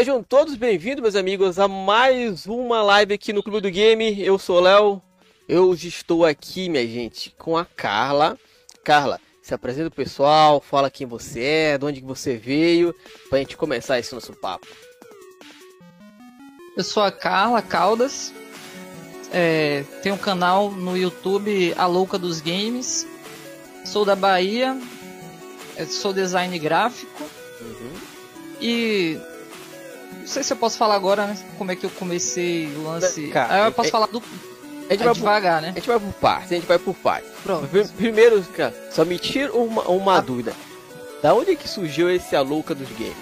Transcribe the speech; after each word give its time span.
Sejam 0.00 0.22
todos 0.22 0.56
bem-vindos, 0.56 1.02
meus 1.02 1.14
amigos, 1.14 1.58
a 1.58 1.68
mais 1.68 2.46
uma 2.46 2.82
live 2.82 3.12
aqui 3.12 3.34
no 3.34 3.42
Clube 3.42 3.60
do 3.60 3.70
Game. 3.70 4.18
Eu 4.24 4.38
sou 4.38 4.56
o 4.56 4.60
Léo. 4.60 5.02
Eu 5.46 5.74
estou 5.74 6.24
aqui, 6.24 6.70
minha 6.70 6.86
gente, 6.88 7.34
com 7.36 7.54
a 7.54 7.66
Carla. 7.66 8.38
Carla, 8.82 9.20
se 9.42 9.52
apresenta 9.52 9.88
o 9.88 9.94
pessoal, 9.94 10.58
fala 10.58 10.90
quem 10.90 11.06
você 11.06 11.42
é, 11.42 11.76
de 11.76 11.84
onde 11.84 12.00
você 12.00 12.38
veio, 12.38 12.94
pra 13.28 13.40
gente 13.40 13.58
começar 13.58 13.98
esse 13.98 14.14
nosso 14.14 14.32
papo. 14.32 14.66
Eu 16.74 16.82
sou 16.82 17.02
a 17.02 17.12
Carla 17.12 17.60
Caldas. 17.60 18.32
É, 19.30 19.84
tenho 20.02 20.14
um 20.14 20.18
canal 20.18 20.70
no 20.70 20.96
YouTube 20.96 21.74
A 21.76 21.84
Louca 21.84 22.18
dos 22.18 22.40
Games. 22.40 23.06
Sou 23.84 24.06
da 24.06 24.16
Bahia. 24.16 24.80
é, 25.76 25.84
Sou 25.84 26.14
design 26.14 26.58
gráfico. 26.58 27.22
Uhum. 27.60 27.92
E. 28.62 29.20
Não 30.30 30.34
sei 30.34 30.44
se 30.44 30.52
eu 30.52 30.56
posso 30.56 30.78
falar 30.78 30.94
agora, 30.94 31.26
né? 31.26 31.36
Como 31.58 31.72
é 31.72 31.74
que 31.74 31.84
eu 31.84 31.90
comecei 31.90 32.72
o 32.76 32.84
lance. 32.84 33.26
Cara, 33.32 33.64
Ah, 33.64 33.66
eu 33.66 33.72
posso 33.72 33.88
é- 33.88 33.90
falar 33.90 34.06
do. 34.06 34.18
A 34.88 34.92
gente, 34.92 35.00
é 35.02 35.04
vai 35.04 35.06
por, 35.08 35.14
devagar, 35.14 35.58
a 35.58 35.60
né? 35.60 35.72
gente 35.74 35.88
vai 35.88 35.98
por 35.98 36.12
partes, 36.12 36.52
a 36.52 36.54
gente 36.54 36.66
vai 36.68 36.78
por 36.78 36.94
partes. 36.94 37.28
Pronto. 37.42 37.66
Pr- 37.66 37.88
Primeiro, 37.96 38.40
cara, 38.56 38.72
só 38.92 39.04
me 39.04 39.18
tira 39.18 39.52
uma, 39.52 39.82
uma 39.88 40.18
Ah. 40.18 40.20
dúvida. 40.20 40.52
Da 41.20 41.34
onde 41.34 41.50
é 41.50 41.56
que 41.56 41.68
surgiu 41.68 42.08
esse 42.08 42.36
A 42.36 42.42
Louca 42.42 42.76
dos 42.76 42.88
Games? 42.90 43.16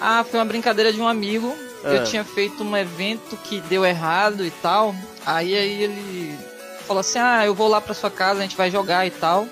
Ah, 0.00 0.24
foi 0.24 0.40
uma 0.40 0.46
brincadeira 0.46 0.94
de 0.94 0.98
um 1.00 1.06
amigo. 1.06 1.54
Ah. 1.84 1.88
Eu 1.88 2.04
tinha 2.04 2.24
feito 2.24 2.64
um 2.64 2.74
evento 2.74 3.36
que 3.44 3.60
deu 3.60 3.84
errado 3.84 4.42
e 4.46 4.50
tal. 4.50 4.94
Aí, 5.26 5.54
aí 5.54 5.82
ele 5.82 6.38
falou 6.86 7.00
assim: 7.02 7.18
Ah, 7.18 7.44
eu 7.44 7.54
vou 7.54 7.68
lá 7.68 7.82
pra 7.82 7.92
sua 7.92 8.10
casa, 8.10 8.38
a 8.40 8.42
gente 8.42 8.56
vai 8.56 8.70
jogar 8.70 9.06
e 9.06 9.10
tal. 9.10 9.46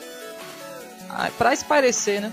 Ah, 1.11 1.28
pra 1.37 1.53
esparecer, 1.53 2.22
né? 2.22 2.33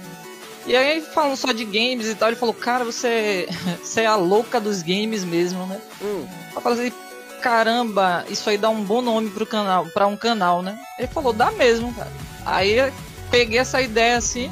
E 0.66 0.76
aí, 0.76 1.02
falando 1.02 1.36
só 1.38 1.52
de 1.52 1.64
games 1.64 2.08
e 2.08 2.16
tal, 2.16 2.30
ele 2.30 2.36
falou: 2.38 2.54
Cara, 2.54 2.84
você, 2.84 3.48
você 3.84 4.02
é 4.02 4.06
a 4.08 4.16
louca 4.16 4.60
dos 4.60 4.82
games 4.82 5.24
mesmo, 5.24 5.66
né? 5.68 5.80
Hum, 6.02 6.26
Eu 6.56 6.62
falei 6.62 6.88
assim: 6.88 6.98
Caramba, 7.42 8.26
isso 8.30 8.50
aí 8.50 8.58
dá 8.58 8.70
um 8.70 8.84
bom 8.84 9.02
nome 9.02 9.30
pro 9.30 9.46
canal, 9.46 9.86
pra 9.88 10.08
um 10.08 10.18
canal, 10.18 10.62
né? 10.64 10.80
Ele 10.98 11.08
falou: 11.08 11.32
Dá 11.34 11.52
mesmo, 11.52 11.94
cara. 11.94 12.12
Aí 12.46 12.92
peguei 13.30 13.60
essa 13.60 13.82
ideia 13.82 14.18
assim 14.18 14.52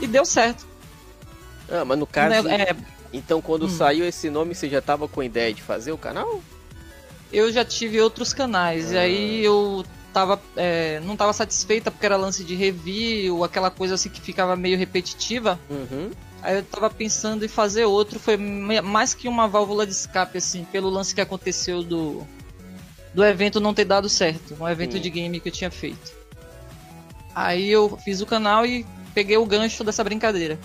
e 0.00 0.06
deu 0.06 0.24
certo. 0.24 0.66
ah, 1.70 1.84
mas 1.84 1.98
no 1.98 2.06
caso, 2.06 2.42
Né, 2.48 2.54
é, 2.68 2.76
então 3.12 3.40
quando 3.42 3.66
Hum. 3.66 3.68
saiu 3.68 4.06
esse 4.06 4.30
nome, 4.30 4.54
você 4.54 4.68
já 4.68 4.80
tava 4.80 5.06
com 5.08 5.20
a 5.20 5.24
ideia 5.24 5.52
de 5.52 5.62
fazer 5.62 5.92
o 5.92 5.98
canal? 5.98 6.40
eu 7.32 7.52
já 7.52 7.64
tive 7.64 8.00
outros 8.00 8.32
canais, 8.32 8.92
e 8.92 8.96
aí 8.96 9.44
eu 9.44 9.84
tava, 10.16 10.40
é, 10.56 10.98
não 11.00 11.14
tava 11.14 11.34
satisfeita 11.34 11.90
porque 11.90 12.06
era 12.06 12.16
lance 12.16 12.42
de 12.42 12.54
review, 12.54 13.44
aquela 13.44 13.70
coisa 13.70 13.96
assim 13.96 14.08
que 14.08 14.18
ficava 14.18 14.56
meio 14.56 14.78
repetitiva. 14.78 15.60
Uhum. 15.68 16.10
Aí 16.40 16.56
eu 16.56 16.62
tava 16.62 16.88
pensando 16.88 17.44
em 17.44 17.48
fazer 17.48 17.84
outro, 17.84 18.18
foi 18.18 18.38
mais 18.38 19.12
que 19.12 19.28
uma 19.28 19.46
válvula 19.46 19.86
de 19.86 19.92
escape, 19.92 20.38
assim, 20.38 20.64
pelo 20.72 20.88
lance 20.88 21.14
que 21.14 21.20
aconteceu 21.20 21.82
do, 21.82 22.26
do 23.12 23.22
evento 23.22 23.60
não 23.60 23.74
ter 23.74 23.84
dado 23.84 24.08
certo, 24.08 24.56
um 24.58 24.66
evento 24.66 24.98
de 24.98 25.10
game 25.10 25.38
que 25.38 25.50
eu 25.50 25.52
tinha 25.52 25.70
feito. 25.70 26.14
Aí 27.34 27.70
eu 27.70 27.98
fiz 28.02 28.22
o 28.22 28.26
canal 28.26 28.64
e 28.64 28.86
peguei 29.12 29.36
o 29.36 29.44
gancho 29.44 29.84
dessa 29.84 30.02
brincadeira. 30.02 30.58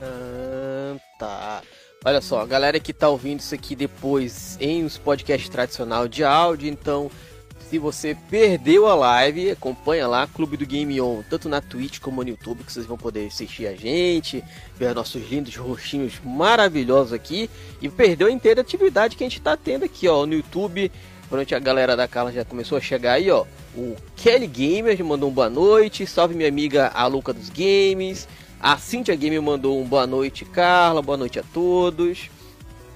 Ah, 0.00 0.96
tá. 1.18 1.62
Olha 2.02 2.22
só, 2.22 2.40
a 2.40 2.46
galera 2.46 2.80
que 2.80 2.94
tá 2.94 3.10
ouvindo 3.10 3.40
isso 3.40 3.54
aqui 3.54 3.76
depois 3.76 4.56
em 4.58 4.84
os 4.86 4.96
podcasts 4.96 5.50
tradicional 5.50 6.08
de 6.08 6.24
áudio, 6.24 6.66
então 6.66 7.10
se 7.70 7.78
você 7.78 8.16
perdeu 8.28 8.88
a 8.88 8.96
live, 8.96 9.52
acompanha 9.52 10.08
lá 10.08 10.26
Clube 10.26 10.56
do 10.56 10.66
Game 10.66 11.00
On, 11.00 11.22
tanto 11.30 11.48
na 11.48 11.60
Twitch 11.60 12.00
como 12.00 12.20
no 12.20 12.30
YouTube, 12.30 12.64
que 12.64 12.72
vocês 12.72 12.84
vão 12.84 12.98
poder 12.98 13.28
assistir 13.28 13.68
a 13.68 13.76
gente, 13.76 14.42
ver 14.76 14.92
nossos 14.92 15.22
lindos 15.30 15.54
rostinhos 15.54 16.14
maravilhosos 16.24 17.12
aqui 17.12 17.48
e 17.80 17.88
perdeu 17.88 18.26
a 18.26 18.30
interatividade 18.32 19.14
que 19.14 19.22
a 19.22 19.28
gente 19.28 19.40
tá 19.40 19.56
tendo 19.56 19.84
aqui, 19.84 20.08
ó, 20.08 20.26
no 20.26 20.34
YouTube. 20.34 20.90
Pronto, 21.28 21.54
a 21.54 21.58
galera 21.60 21.96
da 21.96 22.08
Carla 22.08 22.32
já 22.32 22.44
começou 22.44 22.76
a 22.76 22.80
chegar 22.80 23.12
aí, 23.12 23.30
ó. 23.30 23.46
O 23.76 23.94
Kelly 24.16 24.48
Gamer 24.48 25.04
mandou 25.04 25.30
um 25.30 25.32
boa 25.32 25.48
noite. 25.48 26.04
Salve 26.08 26.34
minha 26.34 26.48
amiga 26.48 26.90
a 26.92 27.06
Luca 27.06 27.32
dos 27.32 27.50
Games. 27.50 28.26
A 28.60 28.76
Cintia 28.78 29.14
Gamer 29.14 29.40
mandou 29.40 29.80
um 29.80 29.84
boa 29.84 30.08
noite, 30.08 30.44
Carla. 30.44 31.00
Boa 31.00 31.16
noite 31.16 31.38
a 31.38 31.44
todos. 31.54 32.28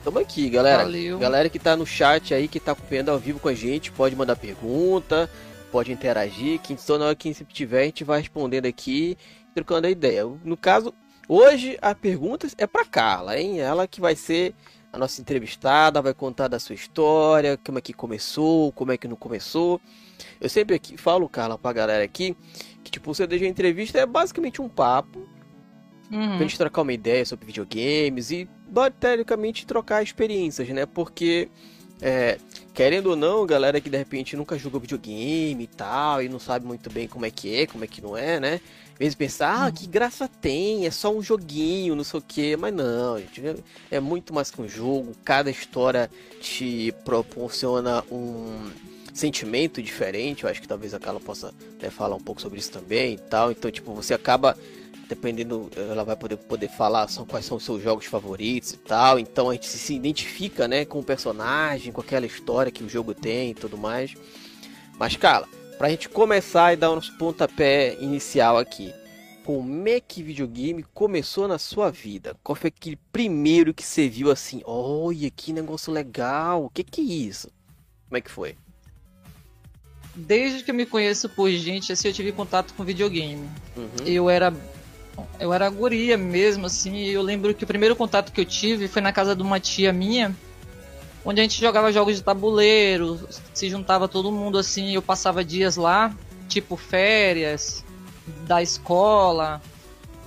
Tamo 0.04 0.18
aqui, 0.18 0.50
galera. 0.50 0.82
Valeu. 0.84 1.18
Galera 1.18 1.48
que 1.48 1.58
tá 1.58 1.74
no 1.76 1.86
chat 1.86 2.34
aí, 2.34 2.46
que 2.46 2.60
tá 2.60 2.72
acompanhando 2.72 3.08
ao 3.10 3.18
vivo 3.18 3.40
com 3.40 3.48
a 3.48 3.54
gente, 3.54 3.90
pode 3.90 4.14
mandar 4.14 4.36
pergunta, 4.36 5.30
pode 5.72 5.90
interagir. 5.90 6.60
Que 6.60 6.74
então, 6.74 6.98
na 6.98 7.06
hora 7.06 7.14
que 7.14 7.32
sempre 7.32 7.54
tiver, 7.54 7.82
a 7.82 7.84
gente 7.86 8.04
vai 8.04 8.20
respondendo 8.20 8.66
aqui, 8.66 9.16
trocando 9.54 9.86
a 9.86 9.90
ideia. 9.90 10.24
No 10.44 10.56
caso, 10.58 10.92
hoje 11.26 11.78
a 11.80 11.94
pergunta 11.94 12.46
é 12.58 12.66
pra 12.66 12.84
Carla, 12.84 13.38
hein? 13.38 13.60
Ela 13.60 13.86
que 13.86 14.00
vai 14.00 14.14
ser 14.14 14.54
a 14.92 14.98
nossa 14.98 15.20
entrevistada, 15.20 16.02
vai 16.02 16.12
contar 16.14 16.48
da 16.48 16.58
sua 16.60 16.74
história, 16.74 17.58
como 17.64 17.78
é 17.78 17.80
que 17.80 17.92
começou, 17.92 18.70
como 18.72 18.92
é 18.92 18.98
que 18.98 19.08
não 19.08 19.16
começou. 19.16 19.80
Eu 20.40 20.48
sempre 20.50 20.76
aqui 20.76 20.96
falo, 20.98 21.28
Carla, 21.28 21.58
pra 21.58 21.72
galera 21.72 22.04
aqui, 22.04 22.36
que 22.84 22.90
tipo, 22.92 23.10
o 23.10 23.14
CD 23.14 23.38
de 23.38 23.46
entrevista 23.46 23.98
é 23.98 24.06
basicamente 24.06 24.60
um 24.60 24.68
papo, 24.68 25.26
Uhum. 26.12 26.36
pra 26.36 26.38
gente 26.40 26.58
trocar 26.58 26.82
uma 26.82 26.92
ideia 26.92 27.24
sobre 27.24 27.46
videogames 27.46 28.30
e, 28.30 28.46
teoricamente, 28.98 29.66
trocar 29.66 30.02
experiências, 30.02 30.68
né? 30.68 30.86
Porque, 30.86 31.48
é, 32.00 32.38
querendo 32.72 33.10
ou 33.10 33.16
não, 33.16 33.46
galera 33.46 33.80
que 33.80 33.88
de 33.88 33.96
repente 33.96 34.36
nunca 34.36 34.58
jogou 34.58 34.80
videogame 34.80 35.64
e 35.64 35.66
tal, 35.66 36.22
e 36.22 36.28
não 36.28 36.38
sabe 36.38 36.66
muito 36.66 36.90
bem 36.90 37.06
como 37.06 37.24
é 37.26 37.30
que 37.30 37.54
é, 37.54 37.66
como 37.66 37.84
é 37.84 37.86
que 37.86 38.02
não 38.02 38.16
é, 38.16 38.40
né? 38.40 38.60
Às 38.92 38.98
vezes 38.98 39.14
pensar, 39.16 39.66
ah, 39.66 39.72
que 39.72 39.88
graça 39.88 40.28
tem, 40.40 40.86
é 40.86 40.90
só 40.90 41.12
um 41.12 41.20
joguinho, 41.20 41.96
não 41.96 42.04
sei 42.04 42.20
o 42.20 42.22
que, 42.22 42.56
mas 42.56 42.72
não, 42.72 43.18
gente, 43.18 43.44
é- 43.44 43.56
é 43.90 44.00
muito 44.00 44.32
mais 44.32 44.52
que 44.52 44.62
um 44.62 44.68
jogo, 44.68 45.12
cada 45.24 45.50
história 45.50 46.08
te 46.40 46.94
proporciona 47.04 48.04
um 48.10 48.70
sentimento 49.12 49.82
diferente, 49.82 50.44
eu 50.44 50.50
acho 50.50 50.60
que 50.60 50.68
talvez 50.68 50.94
a 50.94 51.00
Carla 51.00 51.18
possa 51.20 51.52
até 51.76 51.90
falar 51.90 52.14
um 52.14 52.20
pouco 52.20 52.40
sobre 52.40 52.58
isso 52.60 52.70
também 52.70 53.14
e 53.14 53.18
tal, 53.18 53.50
então, 53.50 53.68
tipo, 53.70 53.92
você 53.94 54.14
acaba 54.14 54.56
dependendo, 55.14 55.70
ela 55.76 56.04
vai 56.04 56.16
poder, 56.16 56.36
poder 56.36 56.68
falar 56.68 57.08
são, 57.08 57.24
quais 57.24 57.46
são 57.46 57.56
os 57.56 57.64
seus 57.64 57.82
jogos 57.82 58.06
favoritos 58.06 58.72
e 58.72 58.76
tal. 58.76 59.18
Então 59.18 59.48
a 59.48 59.54
gente 59.54 59.68
se 59.68 59.94
identifica, 59.94 60.66
né, 60.66 60.84
com 60.84 60.98
o 60.98 61.04
personagem, 61.04 61.92
com 61.92 62.00
aquela 62.00 62.26
história 62.26 62.72
que 62.72 62.82
o 62.82 62.88
jogo 62.88 63.14
tem 63.14 63.52
e 63.52 63.54
tudo 63.54 63.78
mais. 63.78 64.14
Mas, 64.98 65.16
cara, 65.16 65.46
pra 65.78 65.88
gente 65.88 66.08
começar 66.08 66.72
e 66.72 66.76
dar 66.76 66.90
o 66.90 66.96
nosso 66.96 67.16
pontapé 67.16 67.96
inicial 68.00 68.58
aqui. 68.58 68.92
Como 69.44 69.88
é 69.88 70.00
que 70.00 70.22
videogame 70.22 70.82
começou 70.82 71.46
na 71.46 71.58
sua 71.58 71.90
vida? 71.90 72.34
Qual 72.42 72.56
foi 72.56 72.68
aquele 72.68 72.96
primeiro 73.12 73.74
que 73.74 73.82
você 73.82 74.08
viu 74.08 74.30
assim? 74.30 74.62
Olha, 74.64 75.30
que 75.30 75.52
negócio 75.52 75.92
legal, 75.92 76.64
o 76.64 76.70
que 76.70 76.82
que 76.82 77.00
é 77.00 77.04
isso? 77.04 77.48
Como 78.08 78.16
é 78.16 78.20
que 78.22 78.30
foi? 78.30 78.56
Desde 80.16 80.62
que 80.62 80.70
eu 80.70 80.74
me 80.74 80.86
conheço 80.86 81.28
por 81.28 81.50
gente, 81.50 81.92
assim, 81.92 82.08
eu 82.08 82.14
tive 82.14 82.32
contato 82.32 82.72
com 82.72 82.84
videogame. 82.84 83.46
Uhum. 83.76 84.06
Eu 84.06 84.30
era 84.30 84.54
eu 85.38 85.52
era 85.52 85.68
guria 85.68 86.16
mesmo, 86.16 86.66
assim, 86.66 86.94
e 86.96 87.12
eu 87.12 87.22
lembro 87.22 87.54
que 87.54 87.64
o 87.64 87.66
primeiro 87.66 87.96
contato 87.96 88.32
que 88.32 88.40
eu 88.40 88.44
tive 88.44 88.88
foi 88.88 89.02
na 89.02 89.12
casa 89.12 89.34
de 89.34 89.42
uma 89.42 89.60
tia 89.60 89.92
minha, 89.92 90.34
onde 91.24 91.40
a 91.40 91.42
gente 91.42 91.60
jogava 91.60 91.92
jogos 91.92 92.16
de 92.16 92.22
tabuleiro, 92.22 93.28
se 93.52 93.68
juntava 93.68 94.08
todo 94.08 94.32
mundo 94.32 94.58
assim, 94.58 94.94
eu 94.94 95.02
passava 95.02 95.44
dias 95.44 95.76
lá, 95.76 96.14
tipo 96.48 96.76
férias 96.76 97.84
da 98.46 98.62
escola, 98.62 99.62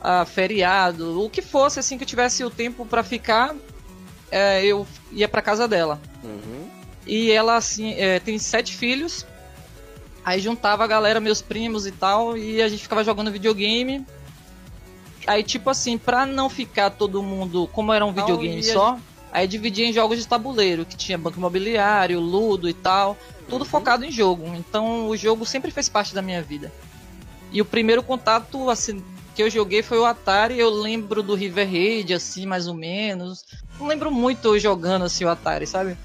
ah, 0.02 0.26
feriado, 0.26 1.24
o 1.24 1.30
que 1.30 1.42
fosse 1.42 1.80
assim 1.80 1.98
que 1.98 2.04
eu 2.04 2.08
tivesse 2.08 2.44
o 2.44 2.50
tempo 2.50 2.86
pra 2.86 3.04
ficar, 3.04 3.56
é, 4.32 4.66
eu 4.66 4.88
ia 5.12 5.28
pra 5.28 5.42
casa 5.42 5.68
dela. 5.68 6.00
Uhum. 6.24 6.70
E 7.06 7.32
ela, 7.32 7.56
assim, 7.56 7.94
é, 7.94 8.20
tem 8.20 8.38
sete 8.38 8.76
filhos. 8.76 9.26
Aí 10.26 10.42
juntava 10.42 10.84
a 10.84 10.88
galera, 10.88 11.22
meus 11.22 11.42
primos 11.42 11.88
e 11.88 11.92
tal, 11.92 12.38
e 12.38 12.62
a 12.62 12.68
gente 12.68 12.84
ficava 12.84 13.04
jogando 13.04 13.32
videogame. 13.32 14.06
Aí, 15.28 15.44
tipo 15.44 15.70
assim, 15.70 15.98
pra 15.98 16.26
não 16.26 16.50
ficar 16.50 16.92
todo 16.92 17.22
mundo, 17.22 17.68
como 17.70 17.92
era 17.94 18.06
um 18.06 18.14
videogame 18.14 18.64
só, 18.64 19.00
aí 19.32 19.48
dividia 19.48 19.86
em 19.86 19.94
jogos 19.94 20.18
de 20.20 20.28
tabuleiro, 20.28 20.86
que 20.86 20.96
tinha 20.98 21.18
banco 21.18 21.38
imobiliário, 21.38 22.20
ludo 22.20 22.70
e 22.70 22.74
tal, 22.74 23.18
tudo 23.50 23.66
Uhum. 23.66 23.70
focado 23.72 24.06
em 24.06 24.12
jogo. 24.12 24.46
Então 24.56 25.08
o 25.08 25.18
jogo 25.18 25.46
sempre 25.46 25.72
fez 25.72 25.90
parte 25.90 26.16
da 26.16 26.22
minha 26.22 26.42
vida. 26.42 26.74
E 27.52 27.62
o 27.62 27.66
primeiro 27.66 28.04
contato, 28.04 28.70
assim, 28.70 29.06
que 29.34 29.44
eu 29.44 29.50
joguei 29.50 29.84
foi 29.84 30.00
o 30.00 30.06
Atari, 30.06 30.58
eu 30.60 30.70
lembro 30.70 31.24
do 31.24 31.36
River 31.36 31.68
Raid, 31.70 32.14
assim, 32.14 32.46
mais 32.46 32.68
ou 32.68 32.74
menos. 32.74 33.44
Não 33.80 33.88
lembro 33.88 34.12
muito 34.12 34.46
eu 34.56 34.60
jogando, 34.60 35.06
assim, 35.06 35.26
o 35.26 35.30
Atari, 35.30 35.68
sabe? 35.68 35.98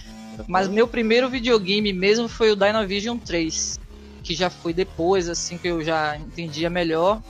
Mas 0.47 0.69
meu 0.69 0.89
primeiro 0.89 1.31
videogame 1.31 1.93
mesmo 1.93 2.29
foi 2.29 2.51
o 2.51 2.57
Dynavision 2.57 3.19
3, 3.19 3.79
que 4.23 4.35
já 4.35 4.51
foi 4.51 4.73
depois, 4.75 5.29
assim, 5.29 5.59
que 5.59 5.69
eu 5.69 5.83
já 5.83 6.17
entendia 6.19 6.71
melhor 6.71 7.23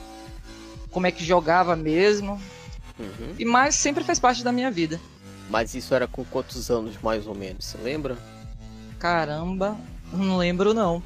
como 0.93 1.07
é 1.07 1.11
que 1.11 1.25
jogava 1.25 1.75
mesmo. 1.75 2.39
Uhum. 2.99 3.33
E 3.39 3.43
mais 3.43 3.75
sempre 3.75 4.03
fez 4.03 4.19
parte 4.19 4.43
da 4.43 4.51
minha 4.51 4.69
vida. 4.71 4.99
Mas 5.49 5.73
isso 5.75 5.93
era 5.93 6.07
com 6.07 6.23
quantos 6.23 6.69
anos 6.69 6.95
mais 7.01 7.27
ou 7.27 7.35
menos? 7.35 7.65
Você 7.65 7.77
lembra? 7.79 8.15
Caramba, 8.99 9.75
não 10.13 10.37
lembro 10.37 10.73
não. 10.73 11.01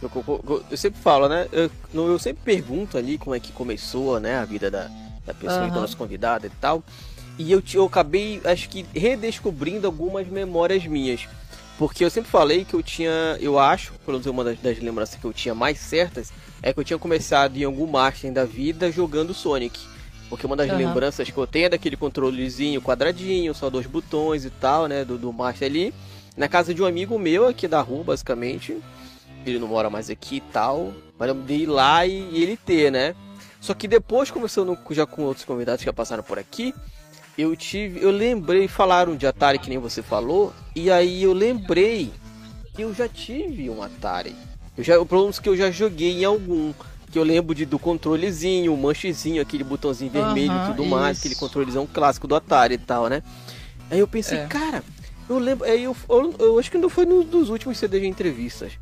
Eu, 0.00 0.10
eu- 0.26 0.64
eu- 0.70 0.76
sempre 0.76 1.00
falo, 1.00 1.28
né? 1.28 1.46
Eu, 1.52 1.70
eu 1.92 2.18
sempre 2.18 2.42
pergunto 2.44 2.96
ali 2.96 3.18
como 3.18 3.34
é 3.34 3.40
que 3.40 3.52
começou, 3.52 4.18
né? 4.20 4.36
A 4.38 4.44
vida 4.44 4.70
da, 4.70 4.88
da 5.26 5.34
pessoa, 5.34 5.62
Aham. 5.64 5.74
da 5.74 5.80
nossa 5.80 5.96
convidada 5.96 6.46
e 6.46 6.50
tal. 6.50 6.82
e 7.38 7.50
eu, 7.50 7.62
eu 7.74 7.84
acabei, 7.86 8.40
acho 8.44 8.68
que, 8.68 8.86
redescobrindo 8.94 9.86
algumas 9.86 10.26
memórias 10.28 10.86
minhas. 10.86 11.26
Porque 11.78 12.04
eu 12.04 12.10
sempre 12.10 12.30
falei 12.30 12.64
que 12.64 12.74
eu 12.74 12.82
tinha, 12.82 13.36
eu 13.40 13.58
acho, 13.58 13.92
pelo 14.04 14.18
menos 14.18 14.26
uma 14.26 14.44
das, 14.44 14.58
das, 14.58 14.78
lembranças 14.78 15.16
que 15.16 15.24
eu 15.24 15.32
tinha 15.32 15.54
mais 15.54 15.78
certas, 15.78 16.32
é 16.62 16.72
que 16.72 16.78
eu 16.78 16.84
tinha 16.84 16.98
começado 16.98 17.56
em 17.56 17.64
algum 17.64 17.86
Master 17.86 18.32
da 18.32 18.44
vida 18.44 18.92
jogando 18.92 19.34
Sonic. 19.34 19.80
Porque 20.28 20.46
uma 20.46 20.56
das 20.56 20.70
uhum. 20.70 20.76
lembranças 20.76 21.28
que 21.28 21.36
eu 21.36 21.46
tenho 21.46 21.66
é 21.66 21.68
daquele 21.70 21.96
controlezinho 21.96 22.80
quadradinho, 22.80 23.54
só 23.54 23.68
dois 23.68 23.86
botões 23.86 24.44
e 24.44 24.50
tal, 24.50 24.86
né, 24.86 25.04
do, 25.04 25.18
do 25.18 25.32
Master 25.32 25.68
ali. 25.68 25.92
Na 26.36 26.48
casa 26.48 26.72
de 26.72 26.82
um 26.82 26.86
amigo 26.86 27.18
meu 27.18 27.46
aqui 27.46 27.68
da 27.68 27.80
rua, 27.80 28.04
basicamente. 28.04 28.78
Ele 29.44 29.58
não 29.58 29.68
mora 29.68 29.90
mais 29.90 30.08
aqui 30.08 30.36
e 30.36 30.40
tal. 30.40 30.92
Mas 31.18 31.28
eu 31.28 31.34
de 31.34 31.54
ir 31.54 31.66
lá 31.66 32.06
e, 32.06 32.28
e 32.32 32.42
ele 32.42 32.56
ter, 32.56 32.90
né? 32.90 33.14
Só 33.60 33.74
que 33.74 33.88
depois, 33.88 34.30
conversando 34.30 34.76
já 34.90 35.06
com 35.06 35.22
outros 35.22 35.44
convidados 35.44 35.80
que 35.80 35.86
já 35.86 35.92
passaram 35.92 36.22
por 36.22 36.38
aqui, 36.38 36.74
eu 37.36 37.54
tive, 37.56 38.00
eu 38.00 38.10
lembrei, 38.10 38.68
falaram 38.68 39.16
de 39.16 39.26
Atari 39.26 39.58
que 39.58 39.68
nem 39.68 39.78
você 39.78 40.02
falou, 40.02 40.52
e 40.74 40.90
aí 40.90 41.22
eu 41.22 41.32
lembrei 41.32 42.12
que 42.74 42.82
eu 42.82 42.94
já 42.94 43.08
tive 43.08 43.68
um 43.68 43.82
Atari. 43.82 44.34
Eu 44.76 44.84
já, 44.84 45.04
pelo 45.04 45.22
menos 45.22 45.38
que 45.38 45.48
eu 45.48 45.56
já 45.56 45.70
joguei 45.70 46.22
em 46.22 46.24
algum, 46.24 46.72
que 47.10 47.18
eu 47.18 47.24
lembro 47.24 47.54
de, 47.54 47.64
do 47.64 47.78
controlezinho, 47.78 48.72
o 48.72 48.76
manchezinho, 48.76 49.42
aquele 49.42 49.64
botãozinho 49.64 50.10
vermelho 50.10 50.52
e 50.52 50.66
tudo 50.66 50.82
isso. 50.82 50.90
mais, 50.90 51.18
aquele 51.18 51.34
controlezão 51.34 51.86
clássico 51.86 52.26
do 52.26 52.34
Atari 52.34 52.74
e 52.74 52.78
tal, 52.78 53.08
né? 53.08 53.22
Aí 53.90 53.98
eu 53.98 54.08
pensei, 54.08 54.38
é. 54.38 54.46
cara, 54.46 54.82
eu 55.28 55.38
lembro, 55.38 55.64
aí 55.64 55.84
eu, 55.84 55.96
eu, 56.08 56.34
eu, 56.38 56.58
acho 56.58 56.70
que 56.70 56.78
não 56.78 56.88
foi 56.88 57.04
nos 57.04 57.26
dos 57.26 57.50
últimos 57.50 57.78
CDs 57.78 58.02
de 58.02 58.08
entrevistas. 58.08 58.72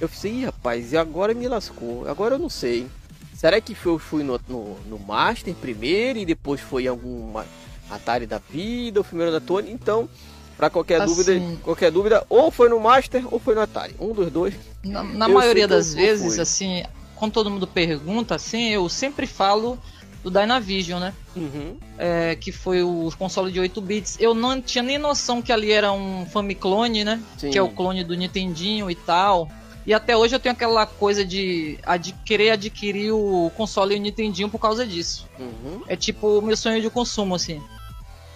Eu 0.00 0.08
pensei, 0.08 0.32
Ih, 0.32 0.44
rapaz, 0.46 0.92
e 0.92 0.96
agora 0.96 1.34
me 1.34 1.46
lascou, 1.46 2.08
agora 2.08 2.36
eu 2.36 2.38
não 2.38 2.48
sei. 2.48 2.86
Será 3.34 3.60
que 3.60 3.74
eu 3.84 3.98
fui 3.98 4.22
no, 4.22 4.38
no, 4.48 4.76
no 4.80 4.98
Master 4.98 5.54
primeiro 5.54 6.18
e 6.18 6.26
depois 6.26 6.60
foi 6.60 6.86
alguma 6.86 7.46
Atari 7.90 8.26
da 8.26 8.38
vida, 8.38 9.00
o 9.00 9.04
primeiro 9.04 9.32
da 9.32 9.40
Tony. 9.40 9.70
Então, 9.70 10.08
para 10.56 10.70
qualquer 10.70 11.00
assim, 11.00 11.14
dúvida, 11.14 11.56
qualquer 11.62 11.90
dúvida, 11.90 12.24
ou 12.28 12.50
foi 12.50 12.68
no 12.68 12.78
Master 12.78 13.24
ou 13.32 13.38
foi 13.38 13.54
no 13.54 13.60
Atari. 13.60 13.94
Um 13.98 14.12
dos 14.12 14.30
dois. 14.30 14.54
Na, 14.84 15.02
na 15.02 15.28
maioria 15.28 15.66
das 15.66 15.94
vezes, 15.94 16.34
fui. 16.34 16.42
assim, 16.42 16.82
quando 17.16 17.32
todo 17.32 17.50
mundo 17.50 17.66
pergunta, 17.66 18.34
assim, 18.34 18.68
eu 18.68 18.88
sempre 18.88 19.26
falo 19.26 19.78
do 20.22 20.30
Dynavision, 20.30 21.00
né? 21.00 21.14
Uhum. 21.34 21.76
É, 21.98 22.34
que 22.34 22.52
foi 22.52 22.82
o 22.82 23.10
console 23.18 23.50
de 23.50 23.58
8 23.58 23.80
bits. 23.80 24.16
Eu 24.20 24.34
não 24.34 24.60
tinha 24.60 24.82
nem 24.82 24.98
noção 24.98 25.40
que 25.40 25.52
ali 25.52 25.72
era 25.72 25.92
um 25.92 26.26
Famiclone, 26.26 27.04
né? 27.04 27.22
Sim. 27.38 27.50
Que 27.50 27.58
é 27.58 27.62
o 27.62 27.70
clone 27.70 28.04
do 28.04 28.14
Nintendinho 28.14 28.90
e 28.90 28.94
tal. 28.94 29.48
E 29.86 29.94
até 29.94 30.16
hoje 30.16 30.34
eu 30.34 30.40
tenho 30.40 30.54
aquela 30.54 30.84
coisa 30.84 31.24
de 31.24 31.78
ad 31.84 32.14
querer 32.24 32.50
adquirir 32.50 33.12
o 33.12 33.50
console 33.56 33.94
e 33.94 33.98
o 33.98 34.00
Nintendinho 34.00 34.48
por 34.48 34.58
causa 34.58 34.86
disso. 34.86 35.26
Uhum. 35.38 35.82
É 35.88 35.96
tipo 35.96 36.38
o 36.38 36.42
meu 36.42 36.56
sonho 36.56 36.82
de 36.82 36.90
consumo, 36.90 37.34
assim. 37.34 37.62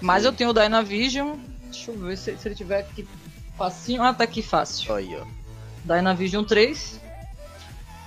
Mas 0.05 0.23
eu 0.23 0.33
tenho 0.35 0.51
o 0.51 0.53
Dynavision. 0.53 1.39
Deixa 1.63 1.91
eu 1.91 1.99
ver 1.99 2.19
se, 2.19 2.37
se 2.37 2.47
ele 2.47 2.55
tiver 2.55 2.81
aqui 2.81 3.09
facinho. 3.57 4.03
Ah, 4.03 4.13
tá 4.13 4.25
aqui 4.25 4.43
fácil. 4.43 4.95
Aí, 4.95 5.17
ó. 5.17 5.25
Dynavision 5.83 6.45
3. 6.45 7.01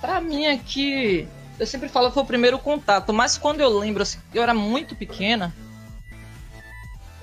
Pra 0.00 0.20
mim 0.20 0.46
aqui, 0.46 1.26
eu 1.58 1.66
sempre 1.66 1.88
falo 1.88 2.06
que 2.06 2.14
foi 2.14 2.22
o 2.22 2.26
primeiro 2.26 2.56
contato, 2.56 3.12
mas 3.12 3.36
quando 3.36 3.60
eu 3.60 3.76
lembro, 3.76 4.04
assim, 4.04 4.20
eu 4.32 4.44
era 4.44 4.54
muito 4.54 4.94
pequena. 4.94 5.52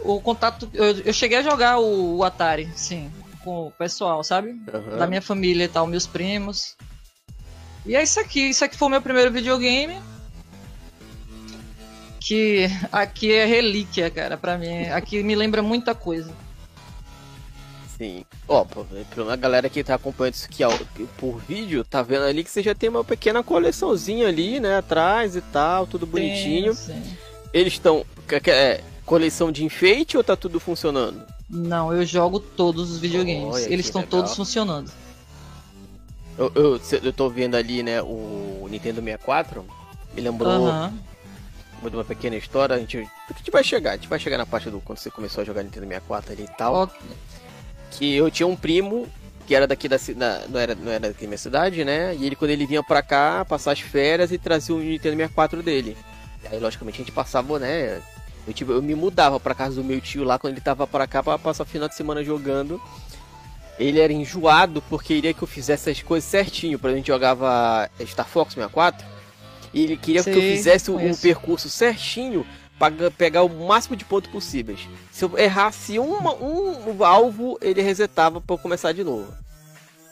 O 0.02 0.20
contato. 0.20 0.70
Eu, 0.74 1.00
eu 1.06 1.14
cheguei 1.14 1.38
a 1.38 1.44
jogar 1.44 1.80
o, 1.80 2.18
o, 2.18 2.24
Atari, 2.26 2.70
sim, 2.76 3.10
com 3.46 3.68
o 3.68 3.72
pessoal, 3.72 4.26
sabe? 4.26 4.50
Uhum. 4.50 4.98
Da 4.98 5.08
minha 5.08 5.22
família 5.22 5.64
e 5.64 5.70
tal, 5.70 5.88
meus 5.88 6.06
primos. 6.06 6.76
E 7.86 7.96
é 7.96 8.04
isso 8.04 8.20
aqui, 8.20 8.50
isso 8.50 8.66
aqui 8.66 8.76
foi 8.76 8.90
o 8.90 8.92
meu 8.92 9.02
primeiro 9.02 9.32
videogame 9.32 10.02
que 12.26 12.66
aqui 12.92 13.32
é 13.32 13.46
relíquia, 13.46 14.10
cara, 14.10 14.36
para 14.36 14.58
mim. 14.58 14.88
Aqui 14.88 15.22
me 15.22 15.36
lembra 15.36 15.62
muita 15.62 15.94
coisa. 15.94 16.34
Sim. 17.96 18.26
Ó, 18.48 18.66
oh, 18.66 19.30
a 19.30 19.36
galera 19.36 19.70
que 19.70 19.84
tá 19.84 19.94
acompanhando 19.94 20.34
isso 20.34 20.48
aqui 20.48 20.64
ó, 20.64 20.72
por 21.20 21.40
vídeo, 21.48 21.86
tá 21.86 22.02
vendo 22.02 22.24
ali 22.24 22.44
que 22.44 22.50
você 22.50 22.64
já 22.64 22.74
tem 22.74 22.90
uma 22.90 23.04
pequena 23.04 23.44
coleçãozinha 23.44 24.28
ali, 24.28 24.60
né, 24.60 24.78
atrás 24.78 25.36
e 25.36 25.42
tal, 25.42 25.86
tudo 25.86 26.08
bonitinho. 26.08 26.74
Sim, 26.74 26.94
sim. 26.94 27.18
Eles 27.54 27.74
estão 27.74 28.04
é, 28.48 28.82
coleção 29.06 29.52
de 29.52 29.64
enfeite 29.64 30.18
ou 30.18 30.24
tá 30.24 30.36
tudo 30.36 30.60
funcionando? 30.60 31.22
Não, 31.48 31.94
eu 31.94 32.04
jogo 32.08 32.40
todos 32.40 32.90
os 32.90 33.00
videogames. 33.00 33.54
Olha, 33.54 33.72
Eles 33.72 33.86
estão 33.86 34.02
todos 34.02 34.36
funcionando. 34.36 34.92
Eu, 36.40 36.52
eu, 36.56 36.82
eu 37.04 37.14
tô 37.14 37.30
vendo 37.30 37.54
ali, 37.54 37.84
né, 37.84 38.02
o 38.02 38.68
Nintendo 38.68 39.00
64. 39.00 39.64
Me 40.16 40.22
lembrou 40.22 40.92
de 41.90 41.96
uma 41.96 42.06
pequena 42.06 42.36
história, 42.36 42.76
a 42.76 42.80
gente, 42.80 42.98
a 42.98 43.34
gente 43.38 43.52
vai 43.52 43.64
chegar, 43.64 43.92
a 43.92 43.96
gente 43.96 44.08
vai 44.08 44.20
chegar 44.20 44.38
na 44.38 44.46
parte 44.46 44.70
do 44.70 44.80
quando 44.82 44.98
você 44.98 45.10
começou 45.10 45.42
a 45.42 45.46
jogar 45.46 45.64
Nintendo 45.64 45.88
64 45.88 46.34
ali 46.34 46.44
e 46.44 46.58
tal. 46.58 46.84
Okay. 46.84 47.00
Que 47.92 48.16
eu 48.16 48.30
tinha 48.30 48.48
um 48.48 48.56
primo 48.56 49.08
que 49.46 49.54
era 49.54 49.68
daqui 49.68 49.88
da 49.88 49.98
cidade, 49.98 50.46
não 50.50 50.60
era, 50.60 50.76
não 50.76 50.92
era 50.92 51.08
daqui 51.08 51.22
da 51.22 51.28
minha 51.28 51.38
cidade, 51.38 51.86
né? 51.86 52.16
E 52.16 52.26
ele 52.26 52.36
quando 52.36 52.52
ele 52.52 52.66
vinha 52.66 52.84
pra 52.84 53.02
cá, 53.02 53.46
passar 53.46 53.72
as 53.72 53.80
férias 53.80 54.32
e 54.32 54.38
trazia 54.38 54.76
o 54.76 54.80
Nintendo 54.80 55.16
64 55.16 55.62
dele. 55.62 55.96
E 56.44 56.56
aí, 56.56 56.60
logicamente, 56.60 56.96
a 56.96 57.04
gente 57.04 57.12
passava, 57.12 57.60
né? 57.60 58.02
Eu, 58.48 58.54
tipo, 58.54 58.72
eu 58.72 58.82
me 58.82 58.96
mudava 58.96 59.40
pra 59.40 59.56
casa 59.56 59.76
do 59.76 59.84
meu 59.84 60.00
tio 60.00 60.24
lá 60.24 60.38
quando 60.38 60.54
ele 60.54 60.62
tava 60.62 60.86
pra 60.86 61.08
cá 61.08 61.24
pra 61.24 61.38
passar 61.38 61.64
o 61.64 61.66
final 61.66 61.88
de 61.88 61.96
semana 61.96 62.24
jogando. 62.24 62.82
Ele 63.78 64.00
era 64.00 64.14
enjoado 64.14 64.82
porque 64.84 65.16
queria 65.16 65.34
que 65.34 65.42
eu 65.42 65.48
fizesse 65.48 65.90
as 65.90 66.02
coisas 66.02 66.30
certinho. 66.30 66.80
Por 66.80 66.88
exemplo, 66.88 66.96
a 66.96 66.98
gente 66.98 67.08
jogava 67.08 67.90
Star 68.06 68.28
Fox 68.28 68.54
64. 68.54 69.15
E 69.76 69.84
ele 69.84 69.98
queria 69.98 70.24
Sim, 70.24 70.32
que 70.32 70.38
eu 70.38 70.42
fizesse 70.42 70.90
um 70.90 71.14
percurso 71.14 71.70
certinho 71.70 72.48
para 72.80 73.12
pegar 73.12 73.44
o 73.44 73.68
máximo 73.68 73.98
de 73.98 74.06
pontos 74.06 74.32
possíveis. 74.32 74.88
Se 75.12 75.26
eu 75.26 75.38
errasse 75.38 76.00
uma, 76.00 76.34
um 76.34 77.04
alvo, 77.04 77.60
ele 77.62 77.82
resetava 77.82 78.40
para 78.40 78.58
começar 78.58 78.94
de 78.94 79.04
novo. 79.04 79.34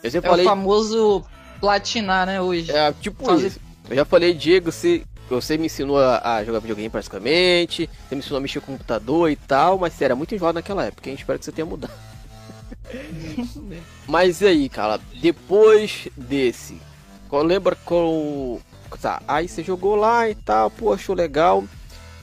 Eu 0.04 0.20
é 0.20 0.22
falei... 0.22 0.46
o 0.46 0.50
famoso 0.50 1.24
platinar, 1.62 2.26
né, 2.28 2.42
hoje. 2.42 2.70
É, 2.74 2.92
tipo 2.92 3.24
Fazer... 3.24 3.48
isso. 3.48 3.60
Eu 3.90 3.96
já 3.96 4.04
falei, 4.04 4.34
Diego, 4.34 4.70
você, 4.70 5.04
você 5.30 5.58
me 5.58 5.68
ensinou 5.68 5.98
a, 5.98 6.36
a, 6.36 6.44
jogar 6.44 6.60
videogame 6.60 6.90
praticamente, 6.90 7.90
você 8.08 8.16
me 8.16 8.20
ensinou 8.20 8.40
a 8.40 8.42
mexer 8.42 8.60
com 8.60 8.74
computador 8.74 9.32
e 9.32 9.38
tal, 9.38 9.78
mas 9.78 9.94
você 9.94 10.04
era 10.04 10.16
muito 10.16 10.36
enjoado 10.36 10.56
naquela 10.56 10.84
época, 10.84 11.10
hein? 11.10 11.16
Espero 11.18 11.40
que 11.40 11.46
você 11.46 11.54
tenha 11.54 11.66
mudado. 11.66 11.94
mas 14.08 14.42
e 14.42 14.48
aí, 14.48 14.68
cara, 14.68 15.00
depois 15.22 16.10
desse, 16.18 16.82
lembra 17.32 17.76
com 17.76 18.60
Tá, 19.02 19.22
aí 19.28 19.48
você 19.48 19.64
jogou 19.64 19.96
lá 19.96 20.30
e 20.30 20.36
tal, 20.36 20.70
pô, 20.70 20.94
achou 20.94 21.16
legal. 21.16 21.64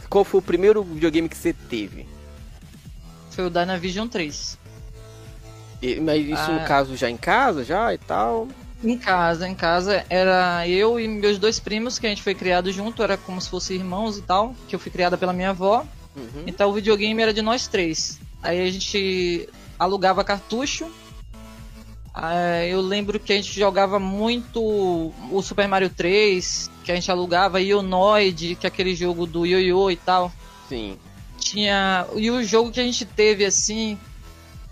Qual 0.09 0.25
foi 0.25 0.41
o 0.41 0.43
primeiro 0.43 0.83
videogame 0.83 1.29
que 1.29 1.37
você 1.37 1.53
teve? 1.53 2.09
Foi 3.31 3.47
o 3.47 3.51
Dynavision 3.51 4.09
3. 4.09 4.59
E, 5.83 6.01
mas 6.01 6.25
isso 6.27 6.51
ah, 6.51 6.61
no 6.61 6.67
caso 6.67 6.97
já 6.97 7.09
em 7.09 7.17
casa, 7.17 7.65
já 7.65 7.95
e 7.95 7.99
tal? 7.99 8.49
Em 8.83 8.99
casa, 8.99 9.49
em 9.49 9.55
casa. 9.55 10.05
Era 10.11 10.67
eu 10.67 10.99
e 10.99 11.07
meus 11.07 11.39
dois 11.39 11.61
primos 11.61 11.99
que 11.99 12.07
a 12.07 12.11
gente 12.11 12.23
foi 12.23 12.35
criado 12.35 12.73
junto, 12.73 13.03
era 13.03 13.17
como 13.17 13.41
se 13.41 13.49
fossem 13.49 13.77
irmãos 13.77 14.19
e 14.19 14.23
tal, 14.23 14.55
que 14.69 14.75
eu 14.75 14.81
fui 14.81 14.91
criada 14.91 15.17
pela 15.17 15.33
minha 15.33 15.51
avó. 15.51 15.87
Uhum. 16.17 16.45
Então 16.47 16.71
o 16.71 16.73
videogame 16.73 17.23
era 17.23 17.33
de 17.33 17.41
nós 17.41 17.67
três. 17.67 18.19
Aí 18.43 18.61
a 18.61 18.71
gente 18.71 19.49
alugava 19.79 20.25
cartucho 20.25 20.91
ah, 22.13 22.65
eu 22.67 22.81
lembro 22.81 23.21
que 23.21 23.33
a 23.33 23.37
gente 23.37 23.59
jogava 23.59 23.99
muito 23.99 24.61
o 24.61 25.43
Super 25.43 25.69
Mario 25.69 25.91
3, 25.91 26.71
que 26.85 26.91
a 26.91 26.95
gente 26.95 27.11
alugava, 27.11 27.61
e 27.61 27.73
o 27.73 27.83
Noid, 27.83 28.57
que 28.57 28.67
é 28.67 28.69
aquele 28.69 28.95
jogo 28.95 29.27
do 29.27 29.47
Yo-Yo 29.47 29.91
e 29.91 29.97
tal. 29.97 30.33
Sim. 30.69 30.99
Tinha. 31.39 32.07
E 32.17 32.31
o 32.31 32.43
jogo 32.43 32.71
que 32.71 32.81
a 32.81 32.83
gente 32.83 33.05
teve 33.05 33.45
assim 33.45 33.97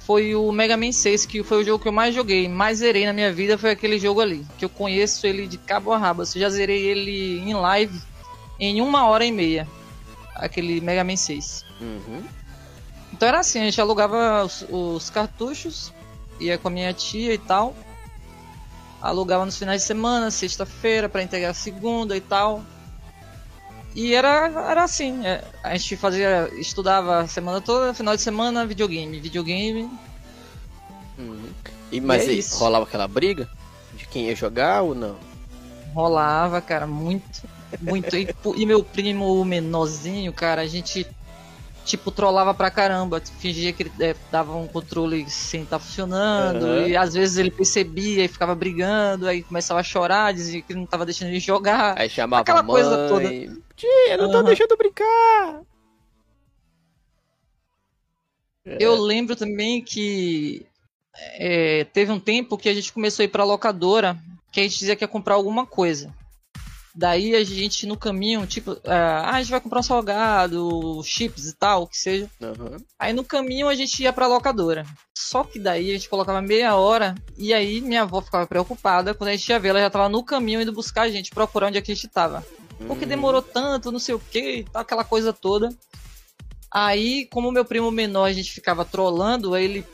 foi 0.00 0.34
o 0.34 0.50
Mega 0.50 0.76
Man 0.76 0.90
6, 0.90 1.26
que 1.26 1.42
foi 1.42 1.62
o 1.62 1.64
jogo 1.64 1.82
que 1.82 1.88
eu 1.88 1.92
mais 1.92 2.14
joguei, 2.14 2.48
mais 2.48 2.78
zerei 2.78 3.06
na 3.06 3.12
minha 3.12 3.32
vida 3.32 3.56
foi 3.56 3.70
aquele 3.70 3.98
jogo 3.98 4.20
ali. 4.20 4.44
Que 4.58 4.64
eu 4.64 4.68
conheço 4.68 5.26
ele 5.26 5.46
de 5.46 5.58
cabo 5.58 5.92
a 5.92 5.98
rabo. 5.98 6.22
Eu 6.22 6.26
já 6.26 6.50
zerei 6.50 6.82
ele 6.86 7.38
em 7.40 7.54
live 7.54 8.00
em 8.58 8.80
uma 8.80 9.06
hora 9.06 9.24
e 9.24 9.30
meia. 9.30 9.68
Aquele 10.34 10.80
Mega 10.80 11.04
Man 11.04 11.16
6. 11.16 11.64
Uhum. 11.80 12.22
Então 13.12 13.28
era 13.28 13.40
assim, 13.40 13.60
a 13.60 13.64
gente 13.64 13.80
alugava 13.80 14.44
os, 14.44 14.64
os 14.68 15.10
cartuchos 15.10 15.92
ia 16.40 16.58
com 16.58 16.68
a 16.68 16.70
minha 16.70 16.92
tia 16.92 17.34
e 17.34 17.38
tal. 17.38 17.74
Alugava 19.00 19.44
nos 19.44 19.56
finais 19.56 19.82
de 19.82 19.86
semana, 19.86 20.30
sexta-feira, 20.30 21.08
para 21.08 21.22
entregar 21.22 21.54
segunda 21.54 22.16
e 22.16 22.20
tal. 22.20 22.64
E 23.94 24.14
era, 24.14 24.46
era 24.70 24.84
assim, 24.84 25.26
é, 25.26 25.42
a 25.62 25.76
gente 25.76 25.96
fazia, 25.96 26.48
estudava 26.58 27.20
a 27.20 27.26
semana 27.26 27.60
toda, 27.60 27.94
final 27.94 28.14
de 28.14 28.22
semana, 28.22 28.66
videogame, 28.66 29.18
videogame. 29.18 29.90
Hum. 31.18 31.48
E, 31.90 32.00
mas 32.00 32.24
e 32.24 32.26
é 32.26 32.30
aí, 32.34 32.44
rolava 32.52 32.84
aquela 32.84 33.08
briga? 33.08 33.48
De 33.94 34.06
quem 34.06 34.26
ia 34.26 34.36
jogar 34.36 34.82
ou 34.82 34.94
não? 34.94 35.16
Rolava, 35.94 36.60
cara, 36.60 36.86
muito, 36.86 37.42
muito. 37.80 38.14
e, 38.16 38.28
e 38.56 38.66
meu 38.66 38.84
primo 38.84 39.44
menorzinho, 39.44 40.32
cara, 40.32 40.62
a 40.62 40.66
gente 40.66 41.06
tipo, 41.88 42.10
trollava 42.10 42.52
pra 42.52 42.70
caramba, 42.70 43.20
fingia 43.38 43.72
que 43.72 43.84
ele 43.84 43.92
é, 44.00 44.14
dava 44.30 44.54
um 44.54 44.68
controle 44.68 45.28
sem 45.30 45.62
estar 45.62 45.78
tá 45.78 45.84
funcionando, 45.84 46.66
uhum. 46.66 46.86
e 46.86 46.96
às 46.96 47.14
vezes 47.14 47.38
ele 47.38 47.50
percebia 47.50 48.24
e 48.24 48.28
ficava 48.28 48.54
brigando, 48.54 49.26
aí 49.26 49.42
começava 49.42 49.80
a 49.80 49.82
chorar, 49.82 50.34
dizia 50.34 50.60
que 50.60 50.74
não 50.74 50.84
tava 50.84 51.06
deixando 51.06 51.28
ele 51.28 51.40
jogar. 51.40 51.98
Aí 51.98 52.10
chamava 52.10 52.42
Aquela 52.42 52.62
mãe, 52.62 52.74
coisa 52.74 53.08
toda. 53.08 53.30
Tia, 53.74 54.16
não 54.18 54.26
uhum. 54.26 54.32
tá 54.32 54.42
deixando 54.42 54.76
brincar! 54.76 55.62
É. 58.66 58.76
Eu 58.78 59.00
lembro 59.00 59.34
também 59.34 59.82
que 59.82 60.66
é, 61.14 61.84
teve 61.84 62.12
um 62.12 62.20
tempo 62.20 62.58
que 62.58 62.68
a 62.68 62.74
gente 62.74 62.92
começou 62.92 63.22
a 63.22 63.24
ir 63.24 63.28
pra 63.28 63.44
locadora, 63.44 64.18
que 64.52 64.60
a 64.60 64.62
gente 64.62 64.78
dizia 64.78 64.94
que 64.94 65.04
ia 65.04 65.08
comprar 65.08 65.34
alguma 65.34 65.64
coisa. 65.64 66.12
Daí 66.98 67.36
a 67.36 67.44
gente 67.44 67.86
no 67.86 67.96
caminho, 67.96 68.44
tipo, 68.44 68.72
uh, 68.72 68.80
ah, 68.84 69.30
a 69.30 69.40
gente 69.40 69.52
vai 69.52 69.60
comprar 69.60 69.78
um 69.78 69.84
salgado, 69.84 71.00
chips 71.04 71.46
e 71.46 71.54
tal, 71.54 71.86
que 71.86 71.96
seja. 71.96 72.28
Uhum. 72.40 72.76
Aí 72.98 73.12
no 73.12 73.22
caminho 73.22 73.68
a 73.68 73.74
gente 73.76 74.02
ia 74.02 74.12
pra 74.12 74.26
locadora. 74.26 74.84
Só 75.16 75.44
que 75.44 75.60
daí 75.60 75.90
a 75.90 75.92
gente 75.92 76.08
colocava 76.08 76.42
meia 76.42 76.74
hora 76.74 77.14
e 77.36 77.54
aí 77.54 77.80
minha 77.80 78.02
avó 78.02 78.20
ficava 78.20 78.48
preocupada. 78.48 79.14
Quando 79.14 79.28
a 79.28 79.36
gente 79.36 79.48
ia 79.48 79.60
ver, 79.60 79.68
ela 79.68 79.78
já 79.78 79.90
tava 79.90 80.08
no 80.08 80.24
caminho 80.24 80.60
indo 80.60 80.72
buscar 80.72 81.02
a 81.02 81.08
gente, 81.08 81.30
procurar 81.30 81.68
onde 81.68 81.78
é 81.78 81.80
que 81.80 81.92
a 81.92 81.94
gente 81.94 82.08
tava. 82.08 82.44
Porque 82.88 83.06
demorou 83.06 83.42
tanto, 83.42 83.92
não 83.92 84.00
sei 84.00 84.16
o 84.16 84.18
que, 84.18 84.64
aquela 84.74 85.04
coisa 85.04 85.32
toda. 85.32 85.68
Aí, 86.68 87.26
como 87.26 87.52
meu 87.52 87.64
primo 87.64 87.92
menor 87.92 88.24
a 88.24 88.32
gente 88.32 88.50
ficava 88.50 88.84
trolando, 88.84 89.54
aí 89.54 89.64
ele 89.64 89.86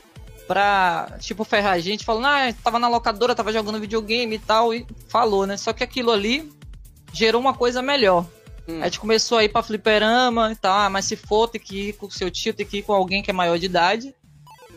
pra, 0.47 1.17
tipo, 1.19 1.43
ferrar 1.43 1.73
a 1.73 1.79
gente, 1.79 2.03
falando, 2.03 2.25
ah, 2.25 2.53
tava 2.63 2.79
na 2.79 2.87
locadora, 2.87 3.35
tava 3.35 3.53
jogando 3.53 3.79
videogame 3.79 4.37
e 4.37 4.39
tal, 4.39 4.73
e 4.73 4.87
falou, 5.07 5.45
né? 5.45 5.55
Só 5.55 5.71
que 5.71 5.83
aquilo 5.83 6.11
ali 6.11 6.51
gerou 7.15 7.41
uma 7.41 7.53
coisa 7.53 7.81
melhor. 7.81 8.25
Hum. 8.67 8.81
A 8.81 8.85
gente 8.85 8.99
começou 8.99 9.37
a 9.37 9.43
ir 9.43 9.49
pra 9.49 9.63
fliperama 9.63 10.51
e 10.51 10.55
tal, 10.55 10.77
ah, 10.77 10.89
mas 10.89 11.05
se 11.05 11.15
for, 11.15 11.47
tem 11.47 11.61
que 11.61 11.89
ir 11.89 11.93
com 11.93 12.07
o 12.07 12.11
seu 12.11 12.29
tio, 12.31 12.53
tem 12.53 12.65
que 12.65 12.77
ir 12.77 12.83
com 12.83 12.93
alguém 12.93 13.21
que 13.21 13.29
é 13.29 13.33
maior 13.33 13.57
de 13.57 13.65
idade. 13.65 14.15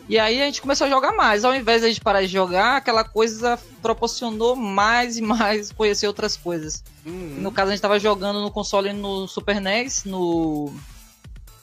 E 0.07 0.17
aí 0.17 0.41
a 0.41 0.45
gente 0.45 0.61
começou 0.61 0.87
a 0.87 0.89
jogar 0.89 1.11
mais. 1.11 1.45
Ao 1.45 1.53
invés 1.53 1.81
de 1.81 1.85
a 1.85 1.89
gente 1.89 2.01
parar 2.01 2.21
de 2.21 2.27
jogar, 2.27 2.77
aquela 2.77 3.03
coisa 3.03 3.59
proporcionou 3.79 4.55
mais 4.55 5.17
e 5.17 5.21
mais 5.21 5.71
conhecer 5.71 6.07
outras 6.07 6.35
coisas. 6.35 6.83
Uhum. 7.05 7.37
No 7.37 7.51
caso, 7.51 7.69
a 7.69 7.75
gente 7.75 7.81
tava 7.81 7.99
jogando 7.99 8.41
no 8.41 8.49
console 8.49 8.91
no 8.91 9.27
Super 9.27 9.61
NES, 9.61 10.05
no... 10.05 10.73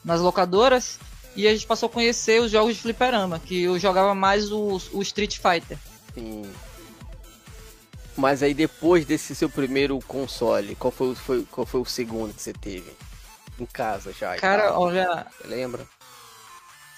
nas 0.03 0.21
locadoras. 0.21 0.97
E 1.35 1.45
a 1.45 1.51
gente 1.51 1.67
passou 1.67 1.87
a 1.87 1.91
conhecer 1.91 2.41
os 2.41 2.49
jogos 2.49 2.75
de 2.75 2.81
fliperama, 2.81 3.37
que 3.37 3.63
eu 3.63 3.77
jogava 3.77 4.15
mais 4.15 4.49
o, 4.49 4.81
o 4.93 5.01
Street 5.01 5.37
Fighter. 5.37 5.77
Sim. 6.13 6.43
Mas 8.17 8.41
aí 8.41 8.53
depois 8.55 9.05
desse 9.05 9.35
seu 9.35 9.47
primeiro 9.47 9.99
console, 10.07 10.75
qual 10.75 10.91
foi, 10.91 11.13
foi, 11.13 11.43
qual 11.51 11.67
foi 11.67 11.79
o 11.79 11.85
segundo 11.85 12.33
que 12.33 12.41
você 12.41 12.51
teve? 12.51 12.91
Em 13.59 13.65
casa 13.65 14.11
já. 14.11 14.35
Cara, 14.37 14.77
olha. 14.77 15.27
Lembra? 15.45 15.85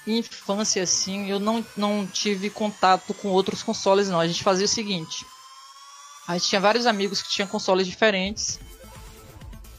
Infância, 0.08 0.82
assim, 0.82 1.30
eu 1.30 1.40
não, 1.40 1.64
não 1.76 2.08
tive 2.08 2.50
contato 2.50 3.14
com 3.14 3.28
outros 3.28 3.62
consoles, 3.62 4.08
não. 4.08 4.20
A 4.20 4.28
gente 4.28 4.44
fazia 4.44 4.66
o 4.66 4.70
seguinte. 4.70 5.26
A 6.26 6.38
gente 6.38 6.48
tinha 6.48 6.62
vários 6.62 6.86
amigos 6.86 7.22
que 7.22 7.30
tinham 7.30 7.48
consoles 7.48 7.86
diferentes. 7.86 8.60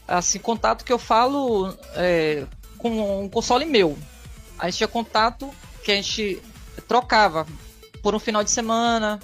Assim, 0.07 0.37
contato 0.37 0.85
que 0.85 0.93
eu 0.93 0.99
falo 0.99 1.75
é, 1.95 2.45
com 2.77 3.23
um 3.23 3.29
console 3.29 3.65
meu. 3.65 3.97
A 4.59 4.69
gente 4.69 4.77
tinha 4.77 4.87
contato 4.87 5.49
que 5.83 5.91
a 5.91 5.95
gente 5.95 6.41
trocava 6.87 7.47
por 8.03 8.13
um 8.13 8.19
final 8.19 8.43
de 8.43 8.51
semana, 8.51 9.19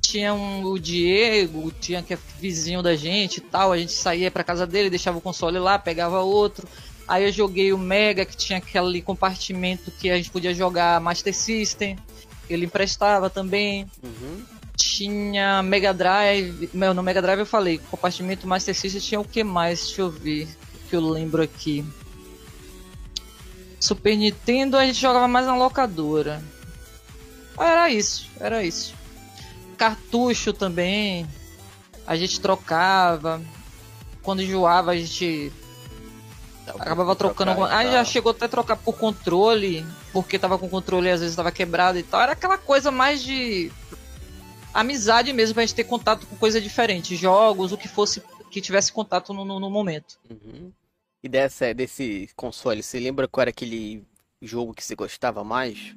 tinha 0.00 0.32
um, 0.32 0.64
o 0.64 0.78
Diego, 0.78 1.70
tinha 1.72 2.02
que 2.02 2.14
é 2.14 2.18
vizinho 2.40 2.82
da 2.82 2.94
gente 2.94 3.38
e 3.38 3.40
tal. 3.40 3.72
A 3.72 3.78
gente 3.78 3.92
saía 3.92 4.30
pra 4.30 4.44
casa 4.44 4.66
dele, 4.66 4.90
deixava 4.90 5.18
o 5.18 5.20
console 5.20 5.58
lá, 5.58 5.78
pegava 5.78 6.20
outro. 6.20 6.66
Aí 7.06 7.24
eu 7.24 7.32
joguei 7.32 7.72
o 7.72 7.78
Mega, 7.78 8.24
que 8.24 8.36
tinha 8.36 8.58
aquele 8.58 9.00
compartimento 9.00 9.90
que 9.90 10.10
a 10.10 10.16
gente 10.16 10.30
podia 10.30 10.54
jogar 10.54 11.00
Master 11.00 11.34
System. 11.34 11.98
Ele 12.48 12.66
emprestava 12.66 13.30
também. 13.30 13.86
Uhum. 14.02 14.42
Tinha 14.76 15.62
Mega 15.62 15.92
Drive. 15.92 16.70
Meu, 16.72 16.92
no 16.92 17.02
Mega 17.02 17.22
Drive 17.22 17.40
eu 17.40 17.46
falei, 17.46 17.78
compartimento 17.90 18.46
Master 18.46 18.74
System 18.74 19.00
tinha 19.00 19.20
o 19.20 19.24
que 19.24 19.42
mais? 19.42 19.80
Deixa 19.80 20.02
eu 20.02 20.10
ver. 20.10 20.48
Que 20.88 20.96
eu 20.96 21.00
lembro 21.00 21.42
aqui. 21.42 21.84
Super 23.80 24.16
Nintendo 24.16 24.76
a 24.76 24.84
gente 24.84 25.00
jogava 25.00 25.28
mais 25.28 25.46
na 25.46 25.56
locadora. 25.56 26.42
Era 27.58 27.90
isso, 27.90 28.28
era 28.38 28.62
isso 28.62 28.97
cartucho 29.78 30.52
também. 30.52 31.26
A 32.06 32.16
gente 32.16 32.40
trocava. 32.40 33.40
Quando 34.22 34.42
enjoava, 34.42 34.90
a 34.90 34.96
gente 34.96 35.52
acabava 36.66 37.16
trocando. 37.16 37.54
Trocar, 37.54 37.78
ah, 37.78 37.84
já 37.84 38.04
chegou 38.04 38.32
até 38.32 38.44
a 38.44 38.48
trocar 38.48 38.76
por 38.76 38.98
controle, 38.98 39.86
porque 40.12 40.38
tava 40.38 40.58
com 40.58 40.68
controle 40.68 41.10
às 41.10 41.20
vezes 41.20 41.36
tava 41.36 41.52
quebrado 41.52 41.98
e 41.98 42.02
tal. 42.02 42.20
Era 42.20 42.32
aquela 42.32 42.58
coisa 42.58 42.90
mais 42.90 43.22
de 43.22 43.70
amizade 44.74 45.32
mesmo 45.32 45.54
pra 45.54 45.62
gente 45.62 45.74
ter 45.74 45.84
contato 45.84 46.26
com 46.26 46.36
coisa 46.36 46.60
diferente, 46.60 47.16
jogos, 47.16 47.72
o 47.72 47.78
que 47.78 47.88
fosse 47.88 48.22
que 48.50 48.60
tivesse 48.60 48.92
contato 48.92 49.32
no, 49.32 49.44
no, 49.44 49.60
no 49.60 49.70
momento. 49.70 50.18
Uhum. 50.28 50.72
E 51.22 51.28
dessa, 51.28 51.74
desse 51.74 52.28
console, 52.36 52.82
você 52.82 52.98
lembra 52.98 53.28
qual 53.28 53.42
era 53.42 53.50
aquele 53.50 54.04
jogo 54.40 54.72
que 54.72 54.84
você 54.84 54.94
gostava 54.94 55.42
mais? 55.42 55.94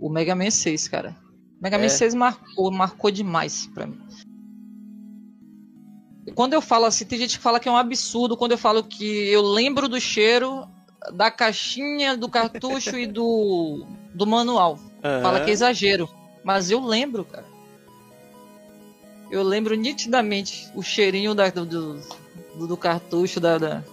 O 0.00 0.08
Mega 0.08 0.34
Man 0.34 0.50
6, 0.50 0.88
cara. 0.88 1.16
Mega 1.62 1.78
Man 1.78 1.84
é. 1.84 1.88
6 1.88 2.14
marcou, 2.14 2.72
marcou 2.72 3.08
demais 3.08 3.68
pra 3.72 3.86
mim. 3.86 4.00
Quando 6.34 6.54
eu 6.54 6.60
falo 6.60 6.86
assim, 6.86 7.04
tem 7.04 7.18
gente 7.18 7.38
que 7.38 7.42
fala 7.42 7.60
que 7.60 7.68
é 7.68 7.72
um 7.72 7.76
absurdo 7.76 8.36
quando 8.36 8.52
eu 8.52 8.58
falo 8.58 8.82
que 8.82 9.28
eu 9.28 9.42
lembro 9.42 9.88
do 9.88 10.00
cheiro 10.00 10.68
da 11.12 11.30
caixinha, 11.30 12.16
do 12.16 12.28
cartucho 12.28 12.98
e 12.98 13.06
do, 13.06 13.86
do 14.12 14.26
manual. 14.26 14.72
Uhum. 15.04 15.22
Fala 15.22 15.44
que 15.44 15.50
é 15.50 15.52
exagero. 15.52 16.08
Mas 16.42 16.68
eu 16.68 16.84
lembro, 16.84 17.24
cara. 17.24 17.46
Eu 19.30 19.44
lembro 19.44 19.76
nitidamente 19.76 20.68
o 20.74 20.82
cheirinho 20.82 21.32
da, 21.32 21.48
do, 21.48 21.64
do, 21.64 22.66
do 22.66 22.76
cartucho 22.76 23.38
da, 23.38 23.56
da, 23.56 23.84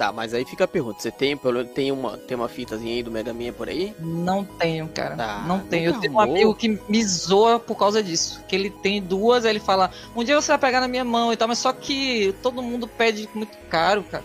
Tá, 0.00 0.10
mas 0.10 0.32
aí 0.32 0.46
fica 0.46 0.64
a 0.64 0.66
pergunta: 0.66 0.98
você 0.98 1.10
tem, 1.10 1.38
tem, 1.74 1.92
uma, 1.92 2.16
tem 2.16 2.34
uma 2.34 2.48
fitazinha 2.48 2.94
aí 2.94 3.02
do 3.02 3.10
Mega 3.10 3.34
Man 3.34 3.52
por 3.52 3.68
aí? 3.68 3.94
Não 3.98 4.42
tenho, 4.42 4.88
cara. 4.88 5.14
Tá, 5.14 5.44
não 5.46 5.58
tenho. 5.58 5.90
Eu 5.90 6.00
tenho 6.00 6.14
um 6.14 6.20
amigo 6.20 6.54
que 6.54 6.80
me 6.88 7.04
zoa 7.04 7.60
por 7.60 7.76
causa 7.76 8.02
disso. 8.02 8.42
Que 8.48 8.56
ele 8.56 8.70
tem 8.70 9.02
duas, 9.02 9.44
aí 9.44 9.52
ele 9.52 9.60
fala: 9.60 9.90
um 10.16 10.24
dia 10.24 10.40
você 10.40 10.52
vai 10.52 10.58
pegar 10.58 10.80
na 10.80 10.88
minha 10.88 11.04
mão 11.04 11.34
e 11.34 11.36
tal, 11.36 11.46
mas 11.46 11.58
só 11.58 11.70
que 11.70 12.34
todo 12.42 12.62
mundo 12.62 12.88
pede 12.88 13.28
muito 13.34 13.58
caro, 13.68 14.02
cara. 14.04 14.24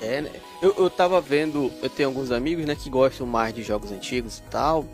É, 0.00 0.20
né? 0.20 0.30
Eu, 0.62 0.72
eu 0.78 0.88
tava 0.88 1.20
vendo, 1.20 1.72
eu 1.82 1.90
tenho 1.90 2.08
alguns 2.08 2.30
amigos, 2.30 2.64
né, 2.64 2.76
que 2.76 2.88
gostam 2.88 3.26
mais 3.26 3.52
de 3.52 3.64
jogos 3.64 3.90
antigos 3.90 4.38
e 4.38 4.42
tal. 4.42 4.84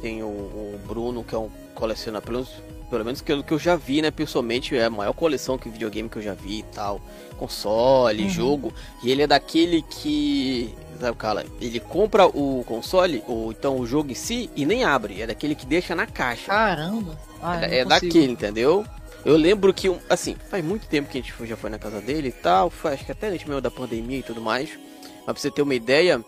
Tem 0.00 0.22
o, 0.22 0.26
o 0.26 0.80
Bruno, 0.86 1.22
que 1.22 1.34
é 1.34 1.38
um 1.38 1.50
colecionador, 1.74 2.24
pelo 2.24 2.38
menos, 2.38 2.62
pelo 2.90 3.04
menos 3.04 3.20
que, 3.20 3.42
que 3.42 3.52
eu 3.52 3.58
já 3.58 3.76
vi, 3.76 4.02
né, 4.02 4.10
pessoalmente, 4.10 4.76
é 4.76 4.84
a 4.84 4.90
maior 4.90 5.12
coleção 5.12 5.58
que 5.58 5.68
videogame 5.68 6.08
que 6.08 6.18
eu 6.18 6.22
já 6.22 6.34
vi 6.34 6.60
e 6.60 6.62
tal 6.62 7.00
console, 7.38 8.24
uhum. 8.24 8.28
jogo, 8.28 8.74
e 9.02 9.10
ele 9.10 9.22
é 9.22 9.26
daquele 9.26 9.80
que. 9.82 10.74
Sabe, 11.00 11.16
cara, 11.16 11.46
ele 11.60 11.78
compra 11.78 12.26
o 12.26 12.64
console, 12.66 13.22
ou 13.28 13.52
então 13.52 13.78
o 13.78 13.86
jogo 13.86 14.10
em 14.10 14.14
si, 14.14 14.50
e 14.56 14.66
nem 14.66 14.82
abre. 14.82 15.22
É 15.22 15.26
daquele 15.28 15.54
que 15.54 15.64
deixa 15.64 15.94
na 15.94 16.06
caixa. 16.06 16.46
Caramba! 16.48 17.16
Ah, 17.40 17.64
é, 17.64 17.78
é 17.78 17.84
daquele, 17.84 18.32
entendeu? 18.32 18.84
Eu 19.24 19.36
lembro 19.36 19.72
que, 19.72 19.94
assim, 20.10 20.36
faz 20.50 20.64
muito 20.64 20.88
tempo 20.88 21.08
que 21.08 21.18
a 21.18 21.20
gente 21.20 21.32
já 21.46 21.56
foi 21.56 21.70
na 21.70 21.78
casa 21.78 22.00
dele 22.00 22.28
e 22.28 22.32
tal, 22.32 22.68
foi, 22.68 22.94
acho 22.94 23.04
que 23.04 23.12
até 23.12 23.28
antes 23.28 23.46
mesmo 23.46 23.60
da 23.60 23.70
pandemia 23.70 24.18
e 24.18 24.22
tudo 24.22 24.40
mais. 24.40 24.70
Mas 25.18 25.24
pra 25.24 25.34
você 25.34 25.50
ter 25.50 25.62
uma 25.62 25.74
ideia, 25.74 26.20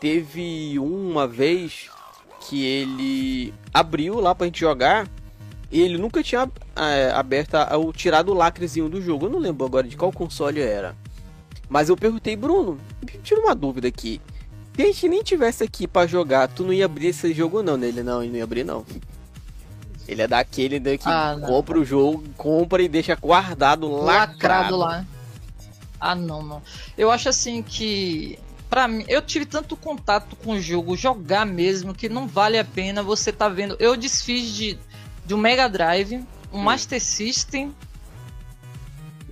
teve 0.00 0.76
uma 0.78 1.28
vez 1.28 1.88
que 2.40 2.64
ele 2.64 3.54
abriu 3.72 4.18
lá 4.18 4.34
pra 4.34 4.46
gente 4.46 4.58
jogar 4.58 5.08
e 5.70 5.80
ele 5.80 5.98
nunca 5.98 6.22
tinha 6.22 6.50
é, 6.76 7.10
aberto 7.10 7.54
o 7.78 7.92
tirado 7.92 8.30
o 8.30 8.34
lacrezinho 8.34 8.88
do 8.88 9.02
jogo. 9.02 9.26
Eu 9.26 9.30
não 9.30 9.38
lembro 9.38 9.66
agora 9.66 9.86
de 9.88 9.96
qual 9.96 10.12
console 10.12 10.60
era. 10.60 10.94
Mas 11.68 11.88
eu 11.88 11.96
perguntei, 11.96 12.36
Bruno, 12.36 12.78
tira 13.22 13.40
uma 13.40 13.54
dúvida 13.54 13.88
aqui. 13.88 14.20
Se 14.74 14.82
a 14.82 14.86
gente 14.86 15.08
nem 15.08 15.22
tivesse 15.22 15.64
aqui 15.64 15.88
para 15.88 16.06
jogar, 16.06 16.48
tu 16.48 16.62
não 16.62 16.72
ia 16.72 16.84
abrir 16.84 17.08
esse 17.08 17.32
jogo 17.32 17.62
não, 17.62 17.76
né? 17.76 17.88
Ele 17.88 18.02
não, 18.02 18.22
ele 18.22 18.30
não 18.30 18.38
ia 18.38 18.44
abrir 18.44 18.62
não. 18.62 18.84
Ele 20.06 20.22
é 20.22 20.28
daquele 20.28 20.78
né, 20.78 20.96
que 20.96 21.08
ah, 21.08 21.36
compra 21.44 21.78
o 21.78 21.84
jogo, 21.84 22.22
compra 22.36 22.80
e 22.82 22.88
deixa 22.88 23.16
guardado 23.16 23.90
lacrado. 23.90 24.76
lacrado 24.76 24.76
lá. 24.76 25.04
Ah, 25.98 26.14
não, 26.14 26.42
não. 26.42 26.62
Eu 26.96 27.10
acho 27.10 27.28
assim 27.28 27.62
que 27.62 28.38
para 28.68 28.86
mim, 28.86 29.04
eu 29.08 29.22
tive 29.22 29.46
tanto 29.46 29.76
contato 29.76 30.36
com 30.36 30.52
o 30.52 30.60
jogo, 30.60 30.96
jogar 30.96 31.46
mesmo, 31.46 31.94
que 31.94 32.08
não 32.08 32.26
vale 32.26 32.58
a 32.58 32.64
pena 32.64 33.02
você 33.02 33.32
tá 33.32 33.48
vendo. 33.48 33.76
Eu 33.78 33.96
desfiz 33.96 34.54
de 34.54 34.78
de 35.26 35.34
um 35.34 35.38
Mega 35.38 35.68
Drive, 35.68 36.14
um 36.52 36.60
hum. 36.60 36.62
Master 36.62 37.02
System. 37.02 37.74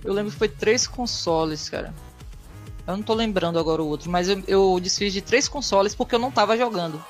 Eu 0.03 0.13
lembro 0.13 0.31
que 0.31 0.37
foi 0.37 0.49
três 0.49 0.85
consoles, 0.85 1.69
cara. 1.69 1.93
Eu 2.85 2.97
não 2.97 3.03
tô 3.03 3.13
lembrando 3.13 3.57
agora 3.57 3.81
o 3.81 3.87
outro, 3.87 4.11
mas 4.11 4.29
eu, 4.29 4.43
eu 4.47 4.79
desfiz 4.79 5.11
de 5.11 5.21
três 5.21 5.47
consoles 5.47 5.95
porque 5.95 6.13
eu 6.13 6.19
não 6.19 6.29
tava 6.29 6.55
jogando. 6.57 7.03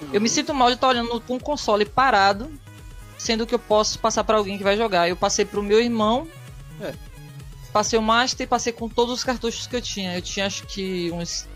Hum. 0.00 0.08
Eu 0.12 0.20
me 0.20 0.28
sinto 0.28 0.54
mal 0.54 0.68
de 0.68 0.76
estar 0.76 0.88
olhando 0.88 1.20
pra 1.20 1.34
um 1.34 1.38
console 1.38 1.84
parado, 1.84 2.50
sendo 3.18 3.46
que 3.46 3.54
eu 3.54 3.58
posso 3.58 3.98
passar 3.98 4.24
para 4.24 4.38
alguém 4.38 4.56
que 4.56 4.64
vai 4.64 4.76
jogar. 4.76 5.08
Eu 5.08 5.16
passei 5.16 5.44
pro 5.44 5.62
meu 5.62 5.80
irmão. 5.80 6.26
É. 6.80 6.94
Passei 7.72 7.98
o 7.98 8.02
Master 8.02 8.44
e 8.44 8.48
passei 8.48 8.72
com 8.72 8.88
todos 8.88 9.14
os 9.14 9.24
cartuchos 9.24 9.66
que 9.66 9.76
eu 9.76 9.82
tinha. 9.82 10.16
Eu 10.16 10.22
tinha 10.22 10.46
acho 10.46 10.66
que 10.66 11.10
uns 11.10 11.46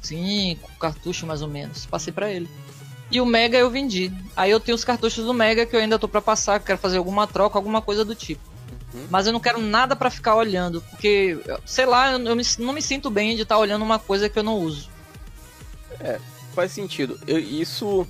cinco 0.00 0.70
cartuchos 0.78 1.22
mais 1.22 1.40
ou 1.40 1.48
menos. 1.48 1.86
Passei 1.86 2.12
para 2.12 2.30
ele. 2.30 2.48
E 3.12 3.20
o 3.20 3.26
Mega 3.26 3.58
eu 3.58 3.70
vendi. 3.70 4.10
Aí 4.34 4.50
eu 4.50 4.58
tenho 4.58 4.74
os 4.74 4.84
cartuchos 4.84 5.26
do 5.26 5.34
Mega 5.34 5.66
que 5.66 5.76
eu 5.76 5.80
ainda 5.80 5.98
tô 5.98 6.08
para 6.08 6.22
passar, 6.22 6.58
quero 6.58 6.78
fazer 6.78 6.96
alguma 6.96 7.26
troca, 7.26 7.58
alguma 7.58 7.82
coisa 7.82 8.04
do 8.04 8.14
tipo. 8.14 8.42
Uhum. 8.94 9.06
Mas 9.10 9.26
eu 9.26 9.32
não 9.34 9.40
quero 9.40 9.60
nada 9.60 9.94
para 9.94 10.10
ficar 10.10 10.34
olhando, 10.34 10.80
porque, 10.80 11.38
sei 11.66 11.84
lá, 11.84 12.12
eu, 12.12 12.18
eu 12.24 12.34
me, 12.34 12.42
não 12.58 12.72
me 12.72 12.80
sinto 12.80 13.10
bem 13.10 13.36
de 13.36 13.42
estar 13.42 13.56
tá 13.56 13.60
olhando 13.60 13.82
uma 13.82 13.98
coisa 13.98 14.30
que 14.30 14.38
eu 14.38 14.42
não 14.42 14.56
uso. 14.58 14.90
É. 16.00 16.18
faz 16.54 16.72
sentido. 16.72 17.20
Eu, 17.26 17.38
isso 17.38 18.06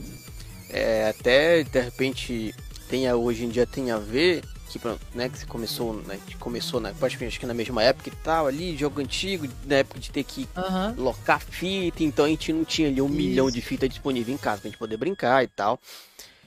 é, 0.71 1.09
até 1.09 1.64
de 1.64 1.80
repente 1.80 2.54
tenha 2.88 3.16
hoje 3.16 3.44
em 3.44 3.49
dia 3.49 3.66
tem 3.66 3.90
a 3.90 3.99
ver 3.99 4.42
que, 4.78 5.16
né, 5.16 5.28
que 5.28 5.46
começou, 5.46 5.94
né, 5.94 6.18
começou 6.38 6.80
na, 6.80 6.92
acho 7.00 7.38
que 7.38 7.46
na 7.46 7.54
mesma 7.54 7.82
época 7.82 8.08
e 8.08 8.12
tal, 8.22 8.46
ali, 8.46 8.76
jogo 8.76 9.00
antigo, 9.00 9.46
na 9.66 9.76
época 9.76 9.98
de 10.00 10.10
ter 10.10 10.24
que 10.24 10.48
Uhum. 10.56 11.02
locar 11.04 11.40
fita, 11.40 12.02
então 12.02 12.24
a 12.24 12.28
gente 12.28 12.52
não 12.52 12.64
tinha 12.64 12.88
ali 12.88 13.00
um 13.00 13.06
Isso. 13.06 13.14
milhão 13.14 13.50
de 13.50 13.60
fita 13.60 13.88
disponível 13.88 14.34
em 14.34 14.38
casa 14.38 14.60
pra 14.60 14.70
gente 14.70 14.78
poder 14.78 14.96
brincar 14.96 15.42
e 15.44 15.48
tal. 15.48 15.78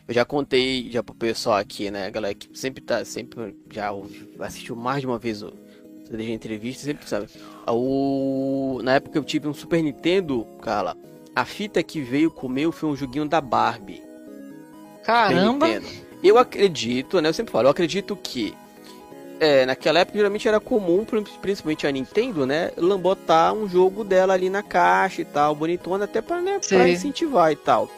Eu 0.07 0.13
já 0.13 0.23
contei 0.23 0.91
já 0.91 1.01
pro 1.01 1.15
pessoal 1.15 1.57
aqui, 1.57 1.89
né, 1.89 2.09
galera 2.11 2.33
que 2.35 2.49
sempre 2.57 2.83
tá, 2.83 3.03
sempre 3.03 3.55
já 3.71 3.91
assistiu 4.39 4.75
mais 4.75 5.01
de 5.01 5.07
uma 5.07 5.17
vez 5.17 5.41
o 5.41 5.51
CDG 6.05 6.31
Entrevista, 6.33 6.83
sempre 6.83 7.09
sabe. 7.09 7.27
O, 7.67 8.79
na 8.83 8.95
época 8.95 9.17
eu 9.17 9.23
tive 9.23 9.47
um 9.47 9.53
Super 9.53 9.81
Nintendo, 9.81 10.45
cara, 10.61 10.95
a 11.35 11.43
fita 11.45 11.81
que 11.81 12.01
veio 12.01 12.29
com 12.29 12.47
o 12.47 12.49
meu 12.49 12.71
foi 12.71 12.89
um 12.89 12.95
joguinho 12.95 13.27
da 13.27 13.41
Barbie. 13.41 14.03
Caramba! 15.03 15.67
Eu 16.27 16.37
acredito, 16.37 17.21
né? 17.21 17.29
Eu 17.29 17.33
sempre 17.33 17.51
falo, 17.51 17.67
eu 17.67 17.71
acredito 17.71 18.15
que 18.15 18.53
é, 19.39 19.65
naquela 19.65 19.99
época 19.99 20.17
geralmente 20.17 20.47
era 20.47 20.59
comum, 20.59 21.03
pri- 21.05 21.23
principalmente 21.41 21.85
a 21.85 21.91
Nintendo, 21.91 22.45
né? 22.45 22.71
Lambotar 22.77 23.53
um 23.53 23.67
jogo 23.67 24.03
dela 24.03 24.33
ali 24.33 24.49
na 24.49 24.63
caixa 24.63 25.21
e 25.21 25.25
tal, 25.25 25.53
bonitona, 25.53 26.05
até 26.05 26.21
pra, 26.21 26.41
né, 26.41 26.59
pra 26.67 26.87
incentivar 26.93 27.51
e 27.51 27.55
tal. 27.55 27.89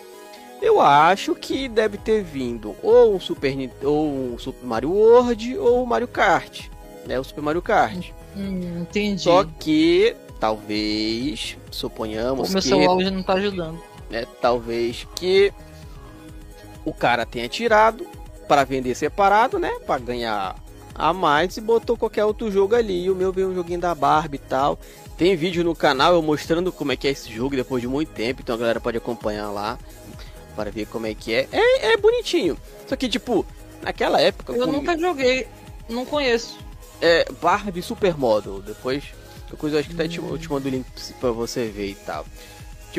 Eu 0.60 0.82
acho 0.82 1.36
que 1.36 1.68
deve 1.70 2.00
ter 2.00 2.24
vindo 2.24 2.76
ou 2.82 3.14
um 3.16 3.20
Super 3.20 3.56
ou 3.84 4.08
um 4.34 4.38
Super 4.40 4.66
Mario 4.66 4.92
World 4.92 5.56
ou 5.60 5.86
Mario 5.86 6.08
Kart, 6.08 6.66
né? 7.06 7.20
O 7.20 7.24
Super 7.24 7.44
Mario 7.44 7.62
Kart. 7.62 8.10
Hum, 8.36 8.82
entendi. 8.82 9.22
Só 9.22 9.46
que 9.60 10.16
talvez, 10.40 11.56
O 11.72 11.76
suponhamos 11.76 12.50
meu 12.50 12.62
que 12.62 12.68
celular 12.68 12.94
hoje 12.96 13.12
não 13.12 13.22
tá 13.22 13.34
ajudando. 13.34 13.80
né? 14.10 14.26
Talvez 14.42 15.08
que 15.16 15.54
o 16.84 16.92
cara 16.94 17.24
tenha 17.26 17.48
tirado 17.48 18.08
para 18.48 18.64
vender 18.64 18.96
separado, 18.96 19.60
né? 19.60 19.72
Para 19.86 20.00
ganhar 20.00 20.56
a 20.96 21.14
mais 21.14 21.56
e 21.58 21.62
botou 21.62 21.96
qualquer 21.96 22.26
outro 22.26 22.52
jogo 22.52 22.76
ali. 22.76 23.06
E 23.06 23.12
o 23.12 23.16
meu 23.16 23.32
veio 23.32 23.50
um 23.50 23.56
joguinho 23.56 23.80
da 23.80 23.94
Barbie 23.94 24.38
e 24.38 24.40
tal. 24.40 24.80
Tem 25.18 25.36
vídeo 25.36 25.64
no 25.64 25.76
canal 25.76 26.14
eu 26.14 26.22
mostrando 26.22 26.72
como 26.72 26.92
é 26.92 26.96
que 26.96 27.08
é 27.08 27.12
esse 27.12 27.32
jogo 27.32 27.56
depois 27.56 27.82
de 27.82 27.88
muito 27.88 28.10
tempo, 28.10 28.42
então 28.42 28.56
a 28.56 28.58
galera 28.58 28.80
pode 28.80 28.98
acompanhar 28.98 29.50
lá 29.50 29.78
para 30.56 30.72
ver 30.72 30.88
como 30.88 31.06
é 31.08 31.14
que 31.14 31.34
é. 31.34 31.48
É, 31.52 31.94
é 31.94 31.98
bonitinho. 31.98 32.58
Só 32.88 32.96
que 32.96 33.08
tipo, 33.08 33.46
naquela 33.82 34.22
época 34.22 34.54
Eu 34.54 34.68
nunca 34.68 34.98
joguei, 34.98 35.48
não 35.90 36.06
conheço. 36.06 36.58
é 37.02 37.26
Barbie 37.42 37.82
Supermodel. 37.82 38.62
Depois, 38.62 39.04
coisa 39.58 39.78
eu 39.78 39.80
acho 39.80 39.90
que 39.90 39.96
tá 39.96 40.08
te, 40.08 40.18
eu 40.18 40.38
te 40.38 40.50
mando 40.52 40.68
o 40.68 40.72
link 40.72 40.86
pra 41.20 41.32
você 41.32 41.68
ver 41.68 41.92
e 41.92 41.96
tal. 41.96 42.26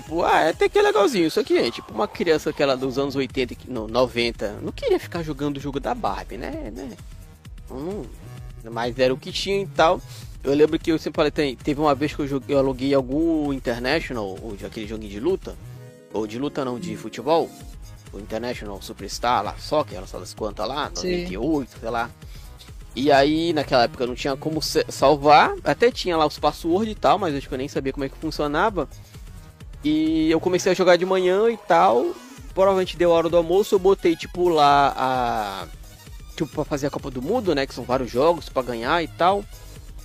Tipo, 0.01 0.23
ah, 0.23 0.43
é 0.43 0.51
até 0.51 0.69
que 0.69 0.79
é 0.79 0.83
legalzinho. 0.83 1.29
Só 1.29 1.43
que, 1.43 1.59
é, 1.59 1.73
tipo, 1.73 1.93
uma 1.93 2.07
criança 2.07 2.51
aquela 2.51 2.77
dos 2.77 2.97
anos 2.99 3.17
80, 3.17 3.57
que- 3.57 3.69
não, 3.69 3.89
90, 3.89 4.61
não 4.63 4.71
queria 4.71 5.01
ficar 5.01 5.25
jogando 5.25 5.57
o 5.57 5.61
jogo 5.61 5.81
da 5.81 5.93
Barbie, 5.93 6.37
né? 6.37 6.71
né? 6.73 6.97
Não, 7.69 8.07
mas 8.71 8.97
era 8.97 9.13
o 9.13 9.17
que 9.19 9.33
tinha 9.33 9.61
e 9.63 9.67
tal. 9.67 10.01
Eu 10.45 10.55
lembro 10.55 10.79
que 10.79 10.93
eu 10.93 10.99
sempre 11.01 11.17
falei, 11.17 11.33
tem- 11.33 11.57
teve 11.57 11.81
uma 11.81 11.97
vez 11.97 12.15
que 12.15 12.21
eu, 12.23 12.29
joguei, 12.29 12.55
eu 12.55 12.61
aluguei 12.61 12.95
algum 12.95 13.53
International, 13.53 14.39
ou 14.41 14.55
de- 14.55 14.65
aquele 14.65 14.87
joguinho 14.87 15.11
de 15.11 15.19
luta, 15.19 15.57
ou 16.13 16.29
de 16.29 16.39
luta 16.39 16.65
não, 16.65 16.79
de 16.79 16.97
futebol, 16.97 17.51
o 18.13 18.19
International 18.21 18.81
Superstar 18.81 19.43
lá, 19.43 19.57
só 19.59 19.83
que 19.83 19.97
elas 19.97 20.13
das 20.13 20.33
quantas 20.33 20.67
lá, 20.69 20.93
Sim. 20.95 21.09
98, 21.25 21.71
sei 21.81 21.91
lá. 21.91 22.09
E 22.95 23.11
aí, 23.11 23.53
naquela 23.53 23.83
época 23.83 24.07
não 24.07 24.15
tinha 24.15 24.37
como 24.37 24.61
salvar, 24.63 25.55
até 25.65 25.91
tinha 25.91 26.17
lá 26.17 26.25
os 26.25 26.39
passwords 26.39 26.93
e 26.93 26.95
tal, 26.95 27.19
mas 27.19 27.35
acho 27.35 27.49
que 27.49 27.55
eu 27.55 27.59
nem 27.59 27.67
sabia 27.69 27.93
como 27.93 28.05
é 28.05 28.09
que 28.09 28.17
funcionava. 28.17 28.89
E 29.85 30.31
eu 30.31 30.41
comecei 30.41 30.73
a 30.73 30.75
jogar 30.75 30.97
de 30.97 31.07
manhã 31.07 31.51
e 31.51 31.57
tal, 31.57 32.15
provavelmente 32.55 32.97
deu 32.97 33.13
a 33.13 33.17
hora 33.17 33.29
do 33.29 33.37
almoço, 33.37 33.75
eu 33.75 33.79
botei 33.79 34.17
tipo 34.17 34.49
lá 34.49 34.93
a 34.97 35.67
tipo 36.37 36.53
pra 36.53 36.65
fazer 36.65 36.87
a 36.87 36.91
Copa 36.91 37.11
do 37.11 37.23
Mundo, 37.23 37.55
né, 37.55 37.67
que 37.67 37.75
são 37.75 37.85
vários 37.85 38.11
jogos 38.11 38.49
pra 38.49 38.63
ganhar 38.63 39.03
e 39.03 39.09
tal. 39.09 39.45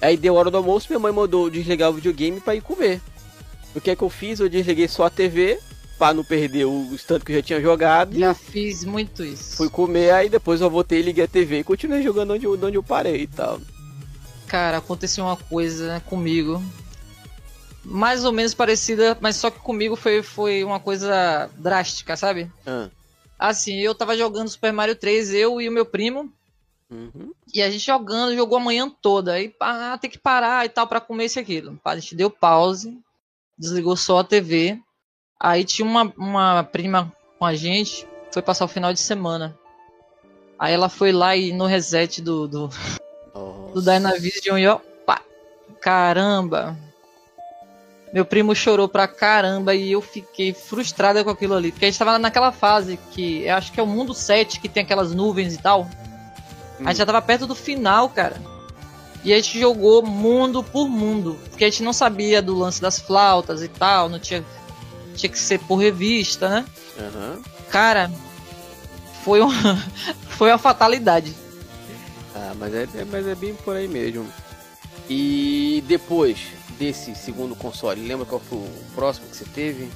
Aí 0.01 0.17
deu 0.17 0.35
a 0.35 0.39
hora 0.39 0.51
do 0.51 0.57
almoço, 0.57 0.87
minha 0.89 0.99
mãe 0.99 1.11
mandou 1.11 1.49
desligar 1.49 1.89
o 1.89 1.93
videogame 1.93 2.39
pra 2.39 2.55
ir 2.55 2.61
comer. 2.61 3.01
O 3.75 3.81
que 3.81 3.91
é 3.91 3.95
que 3.95 4.03
eu 4.03 4.09
fiz? 4.09 4.39
Eu 4.39 4.49
desliguei 4.49 4.87
só 4.87 5.05
a 5.05 5.09
TV 5.09 5.59
pra 5.97 6.13
não 6.13 6.23
perder 6.23 6.65
o 6.65 6.95
tanto 7.07 7.25
que 7.25 7.31
eu 7.31 7.37
já 7.37 7.41
tinha 7.41 7.61
jogado. 7.61 8.17
Já 8.17 8.33
fiz 8.33 8.83
muito 8.83 9.23
isso. 9.23 9.57
Fui 9.57 9.69
comer, 9.69 10.11
aí 10.11 10.29
depois 10.29 10.59
eu 10.61 10.69
voltei, 10.69 11.01
liguei 11.01 11.23
a 11.23 11.27
TV 11.27 11.59
e 11.59 11.63
continuei 11.63 12.03
jogando 12.03 12.33
onde, 12.33 12.47
onde 12.47 12.77
eu 12.77 12.83
parei 12.83 13.21
e 13.21 13.27
tal. 13.27 13.61
Cara, 14.47 14.77
aconteceu 14.77 15.23
uma 15.23 15.37
coisa 15.37 16.01
comigo. 16.05 16.61
Mais 17.83 18.23
ou 18.23 18.31
menos 18.31 18.53
parecida, 18.53 19.17
mas 19.19 19.35
só 19.35 19.51
que 19.51 19.59
comigo 19.59 19.95
foi, 19.95 20.23
foi 20.23 20.63
uma 20.63 20.79
coisa 20.79 21.49
drástica, 21.57 22.15
sabe? 22.15 22.49
Ah, 22.65 22.89
Assim, 23.37 23.75
eu 23.79 23.93
tava 23.93 24.15
jogando 24.15 24.47
Super 24.47 24.71
Mario 24.71 24.95
3, 24.95 25.33
eu 25.33 25.59
e 25.59 25.67
o 25.67 25.71
meu 25.71 25.85
primo. 25.85 26.31
uhum. 26.89 27.33
E 27.53 27.61
a 27.61 27.69
gente 27.69 27.85
jogando, 27.85 28.35
jogou 28.35 28.57
a 28.57 28.61
manhã 28.61 28.89
toda. 28.89 29.33
Aí 29.33 29.49
pá, 29.49 29.97
tem 29.97 30.09
que 30.09 30.17
parar 30.17 30.65
e 30.65 30.69
tal 30.69 30.87
pra 30.87 31.01
comer 31.01 31.25
isso 31.25 31.39
e 31.39 31.41
aquilo. 31.41 31.77
A 31.83 31.95
gente 31.97 32.15
deu 32.15 32.29
pause, 32.29 32.97
desligou 33.57 33.97
só 33.97 34.19
a 34.19 34.23
TV. 34.23 34.79
Aí 35.37 35.65
tinha 35.65 35.85
uma, 35.85 36.13
uma 36.17 36.63
prima 36.63 37.11
com 37.37 37.45
a 37.45 37.53
gente, 37.53 38.07
foi 38.31 38.41
passar 38.41 38.63
o 38.63 38.69
final 38.69 38.93
de 38.93 39.01
semana. 39.01 39.57
Aí 40.57 40.73
ela 40.73 40.87
foi 40.87 41.11
lá 41.11 41.35
e 41.35 41.51
no 41.51 41.65
reset 41.65 42.21
do, 42.21 42.47
do, 42.47 42.69
do. 43.73 43.81
Dynavision 43.81 44.57
e 44.57 44.67
ó, 44.67 44.79
pá, 45.05 45.21
caramba. 45.81 46.77
Meu 48.13 48.23
primo 48.23 48.53
chorou 48.53 48.87
pra 48.87 49.07
caramba 49.07 49.73
e 49.73 49.91
eu 49.91 50.01
fiquei 50.01 50.53
frustrada 50.53 51.23
com 51.23 51.31
aquilo 51.31 51.55
ali. 51.55 51.71
Porque 51.71 51.85
a 51.85 51.89
gente 51.89 51.97
tava 51.97 52.19
naquela 52.19 52.51
fase 52.51 52.99
que 53.11 53.41
eu 53.43 53.55
acho 53.55 53.71
que 53.71 53.79
é 53.79 53.83
o 53.83 53.87
mundo 53.87 54.13
7 54.13 54.59
que 54.59 54.69
tem 54.69 54.83
aquelas 54.83 55.11
nuvens 55.15 55.55
e 55.55 55.57
tal. 55.57 55.89
A 56.79 56.89
gente 56.89 56.97
já 56.97 57.05
tava 57.07 57.21
perto 57.23 57.47
do 57.47 57.55
final, 57.55 58.07
cara. 58.09 58.39
E 59.23 59.33
a 59.33 59.35
gente 59.37 59.59
jogou 59.59 60.05
mundo 60.05 60.61
por 60.63 60.87
mundo. 60.87 61.39
Porque 61.49 61.63
a 61.65 61.69
gente 61.69 61.81
não 61.81 61.93
sabia 61.93 62.39
do 62.39 62.53
lance 62.55 62.79
das 62.79 62.99
flautas 62.99 63.63
e 63.63 63.67
tal. 63.67 64.07
Não 64.09 64.19
tinha. 64.19 64.45
Tinha 65.15 65.29
que 65.31 65.39
ser 65.39 65.59
por 65.59 65.77
revista, 65.77 66.47
né? 66.49 66.65
Aham. 66.99 67.39
Cara, 67.71 68.11
foi 69.23 69.41
uma, 69.41 69.53
foi 70.29 70.49
uma 70.51 70.57
fatalidade. 70.59 71.33
Ah, 72.35 72.53
mas 72.59 72.73
é, 72.75 72.83
é- 72.83 73.05
mas 73.11 73.27
é 73.27 73.33
bem 73.33 73.55
por 73.55 73.75
aí 73.75 73.87
mesmo. 73.87 74.27
E 75.09 75.83
depois 75.87 76.39
desse 76.77 77.15
segundo 77.15 77.55
console, 77.55 78.05
lembra 78.05 78.25
qual 78.25 78.41
foi 78.41 78.57
o 78.57 78.69
próximo 78.95 79.27
que 79.27 79.37
você 79.37 79.45
teve? 79.45 79.89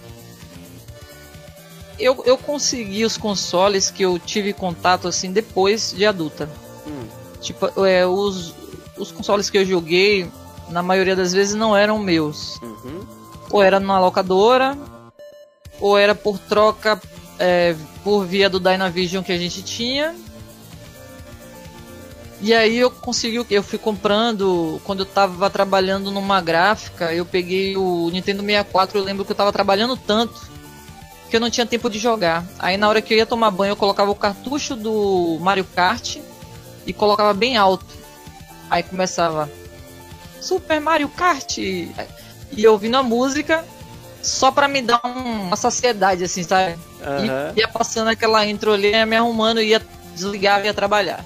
Eu, 2.00 2.24
eu 2.26 2.38
consegui 2.38 3.04
os 3.04 3.18
consoles 3.18 3.90
que 3.90 4.04
eu 4.04 4.20
tive 4.20 4.54
contato 4.54 5.08
assim 5.08 5.32
depois 5.32 5.94
de 5.96 6.06
adulta. 6.06 6.50
Hum, 6.86 7.08
Tipo, 7.42 7.86
é, 7.86 8.06
os, 8.06 8.54
os 8.98 9.12
consoles 9.12 9.50
que 9.50 9.58
eu 9.58 9.66
joguei, 9.66 10.30
na 10.70 10.84
maioria 10.84 11.16
das 11.16 11.34
vezes, 11.34 11.56
não 11.56 11.76
eram 11.76 11.98
meus. 11.98 12.62
uhum. 12.62 13.06
Ou 13.50 13.64
era 13.64 13.80
numa 13.80 14.00
locadora, 14.00 14.78
ou 15.80 15.98
era 15.98 16.14
por 16.14 16.38
troca 16.38 17.00
é, 17.40 17.76
por 18.04 18.26
via 18.26 18.50
do 18.50 18.60
Dynavision 18.60 19.24
que 19.24 19.32
a 19.32 19.38
gente 19.38 19.64
tinha. 19.64 20.16
E 22.40 22.54
aí 22.54 22.78
eu 22.78 22.92
consegui, 22.92 23.44
eu 23.50 23.64
fui 23.64 23.80
comprando, 23.80 24.80
quando 24.84 25.00
eu 25.00 25.06
tava 25.06 25.50
trabalhando 25.50 26.12
numa 26.12 26.40
gráfica, 26.40 27.12
eu 27.12 27.26
peguei 27.26 27.76
o 27.76 28.10
Nintendo 28.12 28.44
64, 28.44 29.00
eu 29.00 29.04
lembro 29.04 29.26
que 29.26 29.32
eu 29.32 29.36
tava 29.36 29.52
trabalhando 29.52 29.98
tanto 29.98 30.46
que 31.30 31.36
eu 31.36 31.40
não 31.40 31.50
tinha 31.50 31.66
tempo 31.66 31.90
de 31.90 31.98
jogar. 31.98 32.46
Aí 32.60 32.78
na 32.78 32.88
hora 32.88 33.02
que 33.02 33.14
eu 33.14 33.18
ia 33.18 33.26
tomar 33.26 33.50
banho, 33.52 33.72
eu 33.72 33.76
colocava 33.76 34.12
o 34.12 34.16
cartucho 34.16 34.76
do 34.76 35.38
Mario 35.42 35.66
Kart 35.66 36.18
e 36.86 36.94
colocava 36.94 37.34
bem 37.34 37.58
alto. 37.58 37.86
Aí 38.70 38.84
começava 38.84 39.50
Super 40.40 40.80
Mario 40.80 41.10
Kart 41.10 41.58
e 41.58 41.92
eu 42.56 42.72
ouvindo 42.72 42.96
a 42.98 43.04
música 43.04 43.66
só 44.22 44.52
pra 44.52 44.68
me 44.68 44.82
dar 44.82 45.02
um- 45.04 45.48
uma 45.48 45.56
saciedade 45.56 46.24
assim, 46.24 46.44
sabe? 46.44 46.78
Aham. 47.02 47.54
E 47.56 47.60
ia 47.60 47.68
passando 47.68 48.10
aquela 48.10 48.46
intro 48.46 48.74
ali, 48.74 48.92
ia 48.92 49.06
me 49.06 49.16
arrumando, 49.16 49.60
ia 49.62 49.82
desligar, 50.14 50.64
ia 50.64 50.74
trabalhar. 50.74 51.26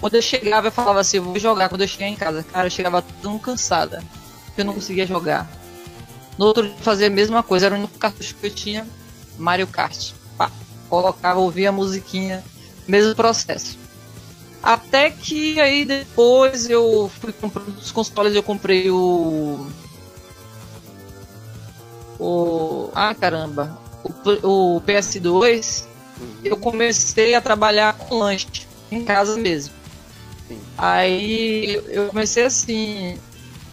Quando 0.00 0.14
eu 0.14 0.22
chegava, 0.22 0.68
eu 0.68 0.72
falava 0.72 1.00
assim, 1.00 1.18
vou 1.18 1.38
jogar 1.38 1.68
quando 1.68 1.80
eu 1.82 1.88
chegar 1.88 2.06
em 2.06 2.14
casa. 2.14 2.44
Cara, 2.44 2.66
eu 2.66 2.70
chegava 2.70 3.02
tão 3.22 3.38
cansada 3.38 4.02
que 4.54 4.60
eu 4.60 4.64
não 4.64 4.74
conseguia 4.74 5.06
jogar. 5.06 5.50
No 6.38 6.46
outro 6.46 6.62
dia 6.68 6.76
fazia 6.82 7.08
a 7.08 7.10
mesma 7.10 7.42
coisa, 7.42 7.66
era 7.66 7.74
o 7.74 7.78
único 7.78 7.98
cartucho 7.98 8.34
que 8.36 8.46
eu 8.46 8.50
tinha, 8.50 8.86
Mario 9.36 9.66
Kart. 9.66 10.12
Pá, 10.36 10.50
colocava, 10.88 11.40
ouvia 11.40 11.70
a 11.70 11.72
musiquinha, 11.72 12.44
mesmo 12.86 13.14
processo. 13.16 13.76
Até 14.62 15.10
que 15.10 15.58
aí 15.60 15.84
depois 15.84 16.68
eu 16.70 17.10
fui 17.20 17.32
comprando 17.32 17.76
os 17.76 17.90
consoles, 17.90 18.34
eu 18.34 18.42
comprei 18.42 18.90
o. 18.90 19.66
O. 22.18 22.90
Ah 22.94 23.14
caramba! 23.14 23.78
O, 24.04 24.76
o 24.76 24.80
PS2, 24.82 25.84
Uhum. 26.20 26.34
eu 26.42 26.56
comecei 26.56 27.32
a 27.36 27.40
trabalhar 27.40 27.92
com 27.96 28.18
lanche 28.18 28.48
em 28.90 29.04
casa 29.04 29.36
mesmo. 29.36 29.72
Sim. 30.48 30.58
Aí 30.76 31.74
eu- 31.88 32.08
comecei 32.08 32.44
assim, 32.44 33.18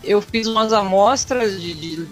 eu 0.04 0.22
fiz 0.22 0.48
umas 0.48 0.74
amostras 0.74 1.60
de, 1.62 1.74
de- 1.74 2.08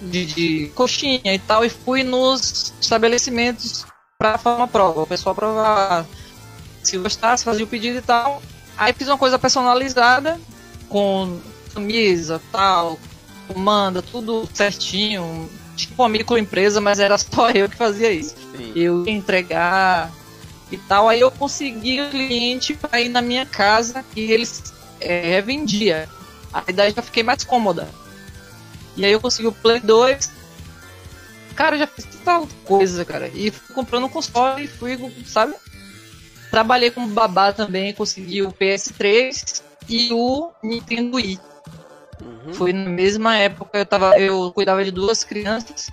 de, 0.00 0.26
de 0.26 0.66
coxinha 0.74 1.34
e 1.34 1.38
tal, 1.38 1.64
e 1.64 1.70
fui 1.70 2.02
nos 2.02 2.72
estabelecimentos 2.80 3.84
pra 4.18 4.38
fazer 4.38 4.56
uma 4.56 4.68
prova. 4.68 5.02
O 5.02 5.06
pessoal 5.06 5.34
provar 5.34 6.06
se 6.82 6.96
gostasse, 6.98 7.44
fazia 7.44 7.64
o 7.64 7.68
pedido 7.68 7.98
e 7.98 8.02
tal. 8.02 8.42
Aí 8.76 8.92
fiz 8.92 9.08
uma 9.08 9.18
coisa 9.18 9.38
personalizada, 9.38 10.38
com 10.88 11.38
camisa, 11.74 12.40
tal, 12.52 12.98
comanda, 13.48 14.02
tudo 14.02 14.48
certinho. 14.52 15.48
Tipo 15.76 16.02
uma 16.02 16.08
microempresa, 16.08 16.80
mas 16.80 16.98
era 16.98 17.16
só 17.18 17.50
eu 17.50 17.68
que 17.68 17.76
fazia 17.76 18.10
isso. 18.12 18.34
Sim. 18.56 18.72
Eu 18.74 19.04
ia 19.06 19.12
entregar 19.12 20.10
e 20.70 20.76
tal. 20.76 21.08
Aí 21.08 21.20
eu 21.20 21.30
consegui 21.30 22.00
o 22.00 22.10
cliente 22.10 22.74
para 22.74 23.00
ir 23.00 23.08
na 23.08 23.22
minha 23.22 23.46
casa 23.46 24.04
e 24.14 24.32
eles 24.32 24.72
é, 25.00 25.20
revendia. 25.20 26.08
Aí 26.52 26.72
daí 26.72 26.92
já 26.92 27.02
fiquei 27.02 27.22
mais 27.22 27.44
cômoda. 27.44 27.88
E 28.96 29.04
aí 29.04 29.12
eu 29.12 29.20
consegui 29.20 29.48
o 29.48 29.52
Play 29.52 29.80
2. 29.80 30.32
Cara, 31.54 31.78
já 31.78 31.86
fiz 31.86 32.06
tanta 32.24 32.54
coisa, 32.64 33.04
cara. 33.04 33.28
E 33.34 33.50
fui 33.50 33.74
comprando 33.74 34.04
um 34.04 34.08
console 34.08 34.64
e 34.64 34.68
fui, 34.68 34.98
sabe? 35.26 35.54
Trabalhei 36.50 36.90
como 36.90 37.08
babá 37.08 37.52
também, 37.52 37.92
consegui 37.92 38.42
o 38.42 38.52
PS3 38.52 39.62
e 39.88 40.12
o 40.12 40.50
Nintendo 40.62 41.16
Wii. 41.16 41.38
Uhum. 42.22 42.54
Foi 42.54 42.72
na 42.72 42.88
mesma 42.88 43.36
época, 43.36 43.78
eu, 43.78 43.86
tava, 43.86 44.18
eu 44.18 44.50
cuidava 44.52 44.84
de 44.84 44.90
duas 44.90 45.24
crianças. 45.24 45.90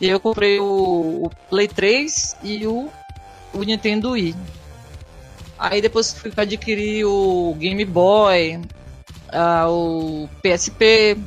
E 0.00 0.08
eu 0.08 0.20
comprei 0.20 0.60
o, 0.60 1.24
o 1.24 1.30
Play 1.50 1.68
3 1.68 2.36
e 2.42 2.66
o, 2.66 2.90
o 3.52 3.62
Nintendo 3.62 4.10
Wii. 4.10 4.34
Aí 5.58 5.80
depois 5.82 6.12
fui 6.12 6.32
adquirir 6.36 7.04
o 7.04 7.54
Game 7.58 7.84
Boy, 7.84 8.60
uh, 9.32 9.68
o 9.68 10.28
PSP. 10.42 11.18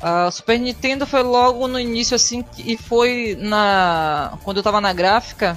A 0.00 0.30
Super 0.30 0.58
Nintendo 0.58 1.06
foi 1.06 1.22
logo 1.22 1.68
no 1.68 1.78
início 1.78 2.16
assim 2.16 2.44
e 2.58 2.76
foi 2.76 3.36
na 3.38 4.36
quando 4.42 4.56
eu 4.56 4.62
tava 4.62 4.80
na 4.80 4.92
gráfica 4.92 5.56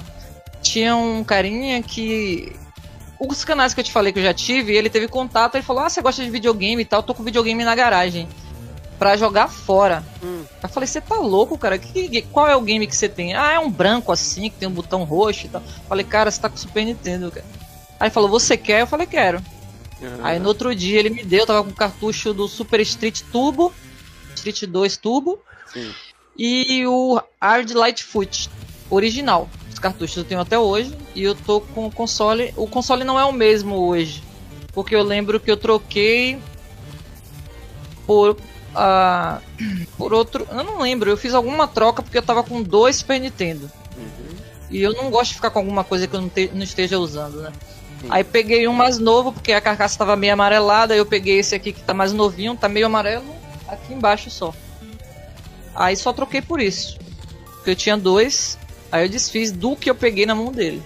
tinha 0.62 0.94
um 0.96 1.24
carinha 1.24 1.82
que 1.82 2.52
os 3.18 3.44
canais 3.44 3.72
que 3.74 3.80
eu 3.80 3.84
te 3.84 3.90
falei 3.90 4.12
que 4.12 4.18
eu 4.18 4.22
já 4.22 4.34
tive, 4.34 4.74
ele 4.74 4.90
teve 4.90 5.08
contato, 5.08 5.54
ele 5.54 5.64
falou: 5.64 5.82
"Ah, 5.82 5.88
você 5.88 6.00
gosta 6.02 6.22
de 6.22 6.30
videogame 6.30 6.82
e 6.82 6.84
tal, 6.84 7.02
tô 7.02 7.14
com 7.14 7.22
videogame 7.22 7.64
na 7.64 7.74
garagem 7.74 8.28
para 8.98 9.16
jogar 9.16 9.48
fora". 9.48 10.04
Hum. 10.22 10.44
Eu 10.62 10.68
falei: 10.68 10.86
"Você 10.86 11.00
tá 11.00 11.16
louco, 11.16 11.56
cara? 11.58 11.78
Que, 11.78 12.22
qual 12.22 12.48
é 12.48 12.56
o 12.56 12.62
game 12.62 12.86
que 12.86 12.96
você 12.96 13.08
tem?". 13.08 13.34
"Ah, 13.34 13.52
é 13.52 13.58
um 13.58 13.70
branco 13.70 14.12
assim, 14.12 14.50
que 14.50 14.56
tem 14.56 14.68
um 14.68 14.72
botão 14.72 15.04
roxo 15.04 15.46
e 15.46 15.48
tal". 15.48 15.62
Eu 15.62 15.88
falei: 15.88 16.04
"Cara, 16.04 16.30
você 16.30 16.40
tá 16.40 16.48
com 16.48 16.56
Super 16.56 16.84
Nintendo, 16.84 17.30
cara". 17.30 17.46
Aí 18.00 18.06
ele 18.06 18.14
falou: 18.14 18.28
"Você 18.28 18.56
quer?". 18.56 18.82
Eu 18.82 18.86
falei: 18.86 19.06
"Quero". 19.06 19.42
Uhum. 20.00 20.18
Aí 20.22 20.38
no 20.38 20.48
outro 20.48 20.74
dia 20.74 20.98
ele 20.98 21.10
me 21.10 21.24
deu, 21.24 21.40
eu 21.40 21.46
tava 21.46 21.64
com 21.64 21.70
o 21.70 21.74
cartucho 21.74 22.34
do 22.34 22.46
Super 22.46 22.80
Street 22.80 23.22
Turbo, 23.32 23.72
Street 24.34 24.64
2 24.64 24.96
Turbo, 24.96 25.40
Sim. 25.72 25.90
e 26.36 26.86
o 26.86 27.20
Hard 27.40 27.70
Lightfoot 27.70 28.50
original. 28.90 29.48
Os 29.72 29.78
cartuchos 29.78 30.16
eu 30.16 30.24
tenho 30.24 30.40
até 30.40 30.58
hoje 30.58 30.94
e 31.14 31.22
eu 31.22 31.34
tô 31.34 31.60
com 31.60 31.86
o 31.86 31.90
console. 31.92 32.52
O 32.56 32.66
console 32.66 33.04
não 33.04 33.18
é 33.18 33.24
o 33.24 33.32
mesmo 33.32 33.74
hoje, 33.74 34.22
porque 34.72 34.94
eu 34.94 35.02
lembro 35.02 35.40
que 35.40 35.50
eu 35.50 35.56
troquei 35.56 36.38
por 38.06 38.36
uh, 38.76 39.42
por 39.96 40.12
outro. 40.12 40.46
Eu 40.50 40.62
não 40.62 40.80
lembro, 40.80 41.10
eu 41.10 41.16
fiz 41.16 41.34
alguma 41.34 41.66
troca 41.66 42.02
porque 42.02 42.18
eu 42.18 42.22
tava 42.22 42.42
com 42.42 42.62
dois 42.62 42.96
Super 42.96 43.18
Nintendo. 43.18 43.70
Uhum. 43.96 44.36
E 44.70 44.82
eu 44.82 44.92
não 44.92 45.10
gosto 45.10 45.30
de 45.30 45.36
ficar 45.36 45.50
com 45.50 45.58
alguma 45.58 45.82
coisa 45.82 46.06
que 46.06 46.14
eu 46.14 46.20
não, 46.20 46.28
te, 46.28 46.50
não 46.52 46.62
esteja 46.62 46.98
usando, 46.98 47.40
né? 47.40 47.52
Aí 48.08 48.22
peguei 48.22 48.68
um 48.68 48.72
mais 48.72 48.98
novo, 48.98 49.32
porque 49.32 49.52
a 49.52 49.60
carcaça 49.60 49.94
estava 49.94 50.14
meio 50.16 50.34
amarelada. 50.34 50.94
Eu 50.94 51.06
peguei 51.06 51.38
esse 51.38 51.54
aqui 51.54 51.72
que 51.72 51.82
tá 51.82 51.94
mais 51.94 52.12
novinho, 52.12 52.56
tá 52.56 52.68
meio 52.68 52.86
amarelo, 52.86 53.24
aqui 53.66 53.94
embaixo 53.94 54.30
só. 54.30 54.54
Aí 55.74 55.96
só 55.96 56.12
troquei 56.12 56.42
por 56.42 56.60
isso. 56.60 56.98
Porque 57.54 57.70
eu 57.70 57.76
tinha 57.76 57.96
dois, 57.96 58.58
aí 58.92 59.04
eu 59.04 59.08
desfiz 59.08 59.50
do 59.50 59.74
que 59.74 59.90
eu 59.90 59.94
peguei 59.94 60.26
na 60.26 60.34
mão 60.34 60.52
dele. 60.52 60.82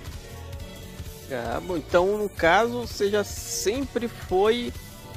Ah, 1.30 1.60
bom, 1.60 1.76
então 1.76 2.18
no 2.18 2.28
caso 2.28 2.80
você 2.80 3.08
já 3.08 3.22
sempre 3.22 4.08
foi 4.08 4.72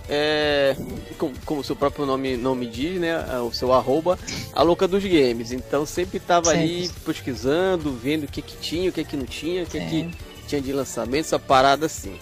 é, 0.10 0.76
como, 1.18 1.34
como 1.46 1.62
o 1.62 1.64
seu 1.64 1.76
próprio 1.76 2.06
nome, 2.06 2.36
nome 2.36 2.66
diz, 2.68 3.00
né? 3.00 3.18
O 3.40 3.52
seu 3.52 3.72
arroba, 3.74 4.18
a 4.54 4.62
louca 4.62 4.88
dos 4.88 5.04
games. 5.04 5.52
Então 5.52 5.86
sempre 5.86 6.20
tava 6.20 6.52
sempre. 6.52 6.64
ali 6.64 6.90
pesquisando, 7.06 7.94
vendo 7.94 8.24
o 8.24 8.28
que 8.28 8.42
que 8.42 8.58
tinha, 8.58 8.90
o 8.90 8.94
que 8.94 9.04
que 9.04 9.16
não 9.16 9.26
tinha, 9.26 9.64
o 9.64 9.66
que 9.66 9.80
que 9.80 10.16
tinha 10.48 10.62
de 10.62 10.74
lançamento, 10.74 11.26
essa 11.26 11.40
parada 11.40 11.86
assim. 11.86 12.18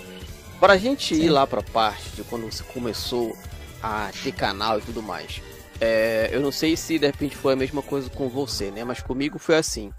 Para 0.60 0.74
a 0.74 0.78
gente 0.78 1.16
Sim. 1.16 1.24
ir 1.24 1.30
lá 1.30 1.48
para 1.48 1.64
parte 1.64 2.10
de 2.16 2.24
quando 2.24 2.52
você 2.52 2.64
começou 2.64 3.36
a 3.82 4.12
ter 4.24 4.32
canal 4.32 4.78
e 4.78 4.82
tudo 4.82 5.02
mais. 5.02 5.42
É, 5.80 6.30
eu 6.32 6.40
não 6.40 6.52
sei 6.52 6.78
se 6.78 7.00
de 7.00 7.08
repente 7.08 7.36
foi 7.36 7.54
a 7.54 7.56
mesma 7.56 7.82
coisa 7.82 8.08
com 8.12 8.30
você, 8.30 8.70
né? 8.70 8.84
Mas 8.84 9.02
comigo 9.02 9.40
foi 9.40 9.56
assim. 9.56 9.92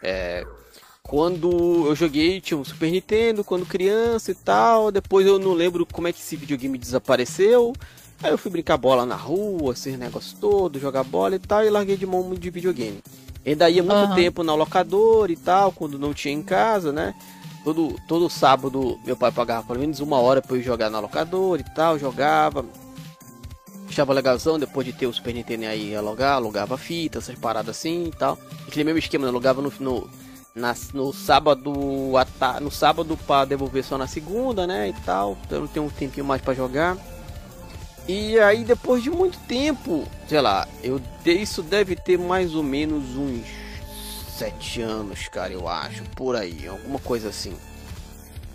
É, 0.00 0.46
quando 1.04 1.86
eu 1.86 1.94
joguei, 1.94 2.40
tinha 2.40 2.58
um 2.58 2.64
Super 2.64 2.90
Nintendo, 2.90 3.44
quando 3.44 3.64
criança 3.64 4.32
e 4.32 4.34
tal. 4.34 4.90
Depois 4.90 5.26
eu 5.26 5.38
não 5.38 5.52
lembro 5.52 5.86
como 5.86 6.08
é 6.08 6.12
que 6.12 6.18
esse 6.20 6.34
videogame 6.34 6.76
desapareceu. 6.76 7.72
Aí 8.22 8.32
eu 8.32 8.38
fui 8.38 8.50
brincar 8.50 8.76
bola 8.76 9.06
na 9.06 9.14
rua, 9.14 9.72
esses 9.72 9.98
negócios 9.98 10.32
todos, 10.32 10.80
jogar 10.80 11.04
bola 11.04 11.36
e 11.36 11.38
tal, 11.38 11.64
e 11.64 11.70
larguei 11.70 11.96
de 11.96 12.06
mão 12.06 12.34
de 12.34 12.50
videogame. 12.50 13.00
Ainda 13.46 13.68
ia 13.68 13.82
muito 13.82 14.10
uhum. 14.10 14.14
tempo 14.14 14.42
na 14.42 14.54
locadora 14.54 15.30
e 15.30 15.36
tal, 15.36 15.70
quando 15.70 15.98
não 15.98 16.14
tinha 16.14 16.32
em 16.32 16.42
casa, 16.42 16.90
né? 16.90 17.14
todo, 17.64 17.96
todo 18.06 18.28
sábado 18.28 19.00
meu 19.04 19.16
pai 19.16 19.32
pagava 19.32 19.66
pelo 19.66 19.80
menos 19.80 19.98
uma 19.98 20.18
hora 20.18 20.42
para 20.42 20.56
eu 20.56 20.62
jogar 20.62 20.90
na 20.90 21.00
locadora 21.00 21.62
e 21.62 21.74
tal, 21.74 21.98
jogava. 21.98 22.64
Achava 23.88 24.12
legalzão, 24.12 24.58
depois 24.58 24.86
de 24.86 24.92
ter 24.92 25.06
o 25.06 25.12
Super 25.12 25.32
Nintendo 25.32 25.66
aí 25.66 25.90
ia 25.90 25.98
alugar, 25.98 26.34
alugava 26.34 26.76
fita, 26.76 27.18
essas 27.18 27.38
paradas 27.38 27.76
assim 27.76 28.06
e 28.06 28.10
tal. 28.10 28.38
Aquele 28.66 28.84
mesmo 28.84 28.98
esquema, 28.98 29.24
né? 29.24 29.30
alugava 29.30 29.62
no, 29.62 29.72
no, 29.78 30.10
na, 30.54 30.74
no 30.92 31.12
sábado 31.12 31.72
no 32.60 32.70
sábado 32.70 33.16
para 33.26 33.44
devolver 33.44 33.82
só 33.82 33.98
na 33.98 34.06
segunda, 34.06 34.66
né? 34.66 34.88
E 34.88 34.92
tal. 35.04 35.36
Então 35.46 35.66
tem 35.66 35.82
um 35.82 35.88
tempinho 35.88 36.24
mais 36.24 36.40
para 36.40 36.54
jogar. 36.54 36.96
E 38.06 38.38
aí 38.38 38.64
depois 38.64 39.02
de 39.02 39.10
muito 39.10 39.38
tempo, 39.40 40.06
sei 40.28 40.40
lá, 40.40 40.68
eu 40.82 41.00
isso 41.24 41.62
deve 41.62 41.96
ter 41.96 42.18
mais 42.18 42.54
ou 42.54 42.62
menos 42.62 43.16
uns 43.16 43.46
sete 44.36 44.82
anos, 44.82 45.28
cara, 45.28 45.52
eu 45.52 45.66
acho, 45.68 46.02
por 46.10 46.36
aí, 46.36 46.66
alguma 46.68 46.98
coisa 46.98 47.30
assim. 47.30 47.52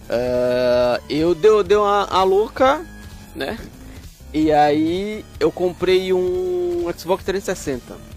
Uh, 0.07 1.01
eu 1.09 1.33
deu, 1.33 1.63
deu 1.63 1.81
uma, 1.81 2.05
a 2.05 2.23
louca, 2.23 2.85
né? 3.35 3.57
E 4.31 4.51
aí 4.51 5.25
eu 5.39 5.51
comprei 5.51 6.13
um 6.13 6.85
Xbox 6.95 7.23
360. 7.23 8.08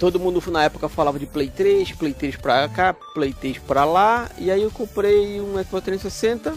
Todo 0.00 0.18
mundo 0.18 0.42
na 0.50 0.64
época 0.64 0.88
falava 0.88 1.18
de 1.18 1.26
Play 1.26 1.48
3, 1.48 1.92
Play 1.92 2.12
3 2.12 2.36
pra 2.36 2.68
cá, 2.68 2.92
Play 2.92 3.32
3 3.32 3.58
pra 3.58 3.84
lá. 3.84 4.28
E 4.36 4.50
aí 4.50 4.62
eu 4.62 4.70
comprei 4.72 5.40
um 5.40 5.52
Xbox 5.62 5.84
360. 5.84 6.54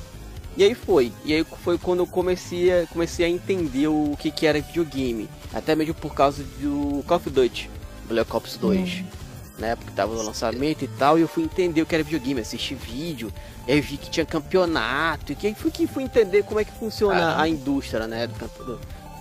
E 0.57 0.63
aí 0.63 0.73
foi. 0.73 1.11
E 1.23 1.33
aí 1.33 1.45
foi 1.63 1.77
quando 1.77 1.99
eu 1.99 2.07
comecei 2.07 2.71
a, 2.71 2.87
comecei 2.87 3.25
a 3.25 3.29
entender 3.29 3.87
o 3.87 4.15
que, 4.17 4.31
que 4.31 4.47
era 4.47 4.59
videogame. 4.61 5.29
Até 5.53 5.75
mesmo 5.75 5.93
por 5.93 6.15
causa 6.15 6.43
do 6.59 7.03
Call 7.05 7.17
of 7.17 7.29
Duty, 7.29 7.69
Black 8.07 8.35
Ops 8.35 8.57
2. 8.57 8.79
Hum 8.79 9.23
né? 9.57 9.75
Porque 9.75 9.91
tava 9.91 10.13
no 10.13 10.21
lançamento 10.21 10.83
e 10.83 10.87
tal, 10.87 11.17
e 11.17 11.21
eu 11.21 11.27
fui 11.27 11.43
entender 11.43 11.81
o 11.81 11.85
que 11.85 11.95
era 11.95 12.03
videogame, 12.03 12.41
assistir 12.41 12.75
vídeo, 12.75 13.31
aí 13.67 13.77
eu 13.77 13.83
vi 13.83 13.97
que 13.97 14.09
tinha 14.09 14.25
campeonato, 14.25 15.31
e 15.31 15.35
que 15.35 15.53
fui 15.53 15.71
que 15.71 15.87
fui 15.87 16.03
entender 16.03 16.43
como 16.43 16.59
é 16.59 16.65
que 16.65 16.71
funciona 16.71 17.39
a 17.39 17.47
indústria, 17.47 18.07
né? 18.07 18.27
Do, 18.27 18.65
do, 18.65 18.79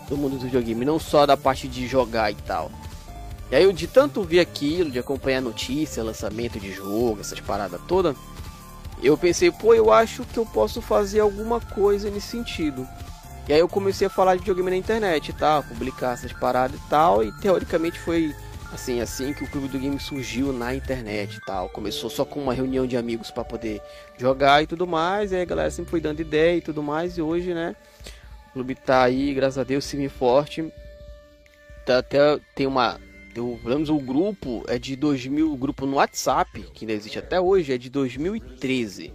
do, 0.09 0.17
mundo 0.17 0.39
do 0.39 0.45
videogame, 0.45 0.85
não 0.85 0.99
só 0.99 1.27
da 1.27 1.37
parte 1.37 1.69
de 1.69 1.87
jogar 1.87 2.31
e 2.31 2.35
tal. 2.35 2.71
E 3.53 3.55
aí 3.55 3.65
eu 3.65 3.73
de 3.73 3.87
tanto 3.87 4.23
ver 4.23 4.41
aquilo, 4.41 4.91
de 4.91 4.99
acompanhar 4.99 5.43
notícia, 5.43 6.03
lançamento 6.03 6.59
de 6.59 6.73
jogo, 6.73 7.21
essas 7.21 7.39
paradas 7.39 7.79
todas, 7.87 8.17
eu 9.03 9.19
pensei, 9.19 9.51
pô, 9.51 9.75
eu 9.75 9.93
acho 9.93 10.25
que 10.25 10.39
eu 10.39 10.47
posso 10.47 10.81
fazer 10.81 11.21
alguma 11.21 11.61
coisa 11.61 12.11
nesse 12.11 12.29
sentido. 12.29 12.89
E 13.47 13.53
aí 13.53 13.61
eu 13.61 13.69
comecei 13.69 14.07
a 14.07 14.11
falar 14.11 14.37
de 14.37 14.41
videogame 14.41 14.71
na 14.71 14.77
internet 14.77 15.29
e 15.29 15.33
tal, 15.35 15.63
publicar 15.65 16.15
essas 16.15 16.33
paradas 16.33 16.81
e 16.81 16.89
tal, 16.89 17.23
e 17.23 17.31
teoricamente 17.41 17.99
foi 17.99 18.35
assim, 18.73 19.03
assim 19.03 19.35
que 19.35 19.45
o 19.45 19.51
Clube 19.51 19.69
do 19.69 19.79
Game 19.79 20.01
surgiu 20.01 20.51
na 20.51 20.75
internet 20.75 21.39
tal. 21.45 21.69
Começou 21.69 22.09
só 22.09 22.25
com 22.25 22.41
uma 22.41 22.55
reunião 22.55 22.87
de 22.87 22.97
amigos 22.97 23.31
para 23.31 23.45
poder 23.45 23.83
jogar 24.17 24.63
e 24.63 24.67
tudo 24.67 24.87
mais. 24.87 25.31
E 25.31 25.37
aí 25.37 25.43
a 25.43 25.45
galera 25.45 25.71
sempre 25.71 25.91
foi 25.91 26.01
dando 26.01 26.21
ideia 26.21 26.57
e 26.57 26.63
tudo 26.63 26.83
mais. 26.83 27.19
E 27.19 27.21
hoje, 27.21 27.53
né, 27.53 27.77
o 28.49 28.53
clube 28.55 28.75
tá 28.75 29.03
aí, 29.03 29.35
graças 29.35 29.59
a 29.59 29.65
Deus, 29.65 29.91
firme 29.91 30.09
forte. 30.09 30.73
Tá, 31.85 31.99
até 31.99 32.39
tem 32.55 32.67
uma. 32.67 32.99
Pelo 33.35 33.59
menos 33.65 33.89
o 33.89 33.99
grupo 33.99 34.63
é 34.69 34.79
de 34.79 34.95
2000, 34.95 35.53
o 35.53 35.57
grupo 35.57 35.87
no 35.87 35.97
WhatsApp, 35.97 36.63
que 36.75 36.85
ainda 36.85 36.93
existe 36.93 37.19
até 37.19 37.41
hoje, 37.41 37.73
é 37.73 37.79
de 37.79 37.89
2013. 37.89 39.13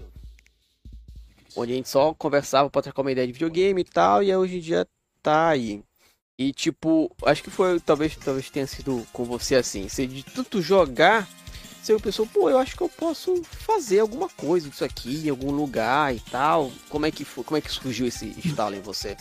Onde 1.56 1.74
a 1.74 1.76
gente 1.76 1.90
só 1.90 2.14
conversava 2.14 2.70
para 2.70 2.82
trocar 2.82 3.02
uma 3.02 3.12
ideia 3.12 3.28
de 3.28 3.34
videogame 3.34 3.82
e 3.82 3.84
tal, 3.84 4.24
e 4.24 4.36
hoje 4.36 4.58
em 4.58 4.62
dia 4.62 4.88
tá 5.22 5.50
aí. 5.50 5.84
E 6.38 6.52
tipo, 6.52 7.12
acho 7.24 7.44
que 7.44 7.50
foi, 7.50 7.80
talvez, 7.80 8.16
talvez 8.16 8.50
tenha 8.50 8.68
sido 8.68 9.06
com 9.12 9.24
você 9.24 9.56
assim, 9.56 9.88
você 9.88 10.06
de 10.06 10.24
tanto 10.24 10.62
jogar, 10.62 11.28
você 11.82 11.98
pensou, 12.00 12.28
pô, 12.28 12.50
eu 12.50 12.58
acho 12.58 12.76
que 12.76 12.82
eu 12.82 12.90
posso 12.90 13.42
fazer 13.44 14.00
alguma 14.00 14.30
coisa 14.30 14.70
disso 14.70 14.84
aqui, 14.84 15.26
em 15.26 15.30
algum 15.30 15.52
lugar 15.52 16.14
e 16.14 16.20
tal. 16.20 16.72
Como 16.90 17.06
é 17.06 17.12
que 17.12 17.24
foi, 17.24 17.44
como 17.44 17.58
é 17.58 17.62
que 17.62 17.72
surgiu 17.72 18.06
esse 18.06 18.36
estalo 18.44 18.76
em 18.76 18.82
você? 18.82 19.16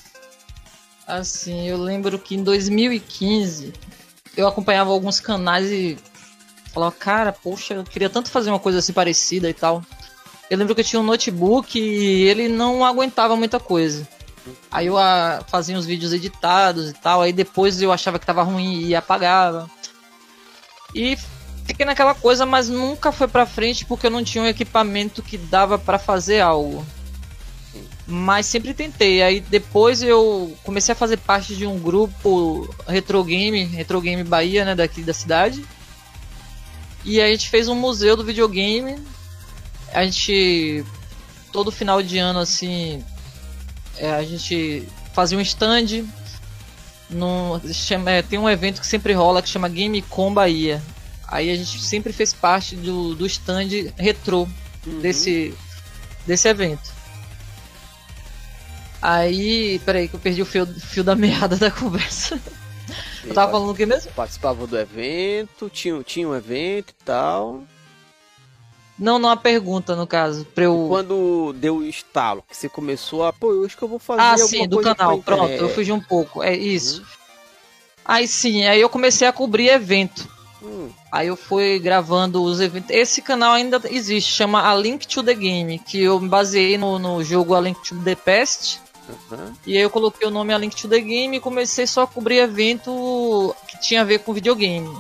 Assim, 1.06 1.68
eu 1.68 1.78
lembro 1.78 2.18
que 2.18 2.34
em 2.34 2.42
2015 2.42 3.72
eu 4.36 4.46
acompanhava 4.46 4.90
alguns 4.90 5.20
canais 5.20 5.70
e 5.70 5.98
falava, 6.72 6.92
cara, 6.92 7.32
poxa, 7.32 7.74
eu 7.74 7.84
queria 7.84 8.10
tanto 8.10 8.30
fazer 8.30 8.50
uma 8.50 8.58
coisa 8.58 8.78
assim 8.78 8.92
parecida 8.92 9.48
e 9.48 9.54
tal. 9.54 9.82
Eu 10.50 10.58
lembro 10.58 10.74
que 10.74 10.80
eu 10.80 10.84
tinha 10.84 11.00
um 11.00 11.04
notebook 11.04 11.78
e 11.78 12.24
ele 12.24 12.48
não 12.48 12.84
aguentava 12.84 13.34
muita 13.34 13.58
coisa. 13.58 14.06
Aí 14.70 14.86
eu 14.86 14.96
a, 14.96 15.42
fazia 15.48 15.76
uns 15.76 15.86
vídeos 15.86 16.12
editados 16.12 16.90
e 16.90 16.92
tal, 16.92 17.22
aí 17.22 17.32
depois 17.32 17.80
eu 17.80 17.90
achava 17.90 18.18
que 18.18 18.26
tava 18.26 18.42
ruim 18.42 18.82
e 18.82 18.94
apagava. 18.94 19.68
E 20.94 21.16
fiquei 21.66 21.84
naquela 21.84 22.14
coisa, 22.14 22.46
mas 22.46 22.68
nunca 22.68 23.10
foi 23.10 23.26
pra 23.26 23.46
frente 23.46 23.84
porque 23.84 24.06
eu 24.06 24.10
não 24.10 24.22
tinha 24.22 24.44
um 24.44 24.46
equipamento 24.46 25.22
que 25.22 25.36
dava 25.36 25.78
para 25.78 25.98
fazer 25.98 26.40
algo. 26.40 26.86
Mas 28.06 28.46
sempre 28.46 28.72
tentei. 28.74 29.22
Aí 29.22 29.40
depois 29.40 30.02
eu 30.02 30.56
comecei 30.62 30.92
a 30.92 30.96
fazer 30.96 31.16
parte 31.18 31.56
de 31.56 31.66
um 31.66 31.78
grupo 31.78 32.72
Retro 32.86 33.22
Game, 33.24 33.64
Retro 33.64 34.00
Game 34.00 34.22
Bahia, 34.24 34.64
né, 34.64 34.74
daqui 34.74 35.02
da 35.02 35.12
cidade. 35.12 35.64
E 37.04 37.20
a 37.20 37.28
gente 37.28 37.48
fez 37.48 37.68
um 37.68 37.74
museu 37.74 38.16
do 38.16 38.24
videogame. 38.24 38.98
A 39.92 40.04
gente 40.04 40.84
todo 41.52 41.72
final 41.72 42.02
de 42.02 42.18
ano 42.18 42.40
assim, 42.40 43.02
é, 43.96 44.12
a 44.12 44.22
gente 44.22 44.86
fazia 45.14 45.38
um 45.38 45.40
stand 45.40 46.04
no, 47.08 47.60
chama, 47.72 48.10
é, 48.10 48.22
tem 48.22 48.38
um 48.38 48.48
evento 48.48 48.80
que 48.80 48.86
sempre 48.86 49.12
rola 49.12 49.40
que 49.40 49.48
chama 49.48 49.68
Game 49.68 50.02
Com 50.02 50.34
Bahia. 50.34 50.82
Aí 51.26 51.50
a 51.50 51.56
gente 51.56 51.82
sempre 51.82 52.12
fez 52.12 52.32
parte 52.32 52.76
do, 52.76 53.14
do 53.14 53.26
stand 53.26 53.68
retrô 53.96 54.46
uhum. 54.86 55.00
desse, 55.00 55.54
desse 56.26 56.48
evento. 56.48 56.95
Aí, 59.08 59.78
peraí, 59.84 60.08
que 60.08 60.16
eu 60.16 60.18
perdi 60.18 60.42
o 60.42 60.44
fio, 60.44 60.66
fio 60.66 61.04
da 61.04 61.14
meada 61.14 61.54
da 61.54 61.70
conversa. 61.70 62.40
eu 63.24 63.32
tava 63.32 63.52
falando 63.52 63.70
o 63.70 63.74
que 63.74 63.86
mesmo? 63.86 64.10
Participava 64.10 64.66
do 64.66 64.76
evento, 64.76 65.70
tinha, 65.70 66.02
tinha 66.02 66.28
um 66.28 66.34
evento 66.34 66.90
e 66.90 67.04
tal. 67.04 67.62
Não, 68.98 69.16
não 69.16 69.30
a 69.30 69.36
pergunta, 69.36 69.94
no 69.94 70.08
caso. 70.08 70.44
Pra 70.46 70.64
eu... 70.64 70.86
Quando 70.88 71.54
deu 71.56 71.76
o 71.76 71.84
estalo, 71.84 72.42
que 72.50 72.56
você 72.56 72.68
começou 72.68 73.24
a, 73.24 73.32
pô, 73.32 73.52
eu 73.52 73.64
acho 73.64 73.76
que 73.76 73.84
eu 73.84 73.88
vou 73.88 74.00
fazer 74.00 74.22
Ah, 74.22 74.36
sim, 74.36 74.66
do 74.66 74.80
canal, 74.80 75.22
pronto, 75.22 75.52
eu 75.52 75.68
fugi 75.68 75.92
um 75.92 76.00
pouco, 76.00 76.42
é 76.42 76.56
isso. 76.56 76.98
Uhum. 76.98 77.06
Aí 78.04 78.26
sim, 78.26 78.66
aí 78.66 78.80
eu 78.80 78.88
comecei 78.88 79.28
a 79.28 79.32
cobrir 79.32 79.68
evento. 79.68 80.28
Hum. 80.60 80.90
Aí 81.12 81.28
eu 81.28 81.36
fui 81.36 81.78
gravando 81.78 82.42
os 82.42 82.60
eventos. 82.60 82.90
Esse 82.90 83.22
canal 83.22 83.52
ainda 83.52 83.80
existe, 83.88 84.32
chama 84.32 84.68
A 84.68 84.74
Link 84.74 85.06
to 85.06 85.22
the 85.22 85.34
Game, 85.34 85.78
que 85.78 86.02
eu 86.02 86.18
me 86.18 86.28
baseei 86.28 86.76
no, 86.76 86.98
no 86.98 87.22
jogo 87.22 87.54
A 87.54 87.60
Link 87.60 87.80
to 87.88 87.94
the 88.02 88.16
Past. 88.16 88.80
Uhum. 89.08 89.52
E 89.66 89.76
aí 89.76 89.82
eu 89.82 89.90
coloquei 89.90 90.26
o 90.26 90.30
nome 90.30 90.52
A 90.52 90.58
Link 90.58 90.74
to 90.74 90.88
the 90.88 91.00
Game 91.00 91.36
e 91.36 91.40
comecei 91.40 91.86
só 91.86 92.02
a 92.02 92.06
cobrir 92.06 92.38
evento 92.38 93.54
que 93.68 93.80
tinha 93.80 94.00
a 94.00 94.04
ver 94.04 94.20
com 94.20 94.32
videogame. 94.32 94.90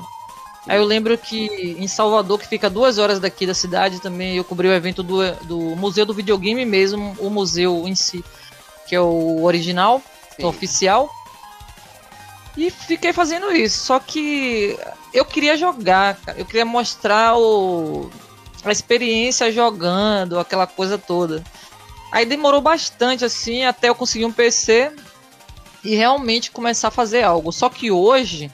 Aí 0.68 0.78
eu 0.78 0.84
lembro 0.84 1.16
que 1.16 1.76
em 1.78 1.86
Salvador, 1.86 2.40
que 2.40 2.48
fica 2.48 2.68
duas 2.68 2.98
horas 2.98 3.20
daqui 3.20 3.46
da 3.46 3.54
cidade, 3.54 4.00
também 4.00 4.36
eu 4.36 4.44
cobri 4.44 4.66
o 4.66 4.72
evento 4.72 5.02
do, 5.02 5.18
do 5.44 5.58
Museu 5.76 6.04
do 6.04 6.14
Videogame 6.14 6.64
mesmo, 6.64 7.16
o 7.20 7.30
museu 7.30 7.86
em 7.86 7.94
si, 7.94 8.24
que 8.86 8.94
é 8.94 9.00
o 9.00 9.44
original, 9.44 10.02
o 10.40 10.46
oficial. 10.46 11.08
E 12.56 12.70
fiquei 12.70 13.12
fazendo 13.12 13.52
isso. 13.52 13.84
Só 13.84 14.00
que 14.00 14.76
eu 15.12 15.24
queria 15.24 15.56
jogar, 15.56 16.16
cara. 16.16 16.38
Eu 16.38 16.44
queria 16.44 16.64
mostrar 16.64 17.36
o, 17.36 18.10
a 18.64 18.72
experiência 18.72 19.52
jogando, 19.52 20.38
aquela 20.38 20.66
coisa 20.66 20.98
toda. 20.98 21.44
Aí 22.10 22.24
demorou 22.24 22.60
bastante 22.60 23.24
assim 23.24 23.64
até 23.64 23.88
eu 23.88 23.94
conseguir 23.94 24.24
um 24.24 24.32
PC 24.32 24.92
e 25.84 25.94
realmente 25.94 26.50
começar 26.50 26.88
a 26.88 26.92
fazer 26.92 27.22
algo. 27.22 27.52
Só 27.52 27.68
que 27.68 27.90
hoje 27.90 28.50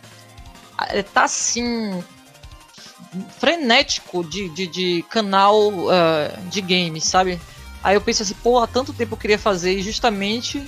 tá 1.13 1.25
assim 1.25 2.03
frenético 3.39 4.25
de, 4.25 4.49
de, 4.49 4.67
de 4.67 5.05
canal 5.09 5.69
uh, 5.69 6.49
de 6.49 6.61
games, 6.61 7.05
sabe? 7.05 7.41
Aí 7.83 7.95
eu 7.95 8.01
pensei 8.01 8.25
assim, 8.25 8.35
pô, 8.43 8.59
há 8.59 8.67
tanto 8.67 8.93
tempo 8.93 9.15
eu 9.15 9.19
queria 9.19 9.39
fazer 9.39 9.79
e 9.79 9.83
justamente 9.83 10.63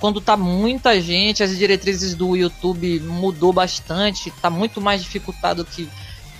quando 0.00 0.20
tá 0.20 0.36
muita 0.36 1.00
gente, 1.00 1.42
as 1.42 1.56
diretrizes 1.56 2.14
do 2.14 2.36
YouTube 2.36 3.00
mudou 3.00 3.52
bastante, 3.52 4.30
tá 4.40 4.48
muito 4.48 4.80
mais 4.80 5.02
dificultado 5.02 5.64
que, 5.64 5.88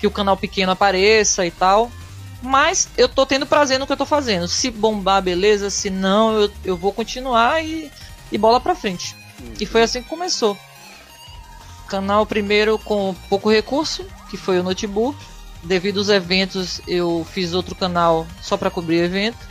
que 0.00 0.06
o 0.06 0.10
canal 0.10 0.36
pequeno 0.36 0.72
apareça 0.72 1.44
e 1.44 1.50
tal. 1.50 1.90
Mas 2.40 2.88
eu 2.96 3.08
tô 3.08 3.26
tendo 3.26 3.46
prazer 3.46 3.78
no 3.78 3.86
que 3.86 3.92
eu 3.92 3.96
tô 3.96 4.06
fazendo. 4.06 4.46
Se 4.46 4.70
bombar, 4.70 5.22
beleza. 5.22 5.70
Se 5.70 5.90
não, 5.90 6.40
eu, 6.40 6.50
eu 6.64 6.76
vou 6.76 6.92
continuar 6.92 7.64
e, 7.64 7.90
e 8.30 8.38
bola 8.38 8.60
pra 8.60 8.74
frente. 8.74 9.16
E 9.60 9.66
foi 9.66 9.82
assim 9.82 10.02
que 10.02 10.08
começou. 10.08 10.56
Canal 11.88 12.26
primeiro 12.26 12.78
com 12.78 13.14
pouco 13.28 13.50
recurso, 13.50 14.04
que 14.30 14.36
foi 14.36 14.60
o 14.60 14.62
notebook. 14.62 15.18
Devido 15.64 15.98
aos 15.98 16.08
eventos, 16.08 16.80
eu 16.86 17.26
fiz 17.32 17.52
outro 17.52 17.74
canal 17.74 18.26
só 18.40 18.56
para 18.56 18.70
cobrir 18.70 18.98
evento. 18.98 19.48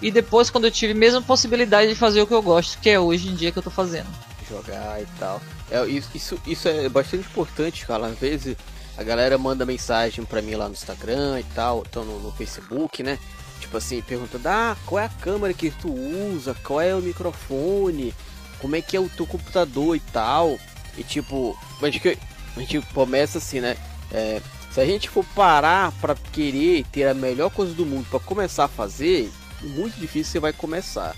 E 0.00 0.10
depois, 0.10 0.50
quando 0.50 0.64
eu 0.64 0.70
tive 0.70 0.94
mesmo 0.94 1.22
possibilidade 1.22 1.88
de 1.88 1.94
fazer 1.94 2.22
o 2.22 2.26
que 2.26 2.34
eu 2.34 2.42
gosto, 2.42 2.78
que 2.78 2.90
é 2.90 2.98
hoje 2.98 3.28
em 3.28 3.34
dia 3.34 3.50
que 3.50 3.58
eu 3.58 3.62
tô 3.62 3.70
fazendo. 3.70 4.08
Jogar 4.52 5.00
e 5.00 5.06
tal. 5.18 5.40
É, 5.70 5.84
isso, 5.86 6.38
isso 6.46 6.68
é 6.68 6.88
bastante 6.88 7.26
importante, 7.26 7.86
cara. 7.86 8.06
Às 8.06 8.18
vezes 8.18 8.56
a 8.96 9.02
galera 9.02 9.38
manda 9.38 9.64
mensagem 9.64 10.24
pra 10.24 10.42
mim 10.42 10.54
lá 10.54 10.66
no 10.66 10.74
Instagram 10.74 11.40
e 11.40 11.44
tal, 11.54 11.82
então 11.88 12.04
no, 12.04 12.20
no 12.20 12.32
Facebook, 12.32 13.02
né? 13.02 13.18
Tipo 13.58 13.78
assim, 13.78 14.02
perguntando, 14.02 14.46
ah, 14.48 14.76
qual 14.84 15.00
é 15.00 15.06
a 15.06 15.08
câmera 15.08 15.54
que 15.54 15.70
tu 15.70 15.90
usa, 15.90 16.54
qual 16.62 16.80
é 16.80 16.94
o 16.94 17.00
microfone, 17.00 18.14
como 18.58 18.76
é 18.76 18.82
que 18.82 18.96
é 18.96 19.00
o 19.00 19.08
teu 19.08 19.26
computador 19.26 19.96
e 19.96 20.00
tal. 20.00 20.58
E 20.96 21.02
tipo, 21.02 21.58
a 21.80 21.88
gente, 21.88 22.18
a 22.56 22.60
gente 22.60 22.80
começa 22.92 23.38
assim, 23.38 23.60
né? 23.60 23.76
É, 24.10 24.42
se 24.70 24.80
a 24.80 24.84
gente 24.84 25.08
for 25.08 25.24
parar 25.34 25.92
para 26.00 26.14
querer 26.14 26.84
ter 26.92 27.06
a 27.06 27.14
melhor 27.14 27.50
coisa 27.50 27.72
do 27.72 27.86
mundo 27.86 28.06
para 28.10 28.20
começar 28.20 28.64
a 28.64 28.68
fazer, 28.68 29.30
muito 29.62 29.98
difícil 29.98 30.32
você 30.32 30.40
vai 30.40 30.52
começar. 30.52 31.16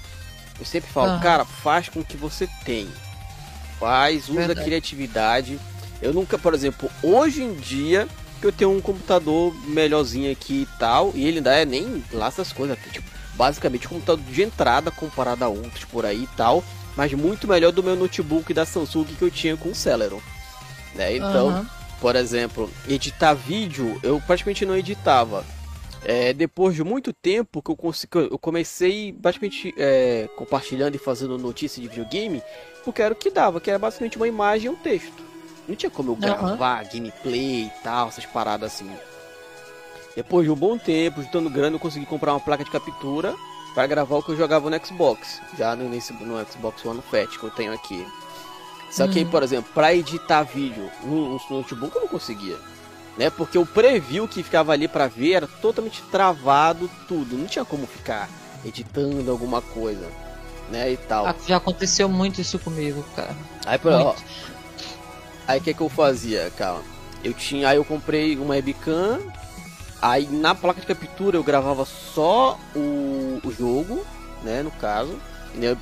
Eu 0.58 0.64
sempre 0.64 0.90
falo, 0.90 1.12
uhum. 1.12 1.20
cara, 1.20 1.44
faz 1.44 1.88
com 1.88 2.00
o 2.00 2.04
que 2.04 2.16
você 2.16 2.48
tem. 2.64 2.88
Faz, 3.78 4.28
usa 4.28 4.46
Verdade. 4.46 4.64
criatividade. 4.64 5.58
Eu 6.00 6.12
nunca, 6.12 6.38
por 6.38 6.54
exemplo, 6.54 6.90
hoje 7.02 7.42
em 7.42 7.54
dia 7.54 8.08
que 8.40 8.46
eu 8.46 8.52
tenho 8.52 8.76
um 8.76 8.80
computador 8.80 9.54
melhorzinho 9.68 10.30
aqui 10.30 10.68
e 10.68 10.78
tal, 10.78 11.12
e 11.14 11.26
ele 11.26 11.38
ainda 11.38 11.54
é 11.54 11.64
nem 11.64 12.04
lá 12.12 12.26
essas 12.26 12.52
coisas, 12.52 12.78
tipo, 12.92 13.08
basicamente 13.34 13.87
um 13.87 13.90
computador 13.90 14.24
de 14.24 14.42
entrada 14.42 14.90
comparado 14.90 15.44
a 15.44 15.48
outros 15.48 15.84
por 15.84 16.04
aí 16.04 16.24
e 16.24 16.37
tal, 16.37 16.62
mas 16.96 17.12
muito 17.14 17.48
melhor 17.48 17.72
do 17.72 17.82
meu 17.82 17.96
notebook 17.96 18.52
da 18.52 18.66
Samsung 18.66 19.04
que 19.04 19.22
eu 19.22 19.30
tinha 19.30 19.56
com 19.56 19.70
o 19.70 19.74
Celeron. 19.74 20.20
Né? 20.94 21.16
Então, 21.16 21.48
uhum. 21.48 21.66
por 22.00 22.16
exemplo, 22.16 22.70
editar 22.88 23.34
vídeo, 23.34 23.98
eu 24.02 24.20
praticamente 24.26 24.64
não 24.64 24.76
editava. 24.76 25.44
É, 26.04 26.34
depois 26.34 26.74
de 26.74 26.84
muito 26.84 27.12
tempo 27.12 27.62
que 27.62 27.70
eu, 27.70 27.76
consegui, 27.76 28.18
eu 28.30 28.38
comecei 28.38 29.10
basicamente 29.10 29.74
é, 29.78 30.28
compartilhando 30.36 30.94
e 30.94 30.98
fazendo 30.98 31.38
notícia 31.38 31.80
de 31.80 31.88
videogame, 31.88 32.42
porque 32.84 33.00
era 33.00 33.14
o 33.14 33.16
que 33.16 33.30
dava, 33.30 33.60
que 33.60 33.70
era 33.70 33.78
basicamente 33.78 34.16
uma 34.16 34.28
imagem 34.28 34.66
e 34.66 34.68
um 34.68 34.76
texto. 34.76 35.24
Não 35.66 35.74
tinha 35.74 35.90
como 35.90 36.12
eu 36.12 36.16
gravar 36.16 36.84
uhum. 36.84 36.90
gameplay 36.92 37.64
e 37.64 37.72
tal, 37.82 38.08
essas 38.08 38.26
paradas 38.26 38.74
assim. 38.74 38.90
Depois 40.14 40.44
de 40.44 40.50
um 40.50 40.54
bom 40.54 40.76
tempo, 40.76 41.22
juntando 41.22 41.48
grana, 41.48 41.76
eu 41.76 41.80
consegui 41.80 42.04
comprar 42.06 42.34
uma 42.34 42.40
placa 42.40 42.62
de 42.62 42.70
captura 42.70 43.34
para 43.74 43.86
gravar 43.86 44.16
o 44.16 44.22
que 44.22 44.30
eu 44.30 44.36
jogava 44.36 44.68
no 44.68 44.86
Xbox. 44.86 45.40
Já 45.58 45.74
no, 45.74 45.88
nesse, 45.88 46.12
no 46.12 46.38
Xbox 46.46 46.84
One 46.84 47.02
Fat 47.10 47.28
que 47.38 47.42
eu 47.42 47.50
tenho 47.50 47.72
aqui. 47.72 48.06
Só 48.90 49.08
que, 49.08 49.24
uhum. 49.24 49.30
por 49.30 49.42
exemplo, 49.42 49.72
para 49.74 49.92
editar 49.94 50.42
vídeo 50.44 50.88
no, 51.02 51.34
no 51.34 51.40
notebook 51.50 51.96
eu 51.96 52.02
não 52.02 52.08
conseguia. 52.08 52.56
Né? 53.16 53.31
Porque 53.31 53.57
o 53.57 53.66
preview 53.66 54.27
que 54.27 54.42
ficava 54.42 54.72
ali 54.72 54.88
para 54.88 55.07
ver 55.07 55.33
era 55.33 55.46
totalmente 55.46 56.03
travado 56.11 56.90
tudo. 57.07 57.37
Não 57.37 57.46
tinha 57.46 57.64
como 57.64 57.87
ficar 57.87 58.29
editando 58.64 59.31
alguma 59.31 59.62
coisa, 59.62 60.09
né? 60.70 60.92
E 60.92 60.96
tal. 60.96 61.27
Ah, 61.27 61.35
já 61.46 61.57
aconteceu 61.57 62.09
muito 62.09 62.40
isso 62.40 62.59
comigo, 62.59 63.05
cara. 63.14 63.37
Aí, 63.64 63.79
por, 63.79 63.92
ó, 63.92 64.14
Aí 65.46 65.61
o 65.61 65.62
que, 65.62 65.74
que 65.74 65.81
eu 65.81 65.88
fazia, 65.88 66.50
calma? 66.57 66.83
Eu 67.22 67.33
tinha, 67.35 67.68
aí 67.68 67.77
eu 67.77 67.85
comprei 67.85 68.37
uma 68.37 68.55
webcam, 68.55 69.20
aí 70.00 70.27
na 70.27 70.55
placa 70.55 70.81
de 70.81 70.87
captura 70.87 71.37
eu 71.37 71.44
gravava 71.44 71.85
só 71.85 72.59
o, 72.74 73.40
o 73.44 73.53
jogo, 73.53 74.05
né, 74.42 74.62
no 74.62 74.70
caso. 74.70 75.18
Eu 75.55 75.77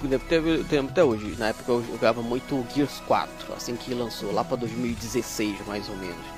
tenho 0.68 0.84
até 0.84 1.02
hoje, 1.02 1.34
na 1.38 1.48
época 1.48 1.72
eu 1.72 1.84
jogava 1.84 2.20
muito 2.20 2.66
Gears 2.74 3.00
4, 3.06 3.54
assim 3.54 3.74
que 3.74 3.94
lançou, 3.94 4.30
lá 4.30 4.44
para 4.44 4.58
2016 4.58 5.66
mais 5.66 5.88
ou 5.88 5.96
menos. 5.96 6.31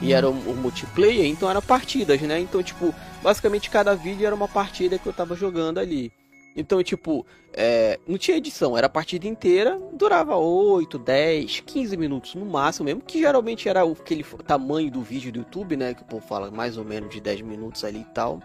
E 0.00 0.06
hum. 0.12 0.16
era 0.16 0.28
o, 0.28 0.32
o, 0.32 0.56
multiplayer, 0.56 1.26
então 1.26 1.48
era 1.48 1.62
partidas, 1.62 2.20
né? 2.22 2.40
Então, 2.40 2.62
tipo, 2.62 2.94
basicamente 3.22 3.70
cada 3.70 3.94
vídeo 3.94 4.26
era 4.26 4.34
uma 4.34 4.48
partida 4.48 4.98
que 4.98 5.06
eu 5.06 5.12
tava 5.12 5.34
jogando 5.36 5.78
ali. 5.78 6.12
Então, 6.56 6.82
tipo, 6.82 7.26
é, 7.52 7.98
não 8.06 8.16
tinha 8.16 8.36
edição, 8.36 8.78
era 8.78 8.86
a 8.86 8.90
partida 8.90 9.26
inteira, 9.26 9.80
durava 9.92 10.36
8, 10.36 10.98
10, 10.98 11.60
15 11.60 11.96
minutos 11.96 12.34
no 12.36 12.46
máximo 12.46 12.84
mesmo, 12.84 13.00
que 13.00 13.18
geralmente 13.18 13.68
era 13.68 13.82
aquele 13.82 14.24
tamanho 14.46 14.90
do 14.90 15.02
vídeo 15.02 15.32
do 15.32 15.38
YouTube, 15.40 15.76
né? 15.76 15.94
Que 15.94 16.02
o 16.02 16.04
povo 16.04 16.24
fala 16.24 16.50
mais 16.50 16.76
ou 16.76 16.84
menos 16.84 17.10
de 17.10 17.20
10 17.20 17.40
minutos 17.40 17.82
ali 17.82 18.00
e 18.00 18.14
tal. 18.14 18.40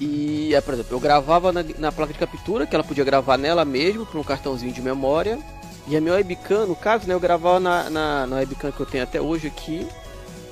E, 0.00 0.54
é, 0.54 0.60
por 0.60 0.74
exemplo, 0.74 0.94
eu 0.94 1.00
gravava 1.00 1.52
na, 1.52 1.64
na, 1.78 1.90
placa 1.90 2.12
de 2.12 2.18
captura, 2.18 2.64
que 2.64 2.74
ela 2.74 2.84
podia 2.84 3.02
gravar 3.02 3.36
nela 3.36 3.64
mesmo, 3.64 4.06
para 4.06 4.20
um 4.20 4.24
cartãozinho 4.24 4.72
de 4.72 4.80
memória. 4.80 5.38
E 5.88 5.96
a 5.96 6.00
minha 6.00 6.14
webcam, 6.14 6.66
no 6.66 6.76
caso, 6.76 7.08
né, 7.08 7.14
eu 7.14 7.20
gravava 7.20 7.58
na, 7.58 7.90
na, 7.90 8.26
na 8.26 8.36
webcam 8.36 8.70
que 8.70 8.78
eu 8.78 8.86
tenho 8.86 9.02
até 9.02 9.20
hoje 9.20 9.48
aqui 9.48 9.84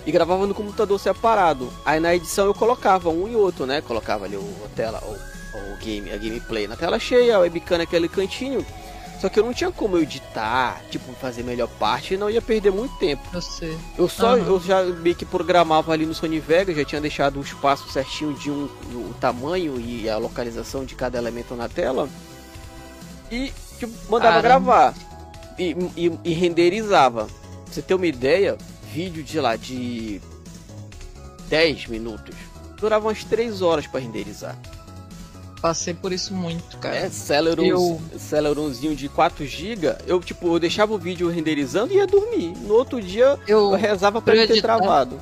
e 0.07 0.12
gravava 0.12 0.47
no 0.47 0.55
computador 0.55 0.99
separado. 0.99 1.71
Aí 1.85 1.99
na 1.99 2.14
edição 2.14 2.47
eu 2.47 2.55
colocava 2.55 3.11
um 3.11 3.29
e 3.29 3.35
outro, 3.35 3.66
né? 3.66 3.81
Colocava 3.81 4.25
ali 4.25 4.37
o, 4.37 4.55
a 4.64 4.69
tela, 4.77 5.03
o, 5.05 5.75
o 5.75 5.77
game, 5.79 6.11
a 6.12 6.16
gameplay 6.16 6.69
na 6.69 6.77
tela 6.77 6.99
cheia, 6.99 7.37
a 7.37 7.40
webcam 7.40 7.79
naquele 7.79 8.09
cantinho. 8.09 8.64
Só 9.21 9.31
que 9.31 9.40
eu 9.40 9.45
não 9.45 9.55
tinha 9.55 9.73
como 9.73 9.97
eu 9.97 10.03
editar, 10.03 10.83
tipo, 10.90 11.12
fazer 11.14 11.42
melhor 11.42 11.69
parte, 11.69 12.14
e 12.14 12.16
não 12.19 12.29
ia 12.29 12.42
perder 12.42 12.71
muito 12.71 12.97
tempo. 12.99 13.23
Eu 13.33 13.40
sei. 13.40 13.79
Eu 13.97 14.09
só, 14.09 14.35
uhum. 14.35 14.47
eu 14.47 14.61
já 14.61 14.85
meio 14.85 15.16
que 15.16 15.25
programava 15.25 15.92
ali 15.92 16.05
no 16.05 16.14
Sony 16.14 16.38
Vegas, 16.38 16.77
já 16.77 16.85
tinha 16.85 17.01
deixado 17.01 17.38
o 17.38 17.42
espaço 17.42 17.90
certinho 17.90 18.35
de 18.35 18.51
um, 18.51 18.64
o 18.92 19.14
tamanho 19.19 19.81
e 19.81 20.09
a 20.09 20.19
localização 20.19 20.85
de 20.85 20.95
cada 20.95 21.16
elemento 21.16 21.55
na 21.55 21.66
tela. 21.66 22.09
E 23.31 23.53
tipo, 23.79 23.92
mandava 24.11 24.40
gravar. 24.42 24.95
E, 25.59 25.75
e, 25.97 26.12
e, 26.23 26.35
renderizava. 26.35 27.25
Pra 27.25 27.73
você 27.73 27.81
ter 27.81 27.95
uma 27.95 28.07
ideia, 28.07 28.59
vídeo 28.92 29.22
de 29.22 29.40
lá 29.40 29.57
de 29.57 30.20
10 31.49 31.87
minutos 31.87 32.35
durava 32.77 33.09
umas 33.09 33.25
3 33.25 33.62
horas 33.62 33.87
para 33.87 34.01
renderizar. 34.01 34.57
Passei 35.61 35.94
por 35.94 36.12
isso 36.12 36.35
muito, 36.35 36.77
cara. 36.79 36.96
É, 36.96 37.11
Celeron, 37.11 37.64
eu... 37.64 38.01
Celeronzinho 38.18 38.94
de 38.94 39.09
4 39.09 39.44
GB, 39.44 39.96
eu 40.07 40.20
tipo, 40.20 40.55
eu 40.55 40.59
deixava 40.61 40.94
o 40.94 40.99
vídeo 40.99 41.29
renderizando 41.29 41.92
e 41.92 41.96
ia 41.96 42.07
dormir. 42.07 42.53
No 42.59 42.75
outro 42.75 43.01
dia 43.01 43.38
eu, 43.49 43.70
eu 43.70 43.70
rezava 43.72 44.20
para 44.20 44.37
ele 44.37 44.46
ter 44.46 44.61
travado. 44.61 45.18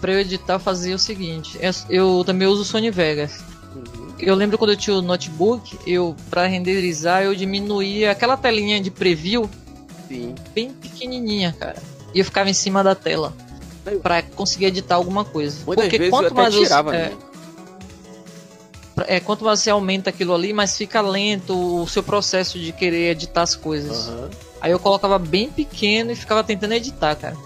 Pra 0.00 0.12
eu 0.12 0.20
editar, 0.20 0.54
eu 0.54 0.60
fazia 0.60 0.94
o 0.94 0.98
seguinte, 0.98 1.58
eu 1.88 2.22
também 2.24 2.48
uso 2.48 2.64
Sony 2.64 2.90
Vegas. 2.90 3.44
Uhum. 3.74 4.14
Eu 4.18 4.34
lembro 4.34 4.56
quando 4.56 4.70
eu 4.70 4.76
tinha 4.76 4.96
o 4.96 5.02
notebook, 5.02 5.78
eu 5.86 6.16
para 6.30 6.46
renderizar 6.46 7.22
eu 7.22 7.34
diminuía 7.34 8.10
aquela 8.10 8.36
telinha 8.36 8.80
de 8.80 8.90
preview 8.90 9.48
Sim. 10.08 10.34
bem 10.54 10.72
pequenininha, 10.72 11.54
cara. 11.58 11.76
E 12.16 12.20
eu 12.20 12.24
ficava 12.24 12.48
em 12.48 12.54
cima 12.54 12.82
da 12.82 12.94
tela 12.94 13.34
para 14.02 14.22
conseguir 14.22 14.64
editar 14.64 14.94
alguma 14.94 15.22
coisa. 15.22 15.58
Muitas 15.66 15.84
Porque 15.84 16.08
quanto 16.08 16.34
mais 16.34 16.54
tirava, 16.54 16.90
você, 16.90 16.96
é, 16.96 17.08
né? 17.10 17.16
é, 19.06 19.20
quanto 19.20 19.44
mais 19.44 19.60
você 19.60 19.68
aumenta 19.68 20.08
aquilo 20.08 20.34
ali, 20.34 20.54
mais 20.54 20.74
fica 20.78 21.02
lento 21.02 21.82
o 21.82 21.86
seu 21.86 22.02
processo 22.02 22.58
de 22.58 22.72
querer 22.72 23.10
editar 23.10 23.42
as 23.42 23.54
coisas. 23.54 24.08
Uhum. 24.08 24.30
Aí 24.62 24.72
eu 24.72 24.78
colocava 24.78 25.18
bem 25.18 25.50
pequeno 25.50 26.10
e 26.10 26.16
ficava 26.16 26.42
tentando 26.42 26.72
editar, 26.72 27.14
cara. 27.16 27.36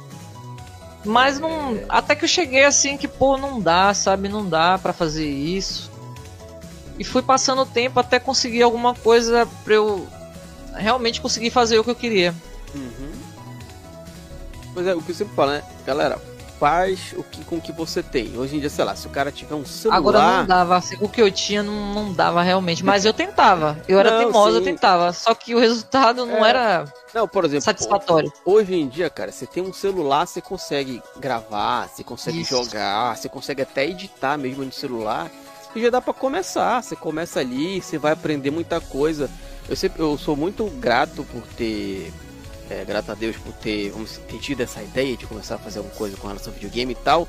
Mas 1.04 1.40
não. 1.40 1.74
É. 1.74 1.84
Até 1.88 2.14
que 2.14 2.24
eu 2.24 2.28
cheguei 2.28 2.64
assim 2.64 2.96
que, 2.96 3.08
pô, 3.08 3.36
não 3.36 3.60
dá, 3.60 3.92
sabe? 3.92 4.28
Não 4.28 4.48
dá 4.48 4.78
para 4.78 4.92
fazer 4.92 5.28
isso. 5.28 5.90
E 6.96 7.02
fui 7.02 7.22
passando 7.22 7.62
o 7.62 7.66
tempo 7.66 7.98
até 7.98 8.20
conseguir 8.20 8.62
alguma 8.62 8.94
coisa 8.94 9.48
pra 9.64 9.74
eu 9.74 10.06
realmente 10.76 11.20
conseguir 11.20 11.50
fazer 11.50 11.76
o 11.76 11.82
que 11.82 11.90
eu 11.90 11.96
queria. 11.96 12.32
Uhum. 12.72 13.29
Pois 14.80 14.88
é, 14.88 14.94
o 14.94 15.02
que 15.02 15.10
eu 15.10 15.14
sempre 15.14 15.34
falo, 15.34 15.50
né? 15.50 15.62
Galera, 15.84 16.18
faz 16.58 17.12
o 17.14 17.22
que 17.22 17.44
com 17.44 17.56
o 17.56 17.60
que 17.60 17.70
você 17.70 18.02
tem. 18.02 18.38
Hoje 18.38 18.56
em 18.56 18.60
dia, 18.60 18.70
sei 18.70 18.82
lá, 18.82 18.96
se 18.96 19.06
o 19.06 19.10
cara 19.10 19.30
tiver 19.30 19.54
um 19.54 19.66
celular. 19.66 19.98
Agora 19.98 20.38
não 20.38 20.46
dava, 20.46 20.74
assim, 20.74 20.96
o 21.02 21.06
que 21.06 21.20
eu 21.20 21.30
tinha 21.30 21.62
não, 21.62 21.92
não 21.92 22.12
dava 22.14 22.40
realmente. 22.40 22.82
Mas 22.82 23.04
eu 23.04 23.12
tentava. 23.12 23.78
Eu 23.86 24.00
era 24.00 24.10
não, 24.10 24.18
teimosa, 24.20 24.56
eu 24.56 24.64
tentava. 24.64 25.12
Só 25.12 25.34
que 25.34 25.54
o 25.54 25.58
resultado 25.58 26.24
não 26.24 26.46
é... 26.46 26.48
era. 26.48 26.84
Não, 27.12 27.28
por 27.28 27.44
exemplo, 27.44 27.60
satisfatório. 27.60 28.32
Hoje 28.42 28.74
em 28.74 28.88
dia, 28.88 29.10
cara, 29.10 29.30
você 29.30 29.44
tem 29.44 29.62
um 29.62 29.70
celular, 29.70 30.24
você 30.24 30.40
consegue 30.40 31.02
gravar, 31.18 31.86
você 31.86 32.02
consegue 32.02 32.40
Isso. 32.40 32.56
jogar, 32.56 33.18
você 33.18 33.28
consegue 33.28 33.60
até 33.60 33.86
editar 33.86 34.38
mesmo 34.38 34.64
no 34.64 34.72
celular. 34.72 35.30
E 35.76 35.82
já 35.82 35.90
dá 35.90 36.00
para 36.00 36.14
começar. 36.14 36.82
Você 36.82 36.96
começa 36.96 37.38
ali, 37.38 37.82
você 37.82 37.98
vai 37.98 38.12
aprender 38.12 38.50
muita 38.50 38.80
coisa. 38.80 39.28
Eu, 39.68 39.76
sempre, 39.76 40.00
eu 40.00 40.16
sou 40.16 40.34
muito 40.34 40.64
grato 40.64 41.22
por 41.24 41.42
ter 41.54 42.10
é, 42.70 42.84
grato 42.84 43.10
a 43.10 43.14
Deus 43.14 43.36
por 43.36 43.52
ter, 43.54 43.90
vamos, 43.90 44.18
ter 44.28 44.38
tido 44.38 44.60
essa 44.60 44.82
ideia 44.82 45.16
de 45.16 45.26
começar 45.26 45.56
a 45.56 45.58
fazer 45.58 45.78
alguma 45.78 45.94
coisa 45.96 46.16
com 46.16 46.28
relação 46.28 46.52
ao 46.52 46.54
videogame 46.54 46.92
e 46.92 46.96
tal. 46.96 47.28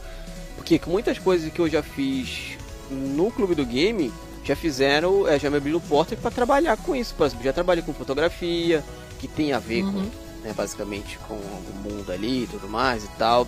Porque 0.56 0.80
muitas 0.86 1.18
coisas 1.18 1.52
que 1.52 1.60
eu 1.60 1.68
já 1.68 1.82
fiz 1.82 2.58
no 2.90 3.32
clube 3.32 3.56
do 3.56 3.66
game 3.66 4.14
já 4.44 4.56
fizeram, 4.56 5.28
é, 5.28 5.40
já 5.40 5.50
me 5.50 5.58
abriram 5.58 5.80
porta 5.80 6.16
para 6.16 6.30
trabalhar 6.30 6.78
com 6.78 6.96
isso. 6.96 7.16
Por 7.16 7.26
exemplo, 7.26 7.44
já 7.44 7.54
trabalhei 7.54 7.84
com 7.84 7.94
fotografia, 7.94 8.84
que 9.20 9.28
tem 9.28 9.54
a 9.54 9.60
ver 9.60 9.84
uhum. 9.84 9.94
com, 9.94 10.00
né, 10.44 10.54
basicamente 10.56 11.18
com 11.28 11.34
o 11.34 11.74
mundo 11.84 12.12
ali 12.12 12.44
e 12.44 12.48
tudo 12.48 12.68
mais 12.68 13.04
e 13.04 13.10
tal. 13.18 13.48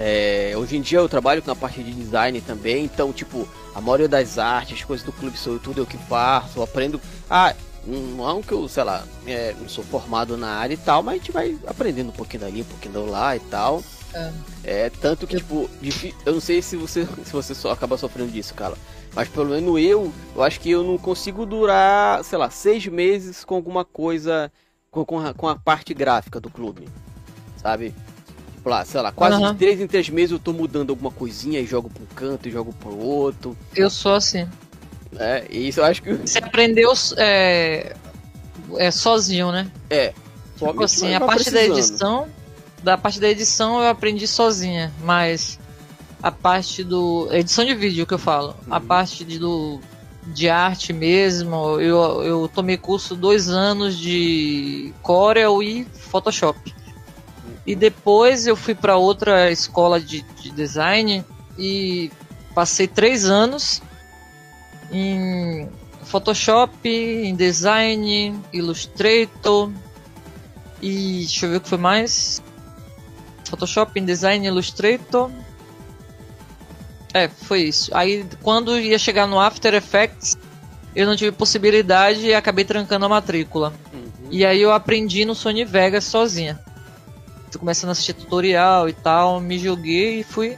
É, 0.00 0.52
hoje 0.56 0.76
em 0.76 0.80
dia 0.80 0.98
eu 0.98 1.08
trabalho 1.08 1.42
na 1.44 1.56
parte 1.56 1.82
de 1.82 1.92
design 1.92 2.40
também, 2.40 2.84
então, 2.84 3.12
tipo, 3.12 3.48
a 3.74 3.80
maioria 3.80 4.08
das 4.08 4.38
artes, 4.38 4.84
coisas 4.84 5.04
do 5.04 5.12
clube 5.12 5.36
sou 5.36 5.58
tudo 5.58 5.80
eu 5.80 5.86
que 5.86 5.98
faço, 5.98 6.60
eu 6.60 6.62
aprendo. 6.62 7.00
Ah, 7.28 7.52
não 7.88 8.42
que 8.42 8.52
eu, 8.52 8.68
sei 8.68 8.84
lá, 8.84 9.04
é, 9.26 9.54
não 9.58 9.68
sou 9.68 9.82
formado 9.84 10.36
na 10.36 10.48
área 10.48 10.74
e 10.74 10.78
tal, 10.78 11.02
mas 11.02 11.14
a 11.14 11.18
gente 11.18 11.32
vai 11.32 11.58
aprendendo 11.66 12.10
um 12.10 12.12
pouquinho 12.12 12.42
dali, 12.42 12.62
um 12.62 12.64
pouquinho 12.64 12.94
do 12.94 13.06
lá 13.06 13.36
e 13.36 13.40
tal. 13.40 13.82
É. 14.14 14.32
é 14.64 14.90
tanto 14.90 15.26
que, 15.26 15.36
tipo, 15.36 15.68
eu 16.24 16.32
não 16.32 16.40
sei 16.40 16.62
se 16.62 16.76
você, 16.76 17.06
se 17.24 17.32
você 17.32 17.54
só 17.54 17.70
acaba 17.70 17.96
sofrendo 17.96 18.30
disso, 18.30 18.54
cara. 18.54 18.74
Mas 19.14 19.28
pelo 19.28 19.50
menos 19.50 19.80
eu, 19.80 20.12
eu 20.34 20.42
acho 20.42 20.60
que 20.60 20.70
eu 20.70 20.84
não 20.84 20.98
consigo 20.98 21.46
durar, 21.46 22.22
sei 22.24 22.38
lá, 22.38 22.50
seis 22.50 22.86
meses 22.86 23.44
com 23.44 23.54
alguma 23.54 23.84
coisa, 23.84 24.52
com, 24.90 25.04
com, 25.04 25.18
a, 25.18 25.34
com 25.34 25.48
a 25.48 25.56
parte 25.56 25.94
gráfica 25.94 26.38
do 26.38 26.50
clube, 26.50 26.88
sabe? 27.56 27.94
Tipo 28.54 28.68
lá, 28.68 28.84
sei 28.84 29.00
lá, 29.00 29.10
quase 29.10 29.42
uhum. 29.42 29.52
de 29.52 29.58
três 29.58 29.80
em 29.80 29.86
três 29.86 30.08
meses 30.10 30.32
eu 30.32 30.38
tô 30.38 30.52
mudando 30.52 30.90
alguma 30.90 31.10
coisinha 31.10 31.58
e 31.58 31.66
jogo 31.66 31.88
pra 31.88 32.02
um 32.02 32.06
canto 32.06 32.48
e 32.48 32.52
jogo 32.52 32.72
pro 32.74 32.96
outro. 32.96 33.56
Eu 33.74 33.88
sou 33.88 34.14
assim. 34.14 34.46
É, 35.18 35.44
isso 35.50 35.80
eu 35.80 35.84
acho 35.84 36.02
que. 36.02 36.12
Você 36.14 36.38
aprendeu 36.38 36.92
é, 37.16 37.94
é 38.76 38.90
sozinho, 38.90 39.50
né? 39.50 39.70
É. 39.90 40.12
Tipo 40.56 40.84
assim, 40.84 41.14
a 41.14 41.20
parte 41.20 41.50
da 41.50 41.62
edição. 41.62 42.28
Da 42.82 42.96
parte 42.96 43.18
da 43.18 43.28
edição 43.28 43.82
eu 43.82 43.88
aprendi 43.88 44.26
sozinha, 44.26 44.92
mas 45.02 45.58
a 46.22 46.30
parte 46.30 46.84
do. 46.84 47.28
Edição 47.32 47.64
de 47.64 47.74
vídeo 47.74 48.06
que 48.06 48.14
eu 48.14 48.18
falo. 48.18 48.54
Uhum. 48.66 48.74
A 48.74 48.80
parte 48.80 49.24
de, 49.24 49.38
do, 49.38 49.80
de 50.26 50.48
arte 50.48 50.92
mesmo, 50.92 51.80
eu, 51.80 52.22
eu 52.22 52.50
tomei 52.52 52.76
curso 52.76 53.16
dois 53.16 53.48
anos 53.48 53.98
de 53.98 54.92
Corel 55.02 55.62
e 55.62 55.84
Photoshop. 55.84 56.74
E 57.66 57.74
depois 57.74 58.46
eu 58.46 58.56
fui 58.56 58.74
para 58.74 58.96
outra 58.96 59.50
escola 59.50 60.00
de, 60.00 60.22
de 60.40 60.50
design 60.50 61.24
e 61.58 62.10
passei 62.54 62.86
três 62.86 63.24
anos 63.24 63.82
em 64.90 65.68
Photoshop, 66.04 66.88
em 66.88 67.34
Design, 67.34 68.40
Illustrator 68.52 69.70
e 70.80 71.18
deixa 71.20 71.46
eu 71.46 71.50
ver 71.50 71.56
o 71.56 71.60
que 71.60 71.68
foi 71.68 71.78
mais. 71.78 72.42
Photoshop, 73.44 74.00
Design, 74.00 74.46
Illustrator. 74.46 75.30
É, 77.12 77.28
foi 77.28 77.62
isso. 77.62 77.90
Aí 77.94 78.26
quando 78.42 78.78
ia 78.78 78.98
chegar 78.98 79.26
no 79.26 79.40
After 79.40 79.74
Effects, 79.74 80.36
eu 80.94 81.06
não 81.06 81.16
tive 81.16 81.32
possibilidade 81.32 82.26
e 82.26 82.34
acabei 82.34 82.64
trancando 82.64 83.06
a 83.06 83.08
matrícula. 83.08 83.72
Uhum. 83.92 84.28
E 84.30 84.44
aí 84.44 84.60
eu 84.60 84.72
aprendi 84.72 85.24
no 85.24 85.34
Sony 85.34 85.64
Vegas 85.64 86.04
sozinha. 86.04 86.60
Fui 87.50 87.58
começando 87.58 87.88
a 87.88 87.92
assistir 87.92 88.12
tutorial 88.12 88.88
e 88.88 88.92
tal, 88.92 89.40
me 89.40 89.58
joguei 89.58 90.20
e 90.20 90.22
fui 90.22 90.56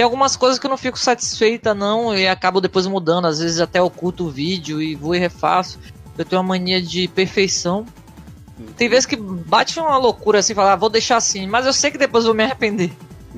tem 0.00 0.04
algumas 0.04 0.34
coisas 0.34 0.58
que 0.58 0.64
eu 0.64 0.70
não 0.70 0.78
fico 0.78 0.98
satisfeita, 0.98 1.74
não, 1.74 2.16
e 2.16 2.26
acabo 2.26 2.58
depois 2.58 2.86
mudando. 2.86 3.26
Às 3.26 3.38
vezes 3.38 3.60
até 3.60 3.82
oculto 3.82 4.24
o 4.24 4.30
vídeo 4.30 4.80
e 4.80 4.94
vou 4.94 5.14
e 5.14 5.18
refaço. 5.18 5.78
Eu 6.16 6.24
tenho 6.24 6.40
uma 6.40 6.48
mania 6.48 6.80
de 6.80 7.06
perfeição. 7.06 7.84
Tem 8.78 8.88
vezes 8.88 9.04
que 9.04 9.14
bate 9.14 9.78
uma 9.78 9.98
loucura 9.98 10.38
assim, 10.38 10.54
falar, 10.54 10.72
ah, 10.72 10.76
vou 10.76 10.88
deixar 10.88 11.18
assim, 11.18 11.46
mas 11.46 11.66
eu 11.66 11.72
sei 11.74 11.90
que 11.90 11.98
depois 11.98 12.24
vou 12.24 12.32
me 12.32 12.42
arrepender. 12.42 12.90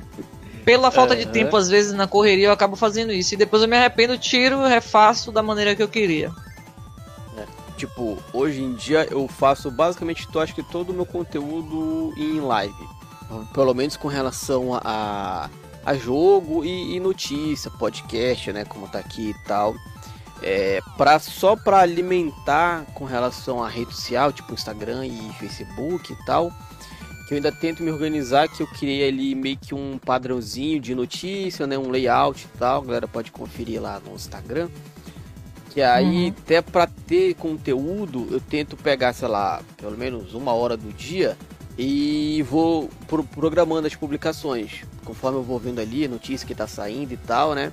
Pela 0.64 0.92
falta 0.92 1.16
de 1.16 1.26
tempo, 1.26 1.56
às 1.56 1.68
vezes 1.68 1.94
na 1.94 2.06
correria 2.06 2.46
eu 2.46 2.52
acabo 2.52 2.76
fazendo 2.76 3.12
isso. 3.12 3.34
E 3.34 3.36
depois 3.36 3.60
eu 3.60 3.68
me 3.68 3.76
arrependo, 3.76 4.16
tiro 4.16 4.64
e 4.64 4.68
refaço 4.68 5.32
da 5.32 5.42
maneira 5.42 5.74
que 5.74 5.82
eu 5.82 5.88
queria. 5.88 6.30
É, 7.36 7.44
tipo, 7.76 8.18
hoje 8.32 8.62
em 8.62 8.74
dia 8.74 9.04
eu 9.10 9.26
faço 9.26 9.68
basicamente, 9.68 10.28
eu 10.32 10.40
acho 10.40 10.54
que 10.54 10.62
todo 10.62 10.90
o 10.90 10.94
meu 10.94 11.06
conteúdo 11.06 12.14
em 12.16 12.38
live. 12.38 12.88
Pelo 13.52 13.74
menos 13.74 13.96
com 13.96 14.06
relação 14.06 14.78
a, 14.84 15.50
a 15.84 15.94
jogo 15.94 16.64
e, 16.64 16.96
e 16.96 17.00
notícia, 17.00 17.70
podcast, 17.70 18.52
né, 18.52 18.64
como 18.64 18.88
tá 18.88 18.98
aqui 18.98 19.30
e 19.30 19.46
tal. 19.46 19.74
É, 20.42 20.80
pra, 20.96 21.18
só 21.18 21.54
para 21.54 21.78
alimentar 21.78 22.84
com 22.94 23.04
relação 23.04 23.62
à 23.62 23.68
rede 23.68 23.94
social, 23.94 24.32
tipo 24.32 24.52
Instagram 24.52 25.06
e 25.06 25.32
Facebook 25.38 26.12
e 26.12 26.16
tal, 26.24 26.50
que 27.28 27.34
eu 27.34 27.36
ainda 27.36 27.52
tento 27.52 27.82
me 27.82 27.90
organizar, 27.90 28.48
que 28.48 28.60
eu 28.60 28.66
criei 28.66 29.08
ali 29.08 29.34
meio 29.34 29.56
que 29.56 29.74
um 29.74 29.98
padrãozinho 29.98 30.80
de 30.80 30.94
notícia, 30.94 31.66
né, 31.66 31.78
um 31.78 31.90
layout 31.90 32.44
e 32.44 32.58
tal, 32.58 32.82
a 32.82 32.84
galera 32.84 33.08
pode 33.08 33.30
conferir 33.30 33.80
lá 33.80 34.00
no 34.00 34.14
Instagram. 34.14 34.68
Que 35.70 35.80
aí, 35.80 36.26
uhum. 36.26 36.34
até 36.36 36.60
para 36.60 36.86
ter 36.86 37.34
conteúdo, 37.34 38.28
eu 38.30 38.40
tento 38.40 38.76
pegar, 38.76 39.14
sei 39.14 39.28
lá, 39.28 39.62
pelo 39.78 39.96
menos 39.96 40.34
uma 40.34 40.52
hora 40.52 40.76
do 40.76 40.92
dia 40.92 41.36
e 41.76 42.42
vou 42.42 42.88
pro 43.06 43.24
programando 43.24 43.86
as 43.86 43.94
publicações. 43.94 44.82
Conforme 45.04 45.38
eu 45.38 45.42
vou 45.42 45.58
vendo 45.58 45.80
ali 45.80 46.04
a 46.04 46.08
notícia 46.08 46.46
que 46.46 46.54
tá 46.54 46.66
saindo 46.66 47.12
e 47.12 47.16
tal, 47.16 47.54
né? 47.54 47.72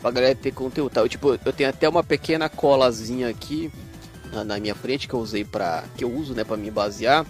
Pra 0.00 0.10
galera 0.10 0.34
ter 0.34 0.52
conteúdo 0.52 0.92
tal. 0.92 1.04
Eu, 1.04 1.08
tipo, 1.08 1.38
eu 1.44 1.52
tenho 1.52 1.68
até 1.68 1.88
uma 1.88 2.04
pequena 2.04 2.48
colazinha 2.48 3.28
aqui 3.28 3.70
na, 4.32 4.44
na 4.44 4.58
minha 4.58 4.74
frente 4.74 5.08
que 5.08 5.14
eu 5.14 5.20
usei 5.20 5.44
para 5.44 5.84
que 5.96 6.04
eu 6.04 6.12
uso, 6.12 6.34
né, 6.34 6.44
para 6.44 6.56
me 6.56 6.70
basear. 6.70 7.26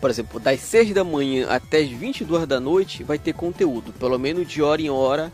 Por 0.00 0.10
exemplo, 0.10 0.38
das 0.38 0.60
6 0.60 0.92
da 0.92 1.04
manhã 1.04 1.46
até 1.48 1.78
as 1.78 1.88
22 1.88 2.46
da 2.46 2.60
noite 2.60 3.02
vai 3.02 3.18
ter 3.18 3.32
conteúdo, 3.32 3.92
pelo 3.92 4.18
menos 4.18 4.46
de 4.48 4.60
hora 4.60 4.82
em 4.82 4.90
hora. 4.90 5.32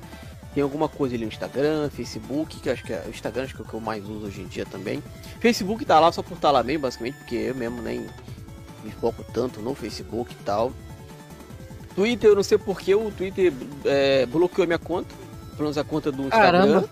Tem 0.55 0.63
alguma 0.63 0.89
coisa 0.89 1.15
ali 1.15 1.25
no 1.25 1.31
Instagram, 1.31 1.89
Facebook, 1.91 2.61
que 2.61 2.69
acho 2.69 2.85
que 2.85 2.93
é 2.93 3.05
o 3.07 3.11
Instagram 3.11 3.45
acho 3.45 3.55
que 3.55 3.63
é 3.63 3.65
o 3.65 3.69
que 3.69 3.75
eu 3.75 3.81
mais 3.81 4.05
uso 4.05 4.27
hoje 4.27 4.41
em 4.41 4.47
dia 4.47 4.67
também. 4.67 5.03
Facebook 5.41 5.85
tá 5.85 5.99
lá 5.99 6.11
só 6.13 6.23
por 6.23 6.35
estar 6.35 6.49
tá 6.49 6.53
lá 6.53 6.63
mesmo, 6.63 6.83
basicamente, 6.83 7.17
porque 7.19 7.37
eu 7.37 7.55
mesmo 7.55 7.81
nem 7.81 8.07
me 8.85 8.91
foco 8.91 9.25
tanto 9.33 9.61
no 9.61 9.75
Facebook 9.75 10.33
e 10.33 10.45
tal. 10.45 10.73
Twitter, 11.95 12.31
eu 12.31 12.37
não 12.37 12.43
sei 12.43 12.59
porque 12.59 12.95
o 12.95 13.11
Twitter 13.11 13.53
é, 13.85 14.27
bloqueou 14.27 14.67
minha 14.67 14.79
conta, 14.79 15.15
pelo 15.51 15.63
menos 15.63 15.79
a 15.79 15.85
conta 15.85 16.11
do 16.11 16.23
Instagram. 16.25 16.61
Caramba. 16.61 16.91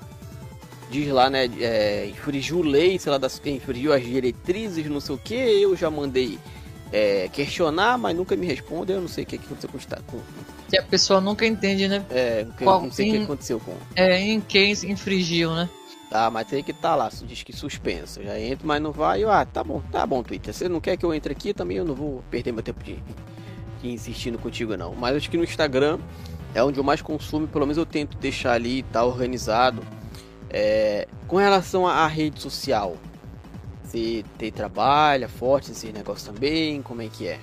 Diz 0.91 1.09
lá, 1.13 1.29
né, 1.29 1.51
é, 1.61 2.07
infringiu 2.07 2.63
lei, 2.63 2.99
sei 2.99 3.13
lá, 3.13 3.19
das, 3.19 3.41
infringiu 3.45 3.93
as 3.93 4.03
diretrizes, 4.03 4.87
não 4.87 5.01
sei 5.01 5.15
o 5.15 5.19
que. 5.19 5.35
Eu 5.35 5.77
já 5.77 5.91
mandei 5.91 6.39
é, 6.91 7.29
questionar, 7.31 7.99
mas 7.99 8.17
nunca 8.17 8.35
me 8.35 8.47
responde. 8.47 8.93
Eu 8.93 9.01
não 9.01 9.09
sei 9.09 9.25
o 9.25 9.27
que, 9.27 9.39
que 9.39 9.45
aconteceu 9.45 9.69
com 9.69 9.77
o 9.77 9.81
Estado. 9.81 10.05
Que 10.69 10.79
a 10.79 10.83
pessoa 10.83 11.21
nunca 11.21 11.47
entende, 11.47 11.89
né? 11.89 12.05
É, 12.11 12.47
Qual, 12.63 12.83
não 12.83 12.93
sei 12.93 13.11
o 13.11 13.13
que 13.13 13.23
aconteceu 13.25 13.61
com. 13.61 13.75
É, 13.95 14.19
em 14.19 14.41
quem 14.41 14.73
infringiu, 14.73 15.55
né? 15.55 15.69
Tá, 16.11 16.31
mas 16.31 16.47
tem 16.47 16.63
que 16.63 16.73
tá 16.73 16.95
lá, 16.95 17.11
diz 17.23 17.43
que 17.43 17.53
suspenso. 17.53 18.23
Já 18.23 18.39
entro, 18.41 18.67
mas 18.67 18.81
não 18.81 18.93
vai. 18.93 19.23
Eu, 19.23 19.31
ah, 19.31 19.45
tá 19.45 19.63
bom, 19.63 19.83
tá 19.93 20.07
bom, 20.07 20.23
Twitter. 20.23 20.55
Você 20.55 20.69
não 20.69 20.81
quer 20.81 20.97
que 20.97 21.05
eu 21.05 21.13
entre 21.13 21.33
aqui 21.33 21.53
também, 21.53 21.77
eu 21.77 21.85
não 21.85 21.95
vou 21.95 22.25
perder 22.31 22.53
meu 22.53 22.63
tempo 22.63 22.83
de, 22.83 23.03
de 23.83 23.91
insistindo 23.91 24.39
contigo, 24.39 24.77
não. 24.77 24.95
Mas 24.95 25.17
acho 25.17 25.31
que 25.31 25.37
no 25.37 25.45
Instagram 25.45 25.99
é 26.55 26.65
onde 26.65 26.79
eu 26.79 26.85
mais 26.85 27.03
consumo, 27.03 27.47
pelo 27.47 27.67
menos 27.67 27.77
eu 27.77 27.85
tento 27.85 28.17
deixar 28.17 28.53
ali, 28.53 28.83
tá 28.85 29.05
organizado. 29.05 29.83
É, 30.49 31.07
com 31.27 31.37
relação 31.37 31.87
à 31.87 32.07
rede 32.07 32.41
social, 32.41 32.97
você 33.85 34.25
tem, 34.39 34.51
trabalha 34.51 35.29
forte 35.29 35.69
nesse 35.69 35.93
negócio 35.93 36.33
também? 36.33 36.81
Como 36.81 37.03
é 37.03 37.09
que 37.09 37.27
é? 37.29 37.39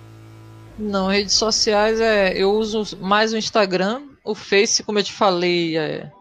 Não, 0.77 1.07
redes 1.07 1.33
sociais 1.33 1.99
é. 1.99 2.33
Eu 2.35 2.51
uso 2.51 2.97
mais 2.97 3.31
o 3.31 3.37
Instagram. 3.37 4.01
O 4.23 4.33
Face, 4.33 4.83
como 4.83 4.97
eu 4.99 5.03
te 5.03 5.13
falei, 5.13 5.77
é, 5.77 6.11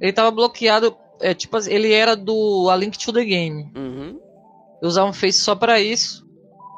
ele 0.00 0.12
tava 0.12 0.30
bloqueado. 0.30 0.96
É, 1.24 1.32
tipo, 1.32 1.56
ele 1.66 1.90
era 1.90 2.14
do 2.14 2.68
A 2.68 2.76
Link 2.76 2.98
to 2.98 3.10
the 3.10 3.24
Game. 3.24 3.72
Uhum. 3.74 4.20
Eu 4.82 4.88
usava 4.88 5.08
o 5.08 5.14
Face 5.14 5.40
só 5.40 5.54
para 5.54 5.80
isso. 5.80 6.22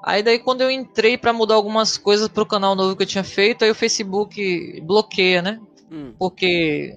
Aí 0.05 0.23
daí 0.23 0.39
quando 0.39 0.61
eu 0.61 0.71
entrei 0.71 1.19
para 1.19 1.33
mudar 1.33 1.57
algumas 1.57 1.99
coisas 1.99 2.29
pro 2.29 2.47
canal 2.47 2.77
novo 2.77 2.95
que 2.95 3.03
eu 3.03 3.07
tinha 3.09 3.25
feito, 3.25 3.65
aí 3.65 3.71
o 3.73 3.75
Facebook 3.75 4.81
bloqueia, 4.83 5.43
né? 5.43 5.61
Hum. 5.91 6.13
Porque 6.17 6.97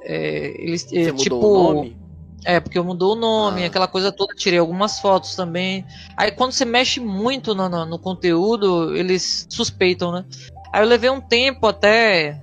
é, 0.00 0.60
eles 0.60 0.82
Você 0.82 1.10
é, 1.10 1.12
tipo 1.12 1.36
o 1.36 1.74
nome? 1.74 1.96
É, 2.44 2.58
porque 2.58 2.80
mudou 2.80 3.12
o 3.12 3.16
nome, 3.20 3.62
ah. 3.62 3.66
aquela 3.68 3.86
coisa 3.86 4.10
toda, 4.10 4.34
tirei 4.34 4.58
algumas 4.58 4.98
fotos 4.98 5.36
também. 5.36 5.86
Aí 6.16 6.32
quando 6.32 6.50
você 6.50 6.64
mexe 6.64 6.98
muito 6.98 7.54
no, 7.54 7.68
no, 7.68 7.86
no, 7.86 7.98
conteúdo, 8.00 8.96
eles 8.96 9.46
suspeitam, 9.48 10.10
né? 10.10 10.24
Aí 10.72 10.82
eu 10.82 10.88
levei 10.88 11.10
um 11.10 11.20
tempo 11.20 11.68
até. 11.68 12.42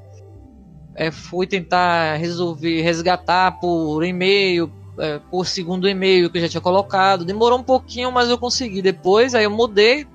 É, 1.00 1.12
fui 1.12 1.48
tentar 1.48 2.18
resolver, 2.18 2.82
resgatar 2.82 3.58
por 3.62 4.04
e-mail, 4.04 4.70
é, 4.98 5.18
por 5.32 5.48
segundo 5.48 5.88
e-mail 5.88 6.30
que 6.30 6.38
eu 6.38 6.42
já 6.42 6.50
tinha 6.50 6.60
colocado. 6.60 7.24
Demorou 7.24 7.58
um 7.58 7.64
pouquinho, 7.64 8.12
mas 8.12 8.28
eu 8.28 8.38
consegui 8.38 8.82
depois. 8.82 9.34
Aí 9.34 9.46
eu 9.46 9.50
mudei, 9.50 10.06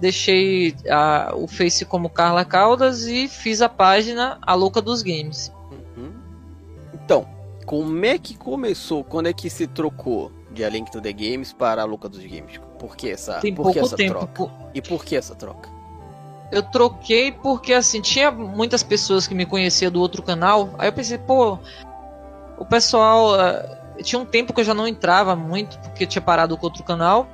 deixei 0.00 0.74
a, 0.90 1.32
o 1.36 1.46
Face 1.46 1.84
como 1.84 2.10
Carla 2.10 2.44
Caldas 2.44 3.06
e 3.06 3.28
fiz 3.28 3.62
a 3.62 3.68
página 3.68 4.38
A 4.42 4.54
Louca 4.54 4.82
dos 4.82 5.02
Games. 5.02 5.52
Uhum. 5.70 6.10
Então, 6.92 7.24
como 7.64 8.04
é 8.04 8.18
que 8.18 8.36
começou? 8.36 9.04
Quando 9.04 9.28
é 9.28 9.32
que 9.32 9.48
se 9.48 9.68
trocou 9.68 10.32
de 10.50 10.64
A 10.64 10.68
Link 10.68 10.90
to 10.90 11.00
the 11.00 11.12
Games 11.12 11.52
para 11.52 11.82
a 11.82 11.84
Luca 11.84 12.08
dos 12.08 12.24
Games? 12.24 12.60
Por 12.76 12.96
que 12.96 13.10
essa, 13.10 13.38
Tem 13.38 13.54
por 13.54 13.70
que 13.72 13.78
essa 13.78 13.94
tempo. 13.94 14.14
troca? 14.14 14.32
Por... 14.32 14.50
E 14.74 14.82
por 14.82 15.04
que 15.04 15.14
essa 15.14 15.36
troca? 15.36 15.75
Eu 16.50 16.62
troquei 16.62 17.32
porque 17.32 17.72
assim, 17.72 18.00
tinha 18.00 18.30
muitas 18.30 18.82
pessoas 18.82 19.26
que 19.26 19.34
me 19.34 19.44
conheciam 19.44 19.90
do 19.90 20.00
outro 20.00 20.22
canal. 20.22 20.70
Aí 20.78 20.88
eu 20.88 20.92
pensei, 20.92 21.18
pô, 21.18 21.58
o 22.58 22.64
pessoal. 22.64 23.34
Uh, 23.34 23.86
tinha 24.02 24.20
um 24.20 24.26
tempo 24.26 24.52
que 24.52 24.60
eu 24.60 24.64
já 24.64 24.74
não 24.74 24.86
entrava 24.86 25.34
muito, 25.34 25.78
porque 25.78 26.06
tinha 26.06 26.20
parado 26.20 26.56
com 26.56 26.66
outro 26.66 26.84
canal. 26.84 27.26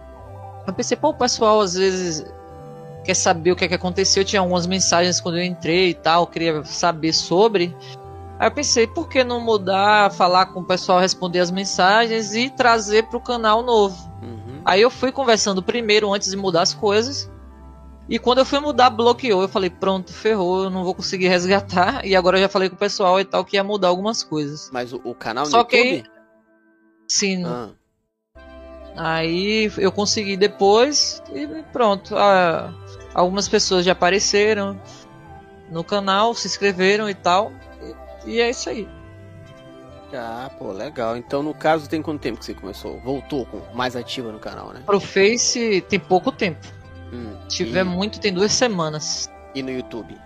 Eu 0.66 0.72
pensei, 0.72 0.96
pô, 0.96 1.08
o 1.08 1.14
pessoal 1.14 1.60
às 1.60 1.74
vezes 1.74 2.24
quer 3.04 3.14
saber 3.14 3.52
o 3.52 3.56
que, 3.56 3.64
é 3.64 3.68
que 3.68 3.74
aconteceu. 3.74 4.24
Tinha 4.24 4.40
algumas 4.40 4.66
mensagens 4.66 5.20
quando 5.20 5.38
eu 5.38 5.44
entrei 5.44 5.90
e 5.90 5.94
tal, 5.94 6.26
queria 6.26 6.64
saber 6.64 7.12
sobre. 7.12 7.76
Aí 8.38 8.46
eu 8.48 8.50
pensei, 8.50 8.86
por 8.86 9.08
que 9.08 9.22
não 9.22 9.40
mudar, 9.40 10.10
falar 10.12 10.46
com 10.46 10.60
o 10.60 10.64
pessoal, 10.64 10.98
responder 10.98 11.40
as 11.40 11.50
mensagens 11.50 12.34
e 12.34 12.50
trazer 12.50 13.04
para 13.04 13.16
o 13.16 13.20
canal 13.20 13.62
novo? 13.62 13.96
Uhum. 14.22 14.62
Aí 14.64 14.80
eu 14.80 14.90
fui 14.90 15.12
conversando 15.12 15.62
primeiro 15.62 16.12
antes 16.12 16.30
de 16.30 16.36
mudar 16.36 16.62
as 16.62 16.74
coisas. 16.74 17.30
E 18.08 18.18
quando 18.18 18.38
eu 18.38 18.44
fui 18.44 18.58
mudar, 18.58 18.90
bloqueou. 18.90 19.42
Eu 19.42 19.48
falei, 19.48 19.70
pronto, 19.70 20.12
ferrou, 20.12 20.64
eu 20.64 20.70
não 20.70 20.84
vou 20.84 20.94
conseguir 20.94 21.28
resgatar. 21.28 22.04
E 22.04 22.16
agora 22.16 22.36
eu 22.36 22.42
já 22.42 22.48
falei 22.48 22.68
com 22.68 22.74
o 22.74 22.78
pessoal 22.78 23.20
e 23.20 23.24
tal 23.24 23.44
que 23.44 23.56
ia 23.56 23.64
mudar 23.64 23.88
algumas 23.88 24.22
coisas. 24.22 24.70
Mas 24.72 24.92
o, 24.92 25.00
o 25.04 25.14
canal 25.14 25.46
Só 25.46 25.58
no 25.58 25.64
que 25.64 25.76
YouTube? 25.76 26.10
Sim. 27.08 27.44
Ah. 27.44 27.70
Aí 28.96 29.72
eu 29.78 29.90
consegui 29.90 30.36
depois 30.36 31.22
e 31.32 31.46
pronto. 31.72 32.16
Ah, 32.16 32.74
algumas 33.14 33.48
pessoas 33.48 33.84
já 33.84 33.92
apareceram 33.92 34.78
no 35.70 35.82
canal, 35.82 36.34
se 36.34 36.46
inscreveram 36.46 37.08
e 37.08 37.14
tal. 37.14 37.52
E 38.26 38.40
é 38.40 38.50
isso 38.50 38.68
aí. 38.68 38.88
Ah, 40.14 40.50
pô, 40.58 40.72
legal. 40.72 41.16
Então, 41.16 41.42
no 41.42 41.54
caso, 41.54 41.88
tem 41.88 42.02
quanto 42.02 42.20
tempo 42.20 42.38
que 42.38 42.44
você 42.44 42.52
começou? 42.52 43.00
Voltou 43.00 43.48
mais 43.72 43.96
ativa 43.96 44.30
no 44.30 44.38
canal, 44.38 44.72
né? 44.72 44.82
Pro 44.84 45.00
Face 45.00 45.80
tem 45.88 45.98
pouco 45.98 46.30
tempo. 46.30 46.66
Hum, 47.12 47.36
Se 47.48 47.56
tiver 47.56 47.82
e... 47.82 47.84
muito, 47.84 48.18
tem 48.18 48.32
duas 48.32 48.52
semanas. 48.52 49.30
E 49.54 49.62
no 49.62 49.70
YouTube? 49.70 50.16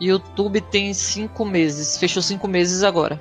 YouTube 0.00 0.60
tem 0.60 0.92
cinco 0.94 1.44
meses. 1.44 1.96
Fechou 1.98 2.22
cinco 2.22 2.46
meses 2.46 2.82
agora. 2.82 3.20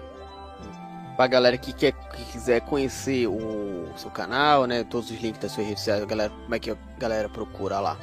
Pra 1.16 1.28
galera 1.28 1.58
que, 1.58 1.74
quer, 1.74 1.92
que 1.92 2.24
quiser 2.32 2.62
conhecer 2.62 3.28
o 3.28 3.88
seu 3.98 4.10
canal, 4.10 4.66
né? 4.66 4.84
Todos 4.84 5.12
os 5.12 5.20
links 5.20 5.40
das 5.40 5.52
suas 5.52 5.68
redes 5.68 5.82
sociais, 5.82 6.04
galera, 6.06 6.32
como 6.32 6.56
é 6.56 6.60
que 6.60 6.72
a 6.72 6.78
galera 6.98 7.28
procura 7.28 7.80
lá? 7.80 7.98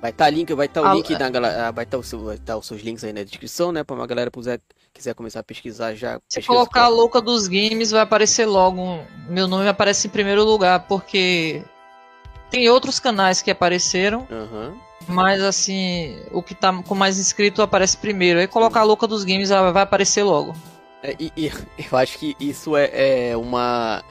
Vai 0.00 0.12
estar 0.12 0.26
tá 0.26 0.30
link, 0.30 0.54
vai 0.54 0.66
estar 0.66 0.80
tá 0.80 0.92
o 0.92 0.94
link 0.94 1.16
da 1.16 1.28
galera, 1.28 1.72
vai 1.72 1.84
estar 1.84 1.98
tá 1.98 2.16
o 2.16 2.24
vai 2.24 2.36
estar 2.36 2.56
os 2.56 2.66
seus 2.66 2.80
links 2.82 3.02
aí 3.02 3.12
na 3.12 3.24
descrição, 3.24 3.72
né, 3.72 3.82
para 3.82 3.96
uma 3.96 4.06
galera 4.06 4.30
puser, 4.30 4.60
quiser 4.94 5.12
começar 5.12 5.40
a 5.40 5.42
pesquisar 5.42 5.94
já. 5.94 6.20
Se 6.28 6.40
colocar 6.40 6.84
a 6.84 6.88
louca 6.88 7.20
dos 7.20 7.48
games 7.48 7.90
vai 7.90 8.00
aparecer 8.00 8.46
logo, 8.46 9.00
meu 9.28 9.48
nome 9.48 9.68
aparece 9.68 10.06
em 10.06 10.10
primeiro 10.10 10.44
lugar 10.44 10.86
porque 10.86 11.64
tem 12.50 12.68
outros 12.68 12.98
canais 12.98 13.42
que 13.42 13.50
apareceram. 13.50 14.26
Uhum. 14.30 14.78
Mas 15.06 15.42
assim, 15.42 16.20
o 16.30 16.42
que 16.42 16.54
tá 16.54 16.82
com 16.82 16.94
mais 16.94 17.18
inscrito 17.18 17.62
aparece 17.62 17.96
primeiro. 17.96 18.40
Aí 18.40 18.46
colocar 18.46 18.80
a 18.80 18.84
louca 18.84 19.06
dos 19.06 19.24
games 19.24 19.48
vai 19.48 19.82
aparecer 19.82 20.22
logo. 20.22 20.54
É, 21.02 21.14
e, 21.18 21.32
e, 21.36 21.46
eu 21.90 21.98
acho 21.98 22.18
que 22.18 22.36
isso 22.38 22.76
é, 22.76 23.30
é 23.30 23.36
uma 23.36 24.02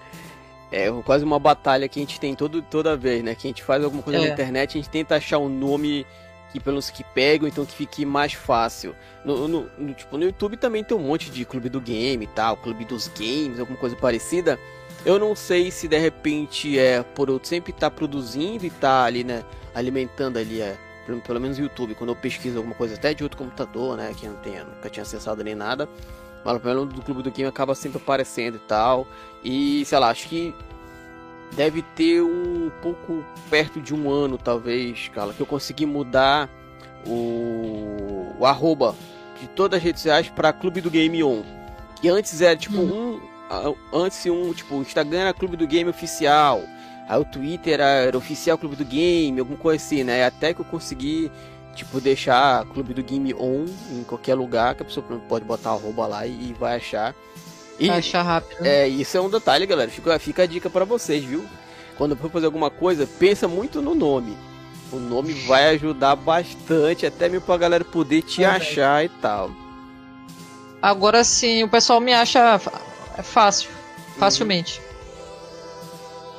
é 0.72 0.92
quase 1.06 1.24
uma 1.24 1.40
batalha 1.40 1.88
que 1.88 2.00
a 2.00 2.02
gente 2.02 2.20
tem 2.20 2.36
todo, 2.36 2.62
toda 2.62 2.98
vez, 2.98 3.24
né? 3.24 3.36
Que 3.36 3.48
a 3.48 3.50
gente 3.50 3.64
faz 3.64 3.84
alguma 3.84 4.02
coisa 4.02 4.20
é. 4.20 4.28
na 4.28 4.34
internet, 4.34 4.72
a 4.78 4.82
gente 4.82 4.90
tenta 4.90 5.16
achar 5.16 5.38
um 5.38 5.50
nome 5.50 6.06
que 6.52 6.60
pelos 6.60 6.90
que 6.90 7.04
pegam, 7.04 7.48
então 7.48 7.66
que 7.66 7.74
fique 7.74 8.06
mais 8.06 8.34
fácil. 8.34 8.96
No, 9.24 9.48
no, 9.48 9.70
no, 9.78 9.94
tipo, 9.94 10.18
no 10.18 10.26
YouTube 10.26 10.58
também 10.58 10.84
tem 10.84 10.98
um 10.98 11.02
monte 11.02 11.30
de 11.30 11.46
clube 11.46 11.70
do 11.70 11.80
game 11.80 12.24
e 12.24 12.28
tal, 12.28 12.58
clube 12.58 12.86
dos 12.86 13.08
games, 13.10 13.60
alguma 13.60 13.78
coisa 13.78 13.96
parecida. 13.96 14.60
Eu 15.08 15.18
não 15.18 15.34
sei 15.38 15.72
se 15.72 15.88
de 15.88 15.98
repente 15.98 16.78
é 16.78 17.02
por 17.02 17.30
eu 17.30 17.40
sempre 17.42 17.72
estar 17.72 17.90
tá 17.90 17.96
produzindo 17.96 18.66
e 18.66 18.68
estar 18.68 18.82
tá 18.82 19.04
ali, 19.06 19.24
né, 19.24 19.42
alimentando 19.74 20.38
ali, 20.38 20.60
é, 20.60 20.78
pelo, 21.06 21.22
pelo 21.22 21.40
menos 21.40 21.58
no 21.58 21.64
YouTube, 21.64 21.96
quando 21.96 22.10
eu 22.10 22.16
pesquiso 22.18 22.58
alguma 22.58 22.76
coisa 22.76 22.96
até 22.96 23.14
de 23.14 23.24
outro 23.24 23.38
computador, 23.38 23.96
né, 23.96 24.14
que 24.14 24.26
eu 24.26 24.34
não 24.34 24.40
tenha, 24.42 24.66
nunca 24.66 24.90
tinha 24.90 25.04
acessado 25.04 25.42
nem 25.46 25.56
nada. 25.56 25.88
Mas 26.44 26.62
pelo 26.62 26.82
menos 26.82 26.94
do 26.94 27.02
clube 27.02 27.24
do 27.24 27.32
game 27.32 27.48
acaba 27.48 27.74
sempre 27.74 28.02
aparecendo 28.02 28.56
e 28.56 28.68
tal. 28.68 29.08
E 29.46 29.86
sei 29.86 29.98
lá, 29.98 30.10
acho 30.10 30.28
que 30.28 30.54
deve 31.54 31.84
ter 31.96 32.22
um 32.22 32.70
pouco 32.82 33.24
perto 33.50 33.80
de 33.80 33.96
um 33.96 34.12
ano, 34.12 34.38
talvez, 34.38 35.08
cara, 35.16 35.32
que 35.32 35.40
eu 35.40 35.46
consegui 35.46 35.86
mudar 35.86 36.50
o, 37.06 38.36
o 38.38 38.46
arroba 38.46 38.94
de 39.40 39.48
todas 39.48 39.78
as 39.78 39.84
redes 39.86 40.02
sociais 40.02 40.28
para 40.28 40.52
Clube 40.52 40.82
do 40.82 40.92
Game 40.92 41.24
On. 41.24 41.44
Que 42.02 42.10
antes 42.10 42.42
era 42.42 42.58
tipo 42.58 42.78
hum. 42.78 43.22
um. 43.24 43.27
Antes 43.94 44.26
um, 44.26 44.54
tipo, 44.54 44.76
o 44.76 44.82
Instagram 44.82 45.20
era 45.20 45.34
Clube 45.34 45.58
do 45.58 45.68
Game 45.68 45.90
Oficial. 45.90 46.62
Aí 47.08 47.20
o 47.20 47.26
Twitter 47.26 47.80
era, 47.80 48.18
Oficial 48.18 48.58
Clube 48.58 48.76
do 48.76 48.84
Game, 48.84 49.40
alguma 49.40 49.58
coisa 49.58 49.84
assim, 49.84 50.04
né? 50.04 50.26
Até 50.26 50.54
que 50.54 50.60
eu 50.60 50.66
consegui, 50.66 51.32
tipo, 51.74 52.02
deixar 52.02 52.66
Clube 52.66 52.94
do 52.94 53.02
Game 53.02 53.34
On 53.36 53.66
em 53.92 54.04
qualquer 54.04 54.36
lugar, 54.36 54.76
que 54.76 54.82
a 54.82 54.86
pessoa 54.86 55.06
pode 55.30 55.46
botar 55.46 55.72
arroba 55.72 56.06
lá 56.06 56.28
e 56.28 56.54
vai 56.60 56.76
achar. 56.76 57.16
E, 57.80 57.90
achar 57.90 58.24
rápido. 58.24 58.66
É, 58.66 58.88
isso 58.88 59.16
é 59.16 59.22
um 59.22 59.30
detalhe, 59.30 59.66
galera. 59.66 59.90
Fica, 59.90 60.20
fica 60.20 60.44
a 60.44 60.46
dica 60.46 60.70
para 60.70 60.84
vocês, 60.84 61.24
viu? 61.24 61.46
Quando 61.98 62.16
for 62.16 62.30
fazer 62.30 62.48
alguma 62.48 62.70
coisa, 62.70 63.08
pensa 63.20 63.48
muito 63.48 63.82
no 63.82 63.96
nome. 63.96 64.36
O 64.92 64.98
nome 64.98 65.34
vai 65.34 65.70
ajudar 65.70 66.16
bastante, 66.16 67.06
até 67.06 67.30
mesmo 67.30 67.46
pra 67.46 67.58
galera 67.58 67.84
poder 67.84 68.22
te 68.22 68.44
achar 68.44 69.04
e 69.04 69.10
tal. 69.10 69.52
Agora 70.82 71.24
sim, 71.24 71.64
o 71.64 71.70
pessoal 71.70 72.00
me 72.00 72.14
acha 72.14 72.60
fácil, 73.24 73.70
facilmente. 74.18 74.82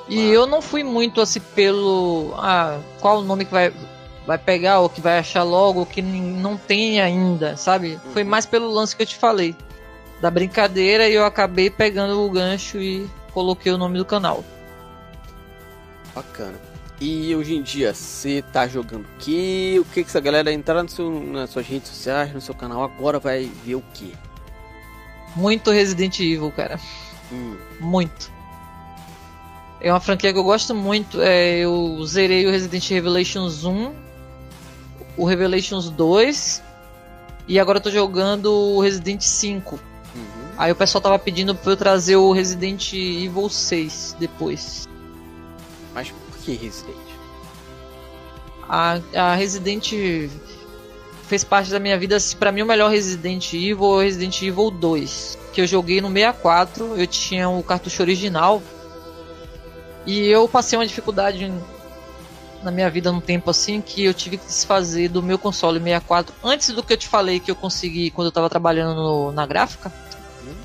E 0.09 0.31
eu 0.31 0.47
não 0.47 0.63
fui 0.63 0.83
muito 0.83 1.21
assim 1.21 1.41
pelo. 1.55 2.33
Ah, 2.39 2.79
qual 3.01 3.19
o 3.19 3.25
nome 3.25 3.45
que 3.45 3.51
vai, 3.53 3.73
vai 4.27 4.39
pegar, 4.39 4.81
ou 4.81 4.89
que 4.89 5.01
vai 5.03 5.19
achar 5.19 5.43
logo, 5.43 5.81
ou 5.81 5.87
que 5.87 6.01
não 6.01 6.57
tem 6.57 7.01
ainda, 7.01 7.57
sabe? 7.57 8.01
Foi 8.13 8.23
Uhum. 8.23 8.29
mais 8.31 8.47
pelo 8.47 8.71
lance 8.71 8.97
que 8.97 9.03
eu 9.03 9.07
te 9.07 9.17
falei. 9.17 9.55
Da 10.21 10.31
brincadeira 10.31 11.09
e 11.09 11.15
eu 11.15 11.25
acabei 11.25 11.69
pegando 11.71 12.21
o 12.25 12.31
gancho 12.31 12.79
e 12.81 13.09
coloquei 13.33 13.71
o 13.71 13.79
nome 13.79 13.99
do 13.99 14.05
canal. 14.05 14.43
Bacana. 16.15 16.59
E 17.01 17.37
hoje 17.37 17.55
em 17.55 17.63
dia, 17.63 17.95
você 17.95 18.43
tá 18.53 18.67
jogando 18.67 19.05
o 19.05 19.19
quê? 19.21 19.77
O 19.81 19.85
que 19.85 20.03
que 20.03 20.09
essa 20.09 20.19
galera 20.19 20.53
entrar 20.53 20.83
no 20.83 20.89
seu, 20.89 21.09
nas 21.09 21.51
suas 21.51 21.65
redes 21.67 21.89
sociais, 21.91 22.33
no 22.35 22.41
seu 22.41 22.55
canal 22.55 22.83
agora 22.83 23.21
vai 23.21 23.49
ver 23.65 23.77
o 23.77 23.85
quê? 23.95 24.11
Muito 25.37 25.71
Resident 25.71 26.19
Evil, 26.21 26.51
cara. 26.51 26.79
Hum, 27.33 27.57
Muito. 27.81 28.31
É 29.81 29.93
uma 29.93 30.01
franquia 30.01 30.33
que 30.33 30.39
eu 30.39 30.43
gosto 30.45 30.75
muito. 30.75 31.21
É, 31.21 31.59
eu 31.59 32.05
zerei 32.05 32.47
o 32.47 32.51
Resident 32.51 32.89
Revelations 32.91 33.65
1, 33.65 33.93
o 35.17 35.25
Revelations 35.25 35.89
2 35.91 36.63
e 37.47 37.59
agora 37.61 37.79
eu 37.79 37.83
tô 37.83 37.91
jogando 37.91 38.53
o 38.53 38.81
Resident 38.81 39.21
5. 39.23 39.77
uhum. 40.15 40.21
Aí 40.59 40.73
o 40.73 40.75
pessoal 40.77 41.01
tava 41.01 41.19
pedindo 41.19 41.55
pra 41.55 41.73
eu 41.73 41.77
trazer 41.77 42.17
o 42.17 42.33
Resident 42.33 42.93
Evil 42.93 43.49
6 43.49 44.17
depois. 44.19 44.89
Mas 45.95 46.11
por 46.11 46.39
que 46.39 46.55
Resident? 46.57 46.97
A, 48.69 48.99
a 49.15 49.35
Resident 49.37 49.93
fez 51.29 51.45
parte 51.45 51.71
da 51.71 51.79
minha 51.79 51.99
vida. 51.99 52.17
assim, 52.17 52.37
Pra 52.37 52.51
mim, 52.51 52.63
o 52.63 52.67
melhor 52.67 52.91
Resident 52.91 53.53
Evil 53.53 54.01
é 54.01 54.05
Resident 54.05 54.43
Evil 54.43 54.71
2. 54.71 55.39
Que 55.53 55.61
eu 55.61 55.67
joguei 55.67 56.01
no 56.01 56.09
64. 56.11 56.97
Eu 56.97 57.07
tinha 57.07 57.49
o 57.49 57.63
cartucho 57.63 58.03
original. 58.03 58.63
E 60.07 60.27
eu 60.27 60.49
passei 60.49 60.79
uma 60.79 60.87
dificuldade 60.87 61.53
na 62.63 62.71
minha 62.71 62.89
vida 62.91 63.13
num 63.13 63.21
tempo 63.21 63.51
assim 63.51 63.81
que 63.81 64.05
eu 64.05 64.13
tive 64.15 64.37
que 64.39 64.47
desfazer 64.47 65.09
do 65.09 65.23
meu 65.23 65.39
console 65.39 65.79
64. 65.79 66.35
Antes 66.43 66.71
do 66.71 66.83
que 66.83 66.93
eu 66.93 66.97
te 66.97 67.07
falei 67.07 67.39
que 67.39 67.51
eu 67.51 67.55
consegui 67.57 68.11
quando 68.11 68.27
eu 68.27 68.33
tava 68.33 68.49
trabalhando 68.49 68.95
no- 68.97 69.33
na 69.33 69.47
gráfica. 69.47 69.93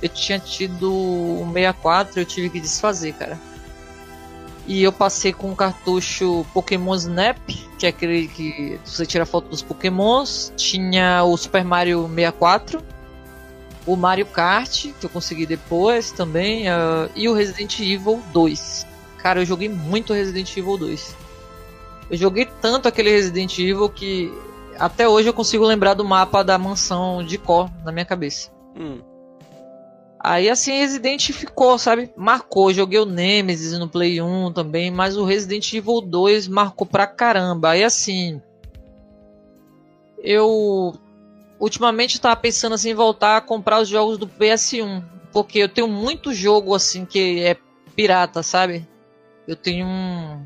Eu 0.01 0.09
tinha 0.09 0.39
tido 0.39 0.91
o 0.93 1.45
64 1.53 2.19
eu 2.21 2.25
tive 2.25 2.49
que 2.49 2.59
desfazer, 2.59 3.13
cara. 3.13 3.37
E 4.65 4.81
eu 4.81 4.93
passei 4.93 5.33
com 5.33 5.51
o 5.51 5.55
cartucho 5.55 6.45
Pokémon 6.53 6.95
Snap, 6.95 7.37
que 7.77 7.85
é 7.85 7.89
aquele 7.89 8.27
que 8.27 8.79
você 8.85 9.05
tira 9.05 9.25
foto 9.25 9.49
dos 9.49 9.61
Pokémons. 9.61 10.53
Tinha 10.55 11.23
o 11.23 11.35
Super 11.35 11.65
Mario 11.65 12.07
64, 12.07 12.81
o 13.85 13.95
Mario 13.97 14.25
Kart, 14.25 14.87
que 14.99 15.05
eu 15.05 15.09
consegui 15.09 15.45
depois 15.45 16.11
também, 16.11 16.69
ah, 16.69 17.09
e 17.15 17.27
o 17.27 17.33
Resident 17.33 17.77
Evil 17.79 18.21
2. 18.31 18.87
Cara, 19.17 19.41
eu 19.41 19.45
joguei 19.45 19.67
muito 19.67 20.13
Resident 20.13 20.55
Evil 20.55 20.77
2. 20.77 21.15
Eu 22.09 22.17
joguei 22.17 22.47
tanto 22.61 22.87
aquele 22.87 23.09
Resident 23.09 23.57
Evil 23.59 23.89
que 23.89 24.31
até 24.79 25.07
hoje 25.07 25.27
eu 25.27 25.33
consigo 25.33 25.65
lembrar 25.65 25.93
do 25.93 26.05
mapa 26.05 26.43
da 26.43 26.57
mansão 26.57 27.23
de 27.23 27.37
Có 27.37 27.69
na 27.83 27.91
minha 27.91 28.05
cabeça. 28.05 28.51
Hum, 28.75 29.01
Aí 30.23 30.49
assim 30.49 30.71
Resident 30.79 31.31
ficou, 31.33 31.77
sabe? 31.77 32.09
Marcou. 32.15 32.73
Joguei 32.73 32.97
o 32.97 33.05
Nemesis 33.05 33.77
no 33.77 33.89
Play 33.89 34.21
1 34.21 34.53
também, 34.53 34.89
mas 34.89 35.17
o 35.17 35.25
Resident 35.25 35.73
Evil 35.73 35.99
2 35.99 36.47
marcou 36.47 36.87
pra 36.87 37.05
caramba. 37.05 37.71
Aí 37.71 37.83
assim. 37.83 38.41
Eu 40.17 40.97
ultimamente 41.59 42.21
tava 42.21 42.37
pensando 42.37 42.73
assim 42.73 42.91
em 42.91 42.95
voltar 42.95 43.35
a 43.35 43.41
comprar 43.41 43.81
os 43.81 43.89
jogos 43.89 44.17
do 44.17 44.25
PS1. 44.25 45.03
Porque 45.33 45.59
eu 45.59 45.67
tenho 45.67 45.89
muito 45.89 46.33
jogo 46.33 46.73
assim 46.73 47.03
que 47.03 47.41
é 47.43 47.57
pirata, 47.93 48.41
sabe? 48.41 48.87
Eu 49.45 49.57
tenho 49.57 49.85
um, 49.85 50.45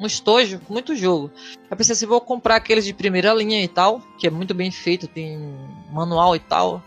um 0.00 0.06
estojo 0.06 0.58
com 0.60 0.72
muito 0.72 0.96
jogo. 0.96 1.30
Eu 1.70 1.76
pensei 1.76 1.92
assim, 1.92 2.06
vou 2.06 2.20
comprar 2.22 2.56
aqueles 2.56 2.86
de 2.86 2.94
primeira 2.94 3.34
linha 3.34 3.62
e 3.62 3.68
tal, 3.68 4.00
que 4.18 4.26
é 4.26 4.30
muito 4.30 4.54
bem 4.54 4.70
feito, 4.70 5.06
tem 5.06 5.38
manual 5.92 6.34
e 6.34 6.38
tal. 6.38 6.82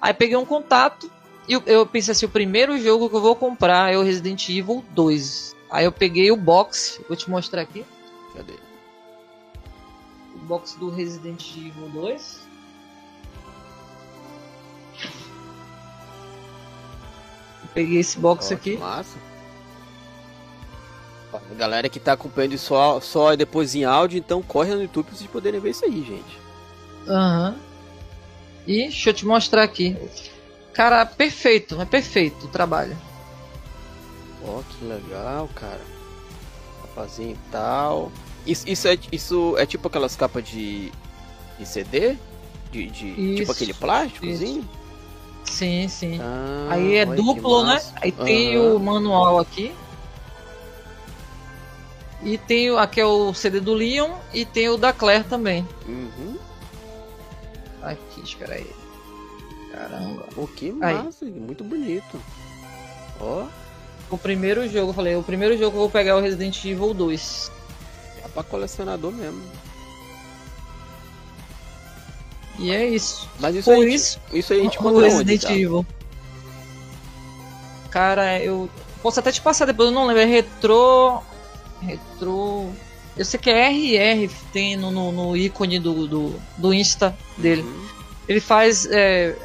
Aí 0.00 0.14
peguei 0.14 0.36
um 0.36 0.46
contato 0.46 1.10
e 1.50 1.52
eu, 1.52 1.62
eu 1.66 1.84
pensei 1.84 2.12
assim, 2.12 2.26
o 2.26 2.28
primeiro 2.28 2.80
jogo 2.80 3.10
que 3.10 3.16
eu 3.16 3.20
vou 3.20 3.34
comprar 3.34 3.92
é 3.92 3.98
o 3.98 4.04
Resident 4.04 4.48
Evil 4.48 4.84
2. 4.90 5.56
Aí 5.68 5.84
eu 5.84 5.90
peguei 5.90 6.30
o 6.30 6.36
box, 6.36 7.00
vou 7.08 7.16
te 7.16 7.28
mostrar 7.28 7.62
aqui, 7.62 7.84
cadê? 8.36 8.52
o 10.32 10.38
box 10.38 10.76
do 10.78 10.90
Resident 10.90 11.44
Evil 11.56 11.88
2. 11.88 12.38
Eu 17.64 17.68
peguei 17.74 17.98
esse 17.98 18.16
box 18.16 18.52
aqui. 18.52 18.76
Massa. 18.76 19.18
A 21.32 21.54
galera 21.54 21.88
que 21.88 21.98
tá 21.98 22.12
acompanhando 22.12 22.52
isso 22.52 22.66
só, 22.66 23.00
só 23.00 23.34
depois 23.34 23.74
em 23.74 23.82
áudio, 23.82 24.20
então 24.20 24.40
corre 24.40 24.72
no 24.72 24.82
YouTube 24.82 25.06
pra 25.06 25.16
vocês 25.16 25.28
poderem 25.28 25.58
ver 25.58 25.70
isso 25.70 25.84
aí, 25.84 26.00
gente. 26.04 26.38
Aham. 27.08 27.56
E 28.68 28.82
deixa 28.82 29.10
eu 29.10 29.14
te 29.14 29.26
mostrar 29.26 29.64
aqui. 29.64 29.96
Cara, 30.72 31.04
perfeito, 31.04 31.80
é 31.80 31.84
perfeito 31.84 32.46
o 32.46 32.48
trabalho. 32.48 32.96
Ó, 34.46 34.60
que 34.62 34.84
legal, 34.84 35.48
cara. 35.54 35.80
Capazinho 36.82 37.32
e 37.32 37.50
tal. 37.50 38.10
Isso, 38.46 38.68
isso, 38.68 38.88
é, 38.88 38.98
isso 39.12 39.54
é 39.58 39.66
tipo 39.66 39.88
aquelas 39.88 40.16
capas 40.16 40.44
de, 40.48 40.90
de 41.58 41.66
CD? 41.66 42.16
De, 42.70 42.86
de- 42.86 42.90
tipo 43.36 43.42
Isso, 43.42 43.52
aquele 43.52 43.74
plásticozinho? 43.74 44.66
Sim, 45.44 45.88
sim. 45.88 46.18
Ah, 46.22 46.68
Aí 46.70 46.96
é 46.96 47.04
duplo, 47.04 47.64
né? 47.64 47.82
Aí 47.96 48.12
tem 48.12 48.56
Aham. 48.56 48.76
o 48.76 48.78
manual 48.78 49.38
aqui. 49.38 49.74
E 52.22 52.38
tem 52.38 52.70
o, 52.70 52.78
aqui 52.78 53.00
é 53.00 53.04
o 53.06 53.32
CD 53.34 53.60
do 53.60 53.72
Leon 53.74 54.12
e 54.32 54.44
tem 54.44 54.68
o 54.68 54.76
da 54.76 54.92
Claire 54.92 55.24
também. 55.24 55.66
Uhum. 55.86 56.36
Aqui, 57.82 58.20
espera 58.22 58.54
aí. 58.54 58.70
Caramba. 59.72 60.24
Pô, 60.34 60.46
que 60.46 60.74
Aí. 60.80 60.94
massa, 60.94 61.24
muito 61.24 61.62
bonito. 61.64 62.20
Ó, 63.20 63.46
O 64.10 64.18
primeiro 64.18 64.68
jogo, 64.68 64.90
eu 64.90 64.94
falei, 64.94 65.14
o 65.16 65.22
primeiro 65.22 65.56
jogo 65.56 65.70
que 65.70 65.76
eu 65.76 65.80
vou 65.82 65.90
pegar 65.90 66.12
é 66.12 66.14
o 66.14 66.20
Resident 66.20 66.64
Evil 66.64 66.92
2. 66.94 67.52
é 68.24 68.28
pra 68.28 68.42
colecionador 68.42 69.12
mesmo. 69.12 69.42
E 72.58 72.70
é 72.72 72.86
isso. 72.88 73.28
Mas 73.38 73.54
isso 73.56 73.70
Por 73.70 73.84
aí, 73.84 73.94
isso, 73.94 74.20
isso 74.32 74.52
aí 74.52 74.60
a 74.60 74.62
gente 74.64 74.78
o 74.78 74.80
encontra 74.80 74.98
onde, 75.06 75.08
Resident 75.08 75.42
tá? 75.42 75.52
Evil. 75.52 75.86
Cara, 77.90 78.38
eu 78.40 78.68
posso 79.02 79.18
até 79.20 79.32
te 79.32 79.40
passar 79.40 79.64
depois, 79.66 79.88
eu 79.88 79.94
não 79.94 80.06
lembro. 80.06 80.22
É 80.22 80.26
retrô. 80.26 81.20
Retrô. 81.80 82.68
Eu 83.16 83.24
sei 83.24 83.40
que 83.40 83.50
é 83.50 83.68
RR, 83.68 84.30
tem 84.52 84.76
no, 84.76 84.90
no, 84.90 85.10
no 85.12 85.36
ícone 85.36 85.78
do, 85.78 86.06
do, 86.06 86.40
do 86.56 86.72
Insta 86.74 87.16
dele. 87.36 87.62
Uhum. 87.62 87.86
Ele 88.28 88.40
faz 88.40 88.86
é, 88.86 89.36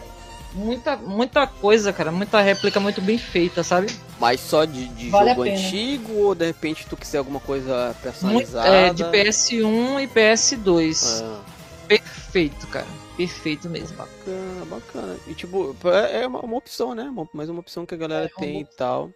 muita, 0.55 0.95
muita 0.97 1.45
coisa, 1.45 1.91
cara. 1.93 2.11
Muita 2.11 2.41
réplica 2.41 2.79
muito 2.79 3.01
bem 3.01 3.17
feita, 3.17 3.63
sabe? 3.63 3.87
Mas 4.19 4.39
só 4.39 4.65
de, 4.65 4.87
de 4.89 5.09
Vale 5.09 5.29
jogo 5.29 5.43
a 5.43 5.45
antigo 5.45 6.13
ou 6.13 6.33
de 6.35 6.45
repente 6.47 6.85
tu 6.89 6.95
quiser 6.97 7.17
alguma 7.19 7.39
coisa 7.39 7.85
Muito, 7.87 8.01
personalizada? 8.01 8.67
é, 8.69 8.93
de 8.93 9.03
PS1 9.03 10.03
e 10.03 10.07
PS2. 10.07 11.21
Ah, 11.23 11.41
Perfeito, 11.87 12.65
cara. 12.67 12.87
Perfeito 13.15 13.69
mesmo. 13.69 13.95
bacana, 13.95 14.65
bacana. 14.65 15.15
E 15.27 15.33
tipo, 15.33 15.75
é 15.85 16.21
é 16.23 16.27
uma, 16.27 16.39
uma 16.39 16.57
opção, 16.57 16.95
né? 16.95 17.13
Mais 17.33 17.49
uma 17.49 17.59
opção 17.59 17.85
que 17.85 17.93
a 17.93 17.97
galera 17.97 18.25
É, 18.25 18.29
uma 18.29 18.39
tem 18.39 18.61
e 18.61 18.65
tal. 18.65 19.11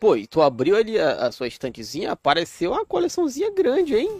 Pô, 0.00 0.16
e 0.16 0.26
tu 0.26 0.40
abriu 0.40 0.76
ali 0.76 0.98
a, 0.98 1.26
a 1.26 1.32
sua 1.32 1.46
estantezinha, 1.46 2.12
apareceu 2.12 2.72
uma 2.72 2.86
coleçãozinha 2.86 3.52
grande, 3.52 3.94
hein? 3.94 4.18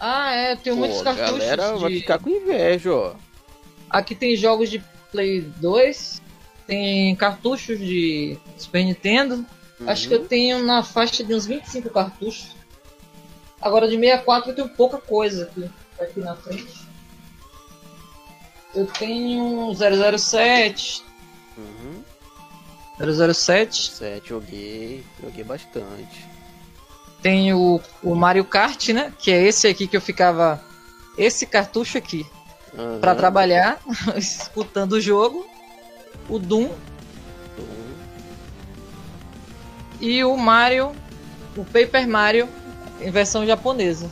Ah, 0.00 0.32
é, 0.32 0.56
tem 0.56 0.72
Pô, 0.72 0.78
muitos 0.78 1.00
a 1.00 1.04
cartuchos. 1.14 1.30
galera 1.38 1.76
vai 1.76 1.90
de- 1.90 2.00
ficar 2.00 2.18
com 2.18 2.30
inveja, 2.30 2.92
ó. 2.94 3.12
Aqui 3.90 4.14
tem 4.14 4.34
jogos 4.36 4.70
de 4.70 4.82
Play 5.10 5.40
2, 5.56 6.22
tem 6.66 7.14
cartuchos 7.16 7.78
de 7.78 8.38
Super 8.56 8.84
Nintendo. 8.84 9.44
Acho 9.86 10.08
que 10.08 10.14
Uhum. 10.14 10.22
eu 10.22 10.28
tenho 10.28 10.62
na 10.64 10.82
faixa 10.82 11.22
de 11.22 11.32
uns 11.34 11.46
25 11.46 11.88
cartuchos. 11.90 12.56
Agora 13.60 13.86
de 13.88 13.96
64 13.96 14.50
eu 14.50 14.54
tenho 14.54 14.68
pouca 14.70 14.98
coisa 14.98 15.44
aqui, 15.44 15.70
aqui 16.00 16.20
na 16.20 16.34
frente. 16.36 16.86
Eu 18.74 18.86
tenho 18.86 19.72
007, 19.74 21.02
Uhum. 21.56 22.02
007, 23.32 23.90
Sete, 23.92 24.28
joguei. 24.28 25.04
Joguei 25.22 25.44
bastante. 25.44 26.26
tenho 27.22 27.80
o 28.02 28.14
Mario 28.14 28.44
Kart, 28.44 28.88
né? 28.90 29.12
Que 29.18 29.32
é 29.32 29.42
esse 29.42 29.66
aqui 29.66 29.86
que 29.88 29.96
eu 29.96 30.00
ficava. 30.00 30.62
Esse 31.16 31.46
cartucho 31.46 31.98
aqui, 31.98 32.24
Uhum. 32.78 33.00
pra 33.00 33.14
trabalhar, 33.14 33.78
escutando 34.16 34.92
o 34.92 35.00
jogo. 35.00 35.46
O 36.28 36.38
Doom 36.38 36.70
e 40.00 40.22
o 40.22 40.36
Mario, 40.36 40.92
o 41.56 41.64
Paper 41.64 42.06
Mario 42.06 42.48
em 43.00 43.10
versão 43.10 43.44
japonesa. 43.46 44.08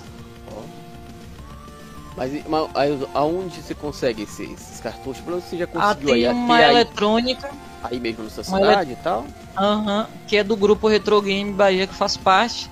Mas, 2.16 2.32
mas 2.48 2.70
aí, 2.74 2.98
aonde 3.12 3.60
você 3.60 3.74
consegue 3.74 4.22
esses, 4.22 4.50
esses 4.50 4.80
cartuchos? 4.80 5.22
Pelo 5.22 5.40
você 5.40 5.58
já 5.58 5.64
Ah, 5.74 5.94
conseguiu 5.94 6.14
aí 6.14 6.20
tem 6.22 6.26
até 6.28 6.32
uma 6.38 6.56
aí. 6.56 6.70
eletrônica. 6.70 7.50
Aí 7.84 8.00
mesmo 8.00 8.24
na 8.24 8.30
sua 8.30 8.42
cidade 8.42 8.92
e 8.92 8.96
tal? 8.96 9.26
Aham, 9.56 10.00
uhum, 10.00 10.06
que 10.26 10.36
é 10.38 10.42
do 10.42 10.56
grupo 10.56 10.88
Retro 10.88 11.20
Game 11.20 11.52
Bahia 11.52 11.86
que 11.86 11.94
faz 11.94 12.16
parte. 12.16 12.70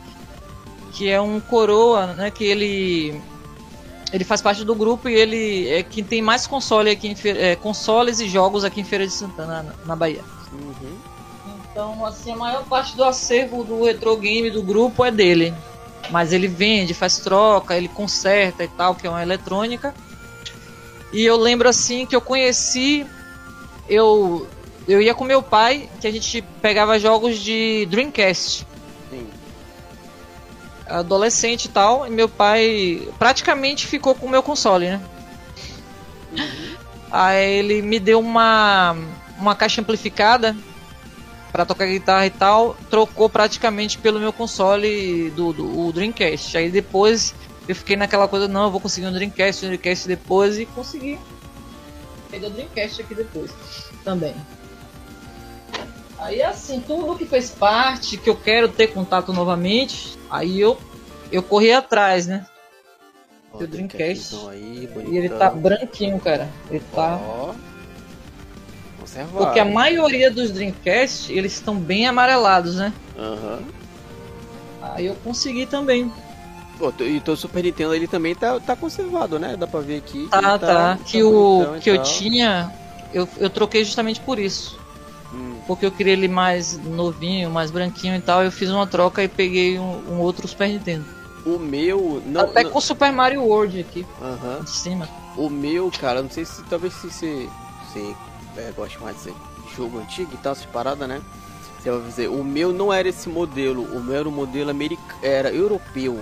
Que 0.93 1.11
é 1.11 1.21
um 1.21 1.41
coroa, 1.41 2.07
né? 2.15 2.31
Que 2.31 2.45
ele. 2.45 3.21
Ele 4.13 4.25
faz 4.25 4.41
parte 4.41 4.65
do 4.65 4.75
grupo 4.75 5.09
e 5.09 5.15
ele 5.15 5.69
é 5.69 5.83
quem 5.83 6.05
tem 6.05 6.23
mais 6.23 6.47
console 6.47 6.91
aqui 6.91 7.09
em, 7.09 7.17
é, 7.31 7.57
consoles 7.57 8.21
e 8.21 8.29
jogos 8.29 8.65
aqui 8.65 8.81
em 8.81 8.85
Feira 8.85 9.07
de 9.07 9.13
Santana, 9.13 9.63
na, 9.63 9.75
na 9.87 9.97
Bahia. 9.97 10.23
Uhum. 10.53 10.97
Então, 11.71 12.05
assim, 12.07 12.33
a 12.33 12.37
maior 12.37 12.65
parte 12.65 12.97
do 12.97 13.03
acervo 13.03 13.65
do 13.65 13.85
retro 13.85 14.17
game 14.17 14.51
do 14.51 14.63
grupo 14.63 15.05
é 15.05 15.11
dele. 15.11 15.53
Mas 16.11 16.33
ele 16.33 16.47
vende, 16.47 16.95
faz 16.95 17.19
troca, 17.19 17.77
ele 17.77 17.89
conserta 17.89 18.63
e 18.63 18.69
tal, 18.69 18.95
que 18.95 19.07
é 19.07 19.11
uma 19.11 19.23
eletrônica. 19.23 19.95
E 21.13 21.25
eu 21.25 21.37
lembro 21.37 21.69
assim 21.69 22.07
que 22.07 22.15
eu 22.15 22.21
conheci 22.21 23.07
eu 23.89 24.47
eu 24.87 25.01
ia 25.01 25.15
com 25.15 25.25
meu 25.25 25.43
pai, 25.43 25.89
que 25.99 26.07
a 26.07 26.13
gente 26.13 26.43
pegava 26.61 26.99
jogos 26.99 27.39
de 27.39 27.87
Dreamcast. 27.87 28.67
Adolescente 30.99 31.67
e 31.67 31.69
tal, 31.69 32.07
e 32.07 32.11
meu 32.11 32.29
pai 32.29 33.09
praticamente 33.19 33.87
ficou 33.87 34.15
com 34.15 34.27
o 34.27 34.31
meu 34.31 34.43
console, 34.43 34.87
né? 34.87 35.01
Uhum. 36.33 36.77
Aí 37.11 37.59
ele 37.59 37.83
me 37.83 37.99
deu 38.01 38.21
uma 38.21 38.97
uma 39.39 39.55
caixa 39.55 39.81
amplificada 39.81 40.57
para 41.53 41.65
tocar 41.65 41.87
guitarra 41.87 42.27
e 42.27 42.31
tal, 42.31 42.77
trocou 42.91 43.29
praticamente 43.29 43.99
pelo 43.99 44.19
meu 44.19 44.33
console 44.33 45.31
do, 45.31 45.53
do 45.53 45.93
Dreamcast. 45.93 46.57
Aí 46.57 46.69
depois 46.69 47.33
eu 47.69 47.77
fiquei 47.77 47.95
naquela 47.95 48.27
coisa, 48.27 48.49
não, 48.49 48.65
eu 48.65 48.71
vou 48.73 48.81
conseguir 48.81 49.07
um 49.07 49.13
Dreamcast, 49.13 49.65
um 49.65 49.69
Dreamcast 49.69 50.09
depois 50.09 50.59
e 50.59 50.67
consegui. 50.67 51.17
Peguei 52.29 52.49
o 52.49 52.53
Dreamcast 52.53 53.03
aqui 53.03 53.15
depois 53.15 53.53
também. 54.03 54.35
Aí 56.25 56.43
assim, 56.43 56.81
tudo 56.81 57.19
que 57.19 57.27
fez 57.27 57.51
parte, 57.51 58.17
que 58.17 58.31
eu 58.31 58.37
quero 58.37 58.67
ter 58.69 58.87
contato 58.89 59.31
novamente, 59.31 60.17
aí 60.31 60.59
eu 60.59 60.79
eu 61.31 61.43
corri 61.43 61.71
atrás, 61.71 62.27
né? 62.27 62.47
o 63.53 63.67
Dreamcast. 63.67 64.35
Aí, 64.49 64.89
e 65.07 65.17
ele 65.17 65.29
tá 65.29 65.51
branquinho, 65.51 66.19
cara. 66.19 66.49
Ele 66.71 66.83
tá. 66.95 67.21
Conservado. 68.99 69.37
Porque 69.37 69.61
a 69.61 69.65
maioria 69.65 70.31
dos 70.31 70.51
Dreamcast, 70.51 71.31
eles 71.33 71.53
estão 71.53 71.77
bem 71.77 72.07
amarelados, 72.07 72.77
né? 72.77 72.93
Aham. 73.19 73.59
Uhum. 73.59 73.85
Aí 74.81 75.07
eu 75.07 75.15
consegui 75.17 75.67
também. 75.67 76.11
Pô, 76.79 76.93
e 77.01 77.23
o 77.27 77.37
Super 77.37 77.63
Nintendo 77.63 77.95
ele 77.95 78.09
também 78.09 78.35
tá, 78.35 78.59
tá 78.61 78.75
conservado, 78.75 79.39
né? 79.39 79.57
Dá 79.57 79.67
pra 79.67 79.81
ver 79.81 79.99
aqui. 79.99 80.27
Tá, 80.31 80.41
tá. 80.41 80.59
tá. 80.59 80.99
Que, 81.05 81.21
tá 81.21 81.27
o 81.27 81.79
que 81.81 81.91
eu 81.91 82.03
tinha, 82.03 82.73
eu, 83.13 83.29
eu 83.39 83.51
troquei 83.51 83.85
justamente 83.85 84.21
por 84.21 84.39
isso. 84.39 84.84
Hum. 85.35 85.57
Porque 85.67 85.85
eu 85.85 85.91
queria 85.91 86.13
ele 86.13 86.29
mais 86.29 86.79
novinho, 86.79 87.51
mais 87.51 87.71
branquinho 87.71 88.15
e 88.15 88.21
tal. 88.21 88.43
Eu 88.45 88.53
fiz 88.53 88.71
uma 88.71 88.87
troca 88.87 89.23
e 89.23 89.29
peguei 89.29 89.79
um, 89.79 90.13
um 90.13 90.21
outro 90.21 90.47
Super 90.47 90.69
Nintendo. 90.69 91.05
O 91.45 91.59
meu. 91.59 92.23
Não, 92.25 92.43
Até 92.43 92.63
não... 92.63 92.71
com 92.71 92.81
Super 92.81 93.13
Mario 93.13 93.43
World 93.43 93.81
aqui. 93.81 94.07
Aham. 94.23 94.63
De 94.63 94.71
cima. 94.71 95.09
O 95.37 95.51
meu, 95.51 95.91
cara, 95.91 96.23
não 96.23 96.31
sei 96.31 96.45
se 96.45 96.63
talvez 96.65 96.95
se 96.95 97.11
você 97.11 97.49
é, 98.57 98.73
gosta 98.77 98.99
mais 99.01 99.17
de 99.23 99.33
jogo 99.77 99.99
antigo 99.99 100.31
e 100.33 100.37
tal, 100.37 100.53
essas 100.53 100.67
paradas, 100.67 101.09
né? 101.09 101.21
Você 101.79 101.91
vai 101.91 102.01
dizer, 102.01 102.29
o 102.29 102.43
meu 102.43 102.73
não 102.73 102.93
era 102.93 103.09
esse 103.09 103.29
modelo, 103.29 103.83
o 103.83 104.03
meu 104.03 104.15
era 104.15 104.29
o 104.29 104.33
modelo 104.33 104.71
americano, 104.71 105.19
era 105.23 105.53
europeu. 105.53 106.21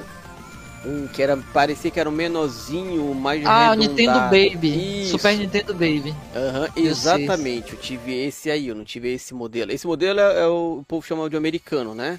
Um 0.84 1.06
que 1.06 1.22
era, 1.22 1.36
parecia 1.52 1.90
que 1.90 2.00
era 2.00 2.08
um 2.08 2.12
menorzinho, 2.12 3.14
mais 3.14 3.44
Ah, 3.46 3.72
o 3.72 3.74
Nintendo 3.74 4.18
Baby. 4.20 5.02
Isso. 5.02 5.12
Super 5.12 5.36
Nintendo 5.36 5.72
Baby. 5.72 6.10
Uhum, 6.10 6.84
exatamente. 6.84 7.72
Eu 7.72 7.78
tive 7.78 8.12
esse 8.24 8.50
aí, 8.50 8.68
eu 8.68 8.74
não 8.74 8.84
tive 8.84 9.12
esse 9.12 9.32
modelo. 9.32 9.70
Esse 9.70 9.86
modelo 9.86 10.18
é, 10.18 10.40
é 10.40 10.46
o, 10.46 10.78
o 10.80 10.84
povo 10.84 11.06
chama 11.06 11.30
de 11.30 11.36
americano, 11.36 11.94
né? 11.94 12.18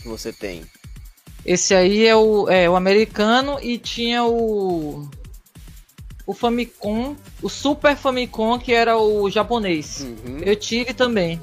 Que 0.00 0.08
você 0.08 0.32
tem. 0.32 0.62
Esse 1.44 1.74
aí 1.74 2.06
é 2.06 2.14
o, 2.14 2.48
é 2.48 2.70
o 2.70 2.76
americano 2.76 3.58
e 3.60 3.78
tinha 3.78 4.24
o 4.24 5.08
o 6.28 6.34
Famicom, 6.34 7.16
o 7.40 7.48
Super 7.48 7.96
Famicom, 7.96 8.58
que 8.58 8.74
era 8.74 8.98
o 8.98 9.30
japonês. 9.30 10.00
Uhum. 10.00 10.40
Eu 10.42 10.54
tive 10.54 10.92
também. 10.92 11.40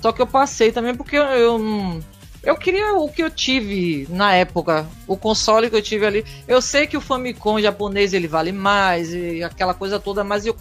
Só 0.00 0.12
que 0.12 0.22
eu 0.22 0.28
passei 0.28 0.70
também 0.70 0.94
porque 0.94 1.16
eu, 1.16 1.24
eu, 1.24 2.00
eu 2.42 2.56
queria 2.56 2.94
o 2.94 3.08
que 3.08 3.22
eu 3.22 3.30
tive 3.30 4.06
na 4.10 4.34
época, 4.34 4.86
o 5.06 5.16
console 5.16 5.68
que 5.68 5.76
eu 5.76 5.82
tive 5.82 6.06
ali. 6.06 6.24
Eu 6.46 6.62
sei 6.62 6.86
que 6.86 6.96
o 6.96 7.00
Famicom 7.00 7.60
japonês 7.60 8.12
ele 8.12 8.28
vale 8.28 8.52
mais 8.52 9.12
e 9.12 9.42
aquela 9.42 9.74
coisa 9.74 9.98
toda, 9.98 10.22
mas 10.22 10.46
eu 10.46 10.56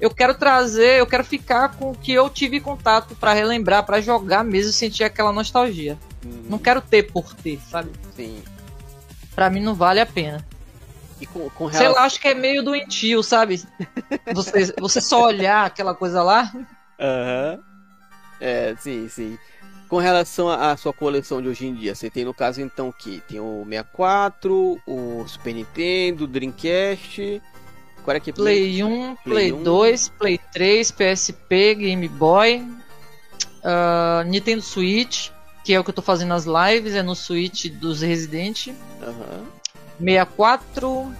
eu 0.00 0.10
quero 0.10 0.34
trazer, 0.34 1.00
eu 1.00 1.06
quero 1.06 1.24
ficar 1.24 1.70
com 1.70 1.90
o 1.90 1.94
que 1.94 2.12
eu 2.12 2.28
tive 2.28 2.60
contato 2.60 3.14
para 3.16 3.32
relembrar, 3.32 3.84
para 3.84 4.00
jogar 4.00 4.44
mesmo, 4.44 4.72
sentir 4.72 5.04
aquela 5.04 5.32
nostalgia. 5.32 5.98
Uhum. 6.24 6.44
Não 6.50 6.58
quero 6.58 6.80
ter 6.82 7.04
por 7.04 7.34
ter, 7.34 7.58
sabe? 7.70 7.90
Sim. 8.14 8.42
Para 9.34 9.48
mim 9.48 9.62
não 9.62 9.74
vale 9.74 10.00
a 10.00 10.06
pena. 10.06 10.46
E 11.18 11.24
com, 11.24 11.48
com 11.48 11.66
relação... 11.66 11.80
Sei 11.80 11.88
lá, 11.88 12.04
acho 12.04 12.20
que 12.20 12.28
é 12.28 12.34
meio 12.34 12.62
doentio, 12.62 13.22
sabe? 13.22 13.62
Você, 14.34 14.74
você 14.78 15.00
só 15.00 15.24
olhar 15.24 15.64
aquela 15.64 15.94
coisa 15.94 16.22
lá. 16.22 16.52
Aham. 17.00 17.54
Uhum. 17.54 17.62
É, 18.38 18.74
sim, 18.78 19.08
sim. 19.08 19.38
Com 19.88 19.98
relação 19.98 20.48
à 20.48 20.76
sua 20.76 20.92
coleção 20.92 21.40
de 21.40 21.48
hoje 21.48 21.66
em 21.66 21.74
dia, 21.74 21.94
você 21.94 22.10
tem 22.10 22.24
no 22.24 22.34
caso 22.34 22.60
então 22.60 22.92
que 22.92 23.22
tem 23.28 23.38
o 23.38 23.64
64, 23.68 24.80
o 24.86 25.24
Super 25.28 25.54
Nintendo, 25.54 26.24
o 26.24 26.26
Dreamcast. 26.26 27.40
Qual 28.04 28.16
é 28.16 28.20
que 28.20 28.30
é 28.30 28.32
Play 28.32 28.82
1, 28.82 29.16
Play, 29.16 29.16
Play 29.24 29.52
1. 29.52 29.62
2, 29.62 30.08
Play 30.10 30.40
3, 30.52 30.90
PSP, 30.92 31.74
Game 31.74 32.08
Boy, 32.08 32.64
uh, 33.62 34.24
Nintendo 34.26 34.62
Switch, 34.62 35.30
que 35.64 35.74
é 35.74 35.80
o 35.80 35.84
que 35.84 35.90
eu 35.90 35.94
tô 35.94 36.02
fazendo 36.02 36.28
nas 36.28 36.44
lives, 36.44 36.94
é 36.94 37.02
no 37.02 37.16
Switch 37.16 37.66
dos 37.66 38.02
Resident. 38.02 38.68
Uhum. 38.68 39.46
64. 39.98 40.88
Uh, 40.88 41.14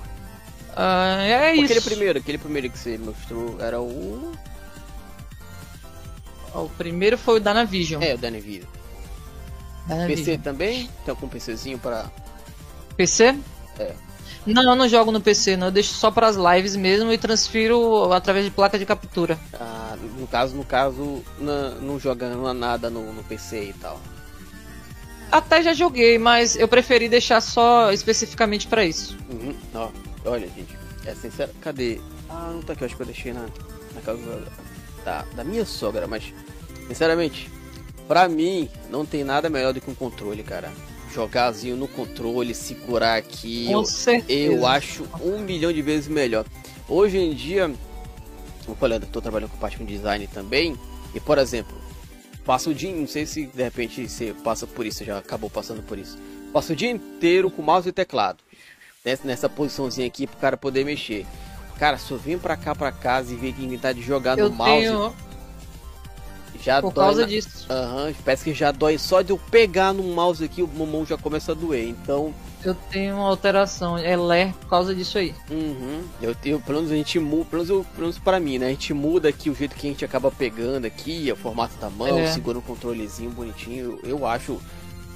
é 0.76 1.54
isso. 1.54 1.64
Aquele 1.64 1.80
primeiro, 1.80 2.18
aquele 2.18 2.38
primeiro 2.38 2.70
que 2.70 2.78
você 2.78 2.98
mostrou 2.98 3.60
era 3.60 3.80
o. 3.80 4.32
O 6.64 6.68
primeiro 6.70 7.18
foi 7.18 7.36
o 7.36 7.40
Danavision. 7.40 8.02
É, 8.02 8.14
o 8.14 8.18
Danavision. 8.18 8.64
Danavision. 9.86 10.24
PC 10.24 10.38
também? 10.38 10.90
Tem 11.04 11.10
algum 11.10 11.28
PCzinho 11.28 11.78
para. 11.78 12.10
PC? 12.96 13.36
É. 13.78 13.94
Não, 14.46 14.62
eu 14.62 14.76
não 14.76 14.88
jogo 14.88 15.10
no 15.10 15.20
PC, 15.20 15.56
não. 15.56 15.66
Eu 15.68 15.72
deixo 15.72 15.92
só 15.92 16.10
para 16.10 16.28
as 16.28 16.36
lives 16.36 16.76
mesmo 16.76 17.12
e 17.12 17.18
transfiro 17.18 18.12
através 18.12 18.44
de 18.44 18.50
placa 18.50 18.78
de 18.78 18.86
captura. 18.86 19.38
Ah, 19.52 19.96
no 20.18 20.26
caso, 20.26 20.54
no 20.54 20.64
caso, 20.64 21.22
não, 21.38 21.74
não 21.80 22.00
joga 22.00 22.28
nada 22.54 22.88
no, 22.88 23.12
no 23.12 23.24
PC 23.24 23.70
e 23.70 23.72
tal. 23.72 24.00
Até 25.32 25.62
já 25.62 25.72
joguei, 25.72 26.18
mas 26.18 26.54
eu 26.54 26.68
preferi 26.68 27.08
deixar 27.08 27.40
só 27.40 27.92
especificamente 27.92 28.68
para 28.68 28.84
isso. 28.84 29.16
Uhum. 29.28 29.54
Ó, 29.74 29.90
olha, 30.24 30.48
gente, 30.48 30.78
é 31.04 31.14
sincero. 31.14 31.50
Cadê? 31.60 32.00
Ah, 32.30 32.50
não 32.52 32.62
tá 32.62 32.72
aqui, 32.72 32.82
eu 32.82 32.86
acho 32.86 32.96
que 32.96 33.02
eu 33.02 33.06
deixei 33.06 33.32
na, 33.32 33.46
na 33.94 34.00
casa 34.04 34.44
da, 35.04 35.24
da 35.34 35.42
minha 35.42 35.64
sogra, 35.64 36.06
mas 36.06 36.32
sinceramente, 36.88 37.50
pra 38.06 38.28
mim, 38.28 38.68
não 38.90 39.04
tem 39.04 39.24
nada 39.24 39.48
melhor 39.48 39.72
do 39.72 39.80
que 39.80 39.90
um 39.90 39.94
controle, 39.94 40.42
cara. 40.42 40.72
Jogarzinho 41.12 41.76
no 41.76 41.88
controle, 41.88 42.54
segurar 42.54 43.16
aqui. 43.16 43.66
Com 43.66 43.72
eu, 43.72 43.84
certeza. 43.84 44.52
eu 44.52 44.66
acho 44.66 45.04
um 45.22 45.38
milhão 45.38 45.72
de 45.72 45.82
vezes 45.82 46.08
melhor. 46.08 46.44
Hoje 46.88 47.16
em 47.16 47.32
dia, 47.34 47.72
eu 48.68 48.74
falei, 48.74 48.98
eu 48.98 49.06
tô 49.06 49.20
trabalhando 49.20 49.50
com 49.50 49.56
parte 49.56 49.78
com 49.78 49.84
design 49.84 50.26
também. 50.26 50.76
E 51.14 51.20
por 51.20 51.38
exemplo, 51.38 51.74
Passa 52.46 52.70
o 52.70 52.74
dia, 52.74 52.94
não 52.94 53.08
sei 53.08 53.26
se 53.26 53.46
de 53.46 53.60
repente 53.60 54.08
você 54.08 54.32
passa 54.44 54.68
por 54.68 54.86
isso, 54.86 55.04
já 55.04 55.18
acabou 55.18 55.50
passando 55.50 55.82
por 55.82 55.98
isso. 55.98 56.16
Passa 56.52 56.72
o 56.72 56.76
dia 56.76 56.88
inteiro 56.88 57.50
com 57.50 57.60
mouse 57.60 57.88
e 57.88 57.92
teclado. 57.92 58.38
Nessa, 59.04 59.26
nessa 59.26 59.48
posiçãozinha 59.48 60.06
aqui 60.06 60.28
pro 60.28 60.36
cara 60.36 60.56
poder 60.56 60.84
mexer. 60.84 61.26
Cara, 61.76 61.98
só 61.98 62.16
vem 62.16 62.38
pra 62.38 62.56
cá 62.56 62.72
pra 62.72 62.92
casa 62.92 63.32
e 63.32 63.36
ver 63.36 63.52
quem 63.52 63.76
tá 63.76 63.92
de 63.92 64.00
jogar 64.00 64.38
eu 64.38 64.48
no 64.48 64.54
mouse. 64.54 64.86
Tenho... 64.86 65.14
Já 66.66 66.82
por 66.82 66.92
causa 66.92 67.20
na... 67.20 67.28
disso. 67.28 67.64
Aham, 67.70 68.06
uhum, 68.06 68.14
parece 68.24 68.42
que 68.42 68.52
já 68.52 68.72
dói 68.72 68.98
só 68.98 69.22
de 69.22 69.30
eu 69.30 69.38
pegar 69.38 69.92
no 69.92 70.02
mouse 70.02 70.44
aqui, 70.44 70.62
o 70.62 70.66
mão 70.66 71.06
já 71.06 71.16
começa 71.16 71.52
a 71.52 71.54
doer. 71.54 71.88
Então, 71.88 72.34
eu 72.64 72.74
tenho 72.90 73.14
uma 73.14 73.28
alteração, 73.28 73.96
é 73.96 74.16
ler 74.16 74.52
por 74.54 74.68
causa 74.68 74.92
disso 74.92 75.16
aí. 75.16 75.32
Uhum. 75.48 76.02
Eu 76.20 76.34
tenho, 76.34 76.60
pelo 76.60 76.78
menos 76.78 76.90
a 76.90 76.96
gente 76.96 77.20
muda, 77.20 77.44
pelo 77.44 77.62
menos, 77.62 77.70
eu, 77.70 77.86
pelo 77.92 78.02
menos 78.02 78.18
pra 78.18 78.40
mim, 78.40 78.58
né? 78.58 78.66
A 78.66 78.70
gente 78.70 78.92
muda 78.92 79.28
aqui 79.28 79.48
o 79.48 79.54
jeito 79.54 79.76
que 79.76 79.86
a 79.86 79.90
gente 79.90 80.04
acaba 80.04 80.28
pegando 80.28 80.86
aqui, 80.86 81.30
o 81.30 81.36
formato 81.36 81.76
da 81.76 81.88
mão, 81.88 82.18
é. 82.18 82.26
segura 82.32 82.58
um 82.58 82.62
controlezinho 82.62 83.30
bonitinho. 83.30 84.00
Eu 84.02 84.26
acho 84.26 84.60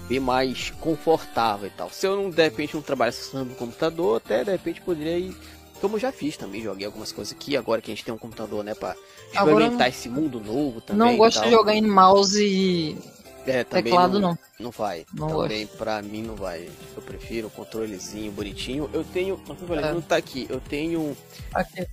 bem 0.08 0.20
mais 0.20 0.70
confortável 0.78 1.66
e 1.66 1.70
tal. 1.70 1.90
Se 1.90 2.06
eu 2.06 2.14
não, 2.14 2.30
de 2.30 2.42
repente, 2.44 2.74
não 2.74 2.82
trabalhasse 2.82 3.34
no 3.36 3.56
computador, 3.56 4.18
até 4.18 4.44
de 4.44 4.52
repente 4.52 4.80
poderia 4.80 5.18
ir. 5.18 5.36
Como 5.80 5.96
eu 5.96 6.00
já 6.00 6.12
fiz 6.12 6.36
também, 6.36 6.62
joguei 6.62 6.86
algumas 6.86 7.10
coisas 7.10 7.32
aqui, 7.32 7.56
agora 7.56 7.80
que 7.80 7.90
a 7.90 7.94
gente 7.94 8.04
tem 8.04 8.12
um 8.12 8.18
computador, 8.18 8.62
né, 8.62 8.74
pra 8.74 8.94
experimentar 9.32 9.88
esse 9.88 10.08
mundo 10.08 10.40
novo 10.40 10.80
também. 10.80 11.12
Não 11.12 11.16
gosto 11.16 11.42
de 11.42 11.50
jogar 11.50 11.74
em 11.74 11.82
mouse 11.82 12.44
e 12.44 12.98
é, 13.46 13.64
Teclado 13.64 14.20
não, 14.20 14.30
não. 14.30 14.38
Não 14.58 14.70
vai. 14.70 15.06
Não 15.14 15.28
também 15.28 15.64
gosto. 15.64 15.78
pra 15.78 16.02
mim 16.02 16.22
não 16.22 16.36
vai. 16.36 16.68
Eu 16.94 17.02
prefiro 17.02 17.48
o 17.48 17.50
controlezinho 17.50 18.30
bonitinho. 18.32 18.90
Eu 18.92 19.02
tenho. 19.02 19.40
É. 19.70 19.92
não 19.92 20.00
tá 20.00 20.16
aqui. 20.16 20.46
Eu 20.48 20.60
tenho. 20.60 21.16
Aqui. 21.54 21.86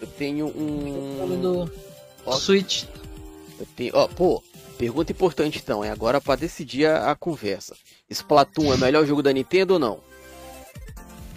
Eu 0.00 0.06
tenho 0.06 0.46
um. 0.46 1.40
Do 1.40 1.70
Switch. 2.32 2.84
Eu 3.58 3.66
tenho, 3.76 3.92
ó, 3.94 4.06
pô, 4.06 4.42
pergunta 4.76 5.10
importante 5.10 5.60
então, 5.62 5.82
é 5.82 5.90
agora 5.90 6.20
para 6.20 6.38
decidir 6.38 6.86
a, 6.86 7.10
a 7.10 7.16
conversa. 7.16 7.74
Splatoon 8.08 8.72
é 8.72 8.76
o 8.76 8.78
melhor 8.78 9.04
jogo 9.04 9.22
da 9.22 9.32
Nintendo 9.32 9.74
ou 9.74 9.80
não? 9.80 10.00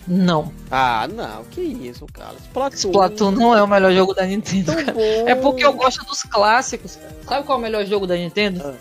Não. 0.07 0.51
Ah, 0.69 1.07
não, 1.07 1.43
que 1.45 1.61
isso, 1.61 2.05
cara. 2.11 2.35
Splatoon, 2.39 2.77
Splatoon 2.77 3.31
não 3.31 3.55
é 3.55 3.61
o 3.61 3.67
melhor 3.67 3.91
jogo 3.91 4.13
da 4.13 4.25
Nintendo, 4.25 4.75
cara. 4.75 4.99
É 4.99 5.35
porque 5.35 5.63
eu 5.63 5.73
gosto 5.73 6.03
dos 6.05 6.23
clássicos. 6.23 6.97
Sabe 7.27 7.45
qual 7.45 7.57
é 7.57 7.59
o 7.59 7.61
melhor 7.61 7.85
jogo 7.85 8.07
da 8.07 8.15
Nintendo? 8.15 8.61
Ah. 8.65 8.73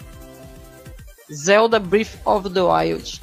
Zelda 1.32 1.78
Breath 1.78 2.16
of 2.24 2.50
the 2.50 2.60
Wild. 2.60 3.20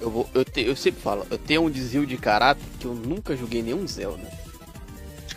Eu, 0.00 0.10
vou, 0.10 0.28
eu, 0.34 0.44
te, 0.44 0.62
eu 0.62 0.76
sempre 0.76 1.00
falo, 1.00 1.26
eu 1.30 1.38
tenho 1.38 1.62
um 1.62 1.70
desvio 1.70 2.06
de 2.06 2.16
caráter 2.16 2.62
que 2.78 2.86
eu 2.86 2.94
nunca 2.94 3.36
joguei 3.36 3.62
nenhum 3.62 3.86
Zelda. 3.86 4.30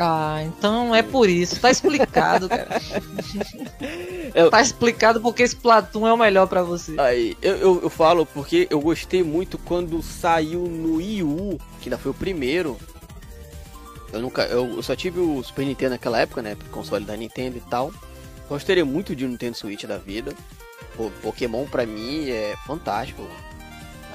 Ah, 0.04 0.41
então 0.43 0.95
é 0.95 1.04
por 1.04 1.30
isso. 1.30 1.60
Tá 1.60 1.70
explicado, 1.70 2.49
cara. 2.49 2.82
eu... 4.34 4.49
Tá 4.49 4.60
explicado 4.60 5.22
porque 5.22 5.43
esse 5.43 5.56
Platum 5.56 6.08
é 6.08 6.12
o 6.12 6.18
melhor 6.18 6.47
para 6.47 6.64
você. 6.64 6.99
Aí, 6.99 7.38
eu, 7.39 7.56
eu, 7.58 7.82
eu, 7.84 7.89
falo 7.89 8.26
porque 8.26 8.68
eu 8.72 8.80
gostei 8.80 9.22
muito 9.22 9.60
quando 9.60 10.02
saiu 10.02 10.62
no 10.62 10.95
Wii 10.95 11.22
U, 11.22 11.60
que 11.80 11.88
ainda 11.88 11.99
foi 11.99 12.10
o 12.10 12.16
primeiro. 12.16 12.80
Eu 14.12 14.22
nunca. 14.22 14.41
Eu, 14.45 14.78
eu 14.78 14.82
só 14.82 14.95
tive 14.95 15.20
o 15.20 15.43
Super 15.43 15.68
Nintendo 15.68 15.91
naquela 15.91 16.20
época, 16.20 16.41
né? 16.41 16.58
Console 16.72 17.06
da 17.06 17.16
Nintendo 17.16 17.58
e 17.58 17.62
tal. 17.62 17.93
Gostaria 18.49 18.84
muito 18.84 19.16
de 19.16 19.24
um 19.24 19.30
Nintendo 19.30 19.56
Switch 19.56 19.86
da 19.86 19.99
vida. 19.99 20.34
Pô, 20.97 21.12
Pokémon 21.22 21.68
pra 21.68 21.86
mim 21.86 22.28
é 22.28 22.56
fantástico. 22.66 23.22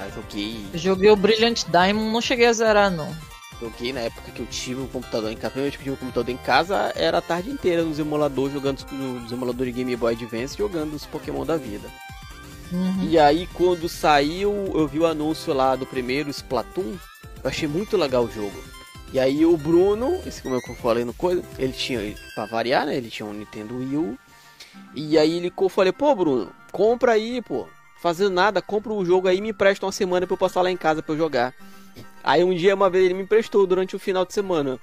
Ah, 0.01 0.09
joguei. 0.13 0.67
Joguei 0.75 1.11
o 1.11 1.17
Brilliant 1.17 1.63
Diamond, 1.69 2.13
não 2.13 2.21
cheguei 2.21 2.47
a 2.47 2.53
zerar 2.53 2.91
não. 2.91 3.15
Joguei 3.61 3.93
na 3.93 4.01
época 4.01 4.31
que 4.33 4.41
eu 4.41 4.47
tive 4.47 4.81
um 4.81 4.87
computador 4.87 5.31
em 5.31 5.37
casa. 5.37 5.51
Primeiro 5.53 5.73
que 5.73 5.79
eu 5.81 5.85
tive 5.85 5.97
um 5.97 5.99
computador 5.99 6.35
em 6.35 6.37
casa, 6.37 6.93
era 6.95 7.19
a 7.19 7.23
tarde 7.23 7.51
inteira 7.51 7.83
nos 7.83 7.99
emuladores, 7.99 8.53
jogando 8.53 8.85
nos 8.93 9.33
emuladores 9.33 9.75
de 9.75 9.79
Game 9.79 9.97
Boy 9.97 10.13
Advance, 10.13 10.57
jogando 10.57 10.95
os 10.95 11.07
Pokémon 11.07 11.45
da 11.45 11.57
vida. 11.57 11.89
Uhum. 12.71 13.05
E 13.09 13.19
aí, 13.19 13.49
quando 13.55 13.89
saiu, 13.89 14.53
eu 14.75 14.87
vi 14.87 14.99
o 14.99 15.07
anúncio 15.07 15.55
lá 15.55 15.77
do 15.77 15.87
primeiro 15.87 16.29
Splatoon, 16.29 16.97
eu 17.43 17.51
achei 17.51 17.69
muito 17.69 17.97
legal 17.97 18.25
o 18.25 18.31
jogo. 18.31 18.77
E 19.13 19.21
aí 19.21 19.47
o 19.47 19.57
Bruno, 19.57 20.21
esse 20.27 20.43
como 20.43 20.57
eu 20.57 20.75
falei 20.75 21.05
no 21.05 21.15
coisa, 21.15 21.43
ele 21.59 21.73
tinha, 21.73 22.15
pra 22.35 22.47
variar, 22.47 22.85
né? 22.85 22.97
Ele 22.97 23.09
tinha 23.09 23.27
um 23.27 23.33
Nintendo 23.33 23.79
Wii 23.79 23.97
U. 23.97 24.19
E 24.95 25.17
aí 25.17 25.37
ele 25.37 25.53
eu 25.57 25.69
falei, 25.69 25.93
pô 25.93 26.15
Bruno, 26.15 26.51
compra 26.73 27.13
aí, 27.13 27.41
pô. 27.41 27.67
Fazendo 28.03 28.35
nada, 28.35 28.61
compra 28.61 28.93
o 28.93 29.01
um 29.01 29.05
jogo 29.05 29.29
aí 29.29 29.39
e 29.39 29.41
me 29.41 29.51
empresta 29.51 29.87
uma 29.87 29.93
semana 29.93 30.27
pra 30.27 30.35
eu 30.35 30.39
passar 30.39 30.61
lá 30.61 30.71
em 30.71 30.77
casa 30.77 31.03
pra 31.03 31.15
eu 31.15 31.19
jogar. 31.19 31.55
Aí 32.23 32.43
um 32.43 32.55
dia, 32.55 32.75
uma 32.75 32.91
vez, 32.91 33.05
ele 33.05 33.15
me 33.15 33.23
emprestou 33.23 33.67
durante 33.67 33.95
o 33.95 33.99
final 33.99 34.25
de 34.25 34.33
semana. 34.35 34.79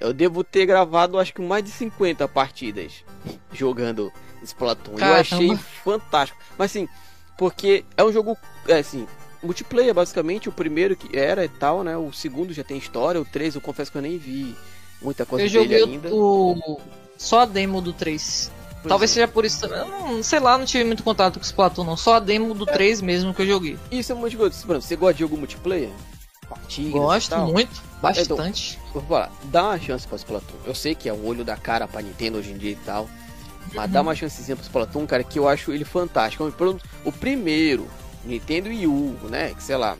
Eu 0.00 0.12
devo 0.12 0.44
ter 0.44 0.64
gravado 0.64 1.18
acho 1.18 1.34
que 1.34 1.42
mais 1.42 1.64
de 1.64 1.70
50 1.70 2.26
partidas 2.28 3.04
jogando 3.52 4.12
Splatoon. 4.42 4.94
Caramba. 4.94 5.16
Eu 5.16 5.20
achei 5.20 5.56
fantástico. 5.56 6.38
Mas 6.56 6.70
assim, 6.70 6.88
porque 7.36 7.84
é 7.96 8.04
um 8.04 8.12
jogo, 8.12 8.36
é 8.66 8.78
assim, 8.78 9.06
multiplayer 9.42 9.92
basicamente, 9.92 10.48
o 10.48 10.52
primeiro 10.52 10.96
que 10.96 11.16
era 11.16 11.44
e 11.44 11.48
tal, 11.48 11.82
né? 11.82 11.96
O 11.96 12.12
segundo 12.12 12.52
já 12.52 12.64
tem 12.64 12.78
história, 12.78 13.20
o 13.20 13.24
3 13.24 13.56
eu 13.56 13.60
confesso 13.60 13.90
que 13.90 13.98
eu 13.98 14.02
nem 14.02 14.18
vi 14.18 14.54
muita 15.02 15.26
coisa 15.26 15.44
eu 15.46 15.66
dele 15.66 15.92
ainda. 15.92 16.14
O... 16.14 16.80
Só 17.16 17.40
a 17.40 17.44
demo 17.44 17.80
do 17.80 17.92
3. 17.92 18.52
Pois 18.80 18.88
Talvez 18.88 19.10
é. 19.10 19.14
seja 19.14 19.28
por 19.28 19.44
isso 19.44 19.60
também. 19.60 19.78
Não, 19.88 20.22
sei 20.22 20.38
lá, 20.38 20.56
não 20.56 20.64
tive 20.64 20.84
muito 20.84 21.02
contato 21.02 21.34
com 21.34 21.40
o 21.40 21.44
Splatoon, 21.44 21.84
não. 21.84 21.96
Só 21.96 22.14
a 22.14 22.20
demo 22.20 22.54
do 22.54 22.68
é. 22.68 22.72
3 22.72 23.02
mesmo 23.02 23.34
que 23.34 23.42
eu 23.42 23.46
joguei. 23.46 23.76
Isso 23.90 24.12
é 24.12 24.14
muito 24.14 24.36
gostoso. 24.36 24.80
Você 24.80 24.94
gosta 24.94 25.14
de 25.14 25.20
jogo 25.20 25.36
multiplayer? 25.36 25.90
Partidas. 26.48 26.92
Gosto 26.92 27.36
muito, 27.38 27.82
bastante. 28.00 28.78
Então, 28.90 29.02
falar, 29.02 29.30
dá 29.44 29.64
uma 29.64 29.78
chance 29.78 30.06
para 30.06 30.16
Splatoon. 30.16 30.56
Eu 30.64 30.74
sei 30.74 30.94
que 30.94 31.08
é 31.08 31.12
o 31.12 31.24
olho 31.24 31.44
da 31.44 31.56
cara 31.56 31.86
pra 31.86 32.02
Nintendo 32.02 32.38
hoje 32.38 32.52
em 32.52 32.58
dia 32.58 32.72
e 32.72 32.76
tal. 32.76 33.08
Mas 33.74 33.86
uhum. 33.86 33.92
dá 33.92 34.00
uma 34.00 34.14
chancezinha 34.14 34.56
pro 34.56 34.64
Splatoon, 34.64 35.06
cara, 35.06 35.22
que 35.22 35.38
eu 35.38 35.48
acho 35.48 35.72
ele 35.72 35.84
fantástico. 35.84 36.50
O 37.04 37.12
primeiro, 37.12 37.88
Nintendo 38.24 38.68
Wii 38.68 38.86
U, 38.86 39.16
né? 39.28 39.54
Que 39.54 39.62
sei 39.62 39.76
lá. 39.76 39.96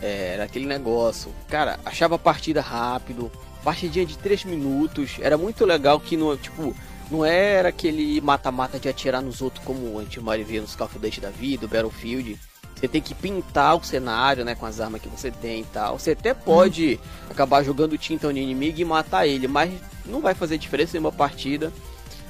É, 0.00 0.34
era 0.34 0.44
aquele 0.44 0.66
negócio. 0.66 1.32
Cara, 1.48 1.80
achava 1.84 2.16
a 2.16 2.18
partida 2.18 2.60
rápido. 2.60 3.30
Partidinha 3.64 4.06
de 4.06 4.16
3 4.18 4.44
minutos. 4.44 5.16
Era 5.20 5.36
muito 5.36 5.64
legal 5.64 5.98
que 5.98 6.16
não, 6.16 6.36
tipo, 6.36 6.74
não 7.10 7.24
era 7.24 7.70
aquele 7.70 8.20
mata-mata 8.20 8.78
de 8.78 8.88
atirar 8.88 9.22
nos 9.22 9.40
outros 9.40 9.64
como 9.64 9.98
a 9.98 10.02
gente 10.02 10.20
mais 10.20 10.46
via 10.46 10.60
nos 10.60 10.76
Call 10.76 10.86
of 10.86 10.98
Duty 10.98 11.20
da 11.20 11.30
vida, 11.30 11.66
o 11.66 11.68
Battlefield 11.68 12.38
você 12.76 12.86
tem 12.86 13.00
que 13.00 13.14
pintar 13.14 13.74
o 13.74 13.82
cenário, 13.82 14.44
né, 14.44 14.54
com 14.54 14.66
as 14.66 14.80
armas 14.80 15.00
que 15.00 15.08
você 15.08 15.30
tem 15.30 15.62
e 15.62 15.64
tal. 15.64 15.98
Você 15.98 16.10
até 16.10 16.34
pode 16.34 17.00
hum. 17.02 17.28
acabar 17.30 17.62
jogando 17.64 17.96
tinta 17.96 18.30
no 18.30 18.38
inimigo 18.38 18.78
e 18.78 18.84
matar 18.84 19.26
ele, 19.26 19.48
mas 19.48 19.72
não 20.04 20.20
vai 20.20 20.34
fazer 20.34 20.58
diferença 20.58 20.96
em 20.96 21.00
uma 21.00 21.12
partida. 21.12 21.72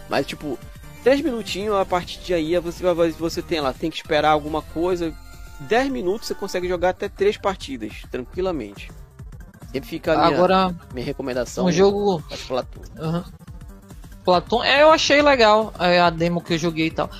Mas 0.08 0.24
tipo, 0.24 0.56
3 1.02 1.20
minutinhos 1.20 1.74
a 1.74 1.84
partir 1.84 2.20
de 2.20 2.32
aí 2.32 2.58
você 2.58 2.82
vai 2.82 3.10
você 3.10 3.42
tem 3.42 3.60
lá, 3.60 3.72
tem 3.72 3.90
que 3.90 3.96
esperar 3.96 4.30
alguma 4.30 4.62
coisa. 4.62 5.12
10 5.60 5.90
minutos 5.90 6.28
você 6.28 6.34
consegue 6.34 6.68
jogar 6.68 6.90
até 6.90 7.08
3 7.08 7.36
partidas 7.38 8.02
tranquilamente. 8.10 8.90
Sempre 9.72 9.88
fica 9.88 10.12
a 10.12 10.16
minha, 10.16 10.28
Agora, 10.28 10.74
minha 10.94 11.04
recomendação. 11.04 11.66
Um 11.66 11.72
jogo 11.72 12.22
Platon. 12.46 12.80
Uhum. 12.98 13.24
Platon, 14.24 14.64
é, 14.64 14.82
eu 14.82 14.90
achei 14.90 15.22
legal 15.22 15.72
é, 15.78 16.00
a 16.00 16.10
demo 16.10 16.40
que 16.40 16.54
eu 16.54 16.58
joguei 16.58 16.86
e 16.86 16.90
tal. 16.90 17.10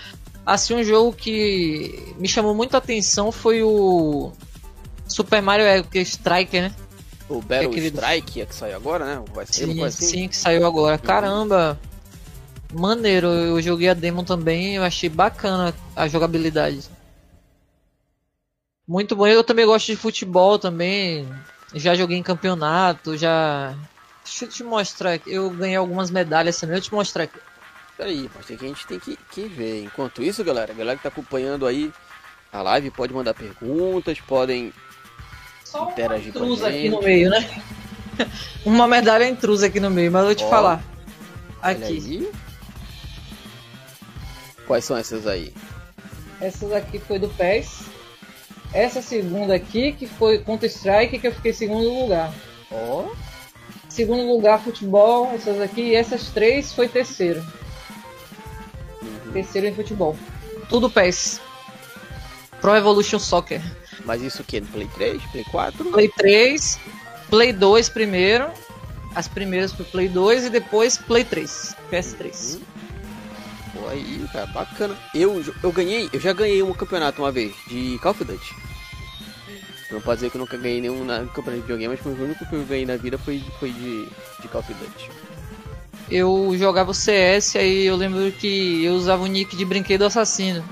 Assim, 0.46 0.74
um 0.74 0.84
jogo 0.84 1.12
que 1.12 2.14
me 2.18 2.28
chamou 2.28 2.54
muita 2.54 2.78
atenção 2.78 3.32
foi 3.32 3.64
o 3.64 4.32
Super 5.08 5.42
Mario 5.42 5.66
Striker, 5.92 6.62
né? 6.62 6.74
O 7.28 7.42
Battle 7.42 7.74
é. 7.74 7.78
Strike 7.78 8.40
é 8.40 8.46
que 8.46 8.54
saiu 8.54 8.76
agora, 8.76 9.04
né? 9.04 9.24
Vai 9.34 9.44
ser 9.44 9.66
sim, 9.66 9.82
assim? 9.82 10.06
sim, 10.06 10.28
que 10.28 10.36
saiu 10.36 10.64
agora. 10.64 10.96
Caramba! 10.96 11.76
Maneiro, 12.72 13.26
eu 13.26 13.60
joguei 13.60 13.88
a 13.88 13.94
demo 13.94 14.22
também, 14.22 14.76
eu 14.76 14.84
achei 14.84 15.08
bacana 15.08 15.74
a 15.96 16.06
jogabilidade. 16.06 16.88
Muito 18.86 19.16
bom. 19.16 19.26
Eu 19.26 19.42
também 19.42 19.66
gosto 19.66 19.86
de 19.86 19.96
futebol 19.96 20.58
também. 20.58 21.28
Já 21.74 21.94
joguei 21.94 22.16
em 22.16 22.22
campeonato, 22.22 23.16
já. 23.16 23.74
Deixa 24.24 24.44
eu 24.44 24.48
te 24.48 24.62
mostrar. 24.62 25.20
Eu 25.26 25.50
ganhei 25.50 25.76
algumas 25.76 26.10
medalhas 26.10 26.58
também. 26.58 26.76
Eu 26.76 26.82
te 26.82 26.94
mostrar 26.94 27.24
aqui. 27.24 27.38
Peraí, 27.96 28.30
mas 28.34 28.46
tem 28.46 28.56
que 28.56 28.64
a 28.64 28.68
gente 28.68 28.86
tem 28.86 28.98
que, 28.98 29.18
que 29.30 29.48
ver. 29.48 29.82
Enquanto 29.82 30.22
isso, 30.22 30.44
galera, 30.44 30.72
a 30.72 30.76
galera 30.76 30.96
que 30.96 31.02
tá 31.02 31.08
acompanhando 31.08 31.66
aí 31.66 31.90
a 32.52 32.62
live 32.62 32.90
pode 32.90 33.12
mandar 33.12 33.34
perguntas, 33.34 34.20
podem 34.20 34.72
Só 35.64 35.90
interagir 35.90 36.32
com 36.32 36.44
a 36.44 36.46
gente. 36.46 36.64
aqui 36.64 36.88
no 36.90 37.02
meio, 37.02 37.30
né? 37.30 37.62
uma 38.64 38.86
medalha 38.86 39.28
intrusa 39.28 39.66
aqui 39.66 39.80
no 39.80 39.90
meio, 39.90 40.12
mas 40.12 40.20
eu 40.20 40.26
vou 40.26 40.34
te 40.34 40.44
Ó, 40.44 40.50
falar. 40.50 40.84
Aqui. 41.62 42.30
Quais 44.66 44.84
são 44.84 44.96
essas 44.96 45.26
aí? 45.26 45.52
Essas 46.40 46.72
aqui 46.72 46.98
foi 46.98 47.18
do 47.18 47.28
PES. 47.28 47.84
Essa 48.72 49.00
segunda 49.00 49.54
aqui, 49.54 49.92
que 49.92 50.06
foi 50.06 50.38
Counter 50.38 50.68
Strike, 50.68 51.18
que 51.18 51.26
eu 51.26 51.32
fiquei 51.32 51.52
em 51.52 51.54
segundo 51.54 51.88
lugar. 52.00 52.32
Ó. 52.70 53.10
Segundo 53.88 54.26
lugar, 54.26 54.60
futebol, 54.60 55.30
essas 55.34 55.60
aqui. 55.60 55.80
E 55.80 55.94
essas 55.94 56.28
três 56.28 56.72
foi 56.72 56.88
terceiro 56.88 57.42
terceiro 59.36 59.66
em 59.66 59.74
futebol. 59.74 60.16
Tudo 60.68 60.90
PES. 60.90 61.40
Pro 62.60 62.74
Evolution 62.74 63.18
Soccer. 63.18 63.60
Mas 64.04 64.22
isso 64.22 64.42
o 64.42 64.44
que? 64.44 64.60
No 64.60 64.66
Play 64.68 64.88
3? 64.94 65.22
Play 65.30 65.44
4? 65.44 65.84
Play 65.84 66.08
3, 66.16 66.78
Play 67.28 67.52
2 67.52 67.88
primeiro. 67.88 68.50
As 69.14 69.28
primeiras 69.28 69.72
pro 69.72 69.84
Play 69.84 70.08
2 70.08 70.46
e 70.46 70.50
depois 70.50 70.96
Play 70.96 71.24
3. 71.24 71.76
PS3. 71.90 72.54
Uhum. 72.54 72.60
Pô, 73.74 73.88
aí, 73.88 74.26
cara, 74.32 74.46
bacana. 74.46 74.96
Eu, 75.14 75.42
eu 75.62 75.72
ganhei, 75.72 76.08
eu 76.12 76.20
já 76.20 76.32
ganhei 76.32 76.62
um 76.62 76.72
campeonato 76.72 77.22
uma 77.22 77.32
vez 77.32 77.54
de 77.66 77.98
Call 78.02 78.12
of 78.12 78.24
Duty. 78.24 78.54
Não 79.90 80.00
pode 80.00 80.16
dizer 80.18 80.30
que 80.30 80.36
eu 80.36 80.40
nunca 80.40 80.56
ganhei 80.56 80.80
nenhum 80.80 81.04
na 81.04 81.20
campeonato 81.26 81.56
de 81.56 81.60
videogame, 81.62 81.96
mas 81.96 82.18
o 82.18 82.22
único 82.22 82.46
que 82.46 82.54
eu 82.54 82.64
ganhei 82.64 82.86
na 82.86 82.96
vida 82.96 83.16
foi, 83.18 83.42
foi 83.60 83.70
de, 83.70 84.06
de 84.40 84.48
Call 84.48 84.60
of 84.60 84.74
Duty 84.74 85.25
eu 86.10 86.54
jogava 86.56 86.90
o 86.90 86.94
CS, 86.94 87.56
aí 87.56 87.86
eu 87.86 87.96
lembro 87.96 88.30
que 88.32 88.84
eu 88.84 88.94
usava 88.94 89.22
o 89.22 89.26
nick 89.26 89.56
de 89.56 89.64
brinquedo 89.64 90.04
assassino. 90.04 90.64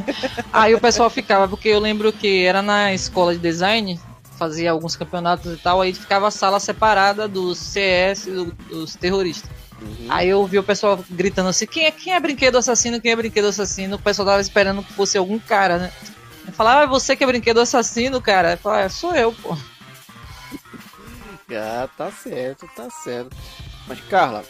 aí 0.52 0.74
o 0.74 0.80
pessoal 0.80 1.08
ficava, 1.08 1.48
porque 1.48 1.68
eu 1.68 1.80
lembro 1.80 2.12
que 2.12 2.44
era 2.44 2.60
na 2.60 2.92
escola 2.92 3.34
de 3.34 3.40
design, 3.40 3.98
fazia 4.38 4.70
alguns 4.70 4.96
campeonatos 4.96 5.52
e 5.52 5.56
tal, 5.56 5.80
aí 5.80 5.94
ficava 5.94 6.28
a 6.28 6.30
sala 6.30 6.60
separada 6.60 7.26
dos 7.26 7.58
CS 7.58 8.26
do, 8.26 8.52
dos 8.68 8.94
terroristas. 8.94 9.50
Uhum. 9.80 10.06
Aí 10.08 10.28
eu 10.28 10.44
vi 10.46 10.58
o 10.58 10.62
pessoal 10.62 11.02
gritando 11.10 11.48
assim, 11.48 11.66
quem 11.66 11.86
é, 11.86 11.90
quem 11.90 12.14
é 12.14 12.20
brinquedo 12.20 12.58
assassino, 12.58 13.00
quem 13.00 13.12
é 13.12 13.16
brinquedo 13.16 13.46
assassino? 13.46 13.96
O 13.96 13.98
pessoal 13.98 14.26
tava 14.26 14.40
esperando 14.40 14.82
que 14.82 14.92
fosse 14.92 15.18
algum 15.18 15.38
cara, 15.38 15.78
né? 15.78 15.92
Eu 16.46 16.52
falava, 16.52 16.80
ah, 16.80 16.84
é 16.84 16.86
você 16.86 17.16
que 17.16 17.24
é 17.24 17.26
brinquedo 17.26 17.60
assassino, 17.60 18.20
cara? 18.20 18.52
Eu 18.52 18.58
falava, 18.58 18.84
ah, 18.84 18.88
sou 18.88 19.14
eu, 19.14 19.32
pô. 19.32 19.56
Ah, 21.50 21.88
tá 21.96 22.10
certo, 22.10 22.68
tá 22.74 22.88
certo. 22.90 23.36
Mas 23.86 24.00
Carla, 24.08 24.44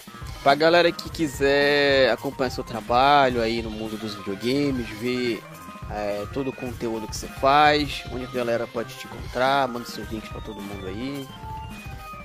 Pra 0.44 0.54
galera 0.54 0.92
que 0.92 1.08
quiser 1.08 2.12
acompanhar 2.12 2.50
seu 2.50 2.62
trabalho 2.62 3.40
aí 3.40 3.62
no 3.62 3.70
mundo 3.70 3.96
dos 3.96 4.14
videogames, 4.14 4.86
ver 4.90 5.42
é, 5.90 6.26
todo 6.34 6.50
o 6.50 6.52
conteúdo 6.52 7.08
que 7.08 7.16
você 7.16 7.26
faz, 7.26 8.04
onde 8.12 8.26
a 8.26 8.30
galera 8.30 8.66
pode 8.66 8.94
te 8.94 9.06
encontrar, 9.06 9.66
manda 9.66 9.86
seus 9.86 10.06
links 10.10 10.28
para 10.28 10.42
todo 10.42 10.60
mundo 10.60 10.86
aí. 10.86 11.26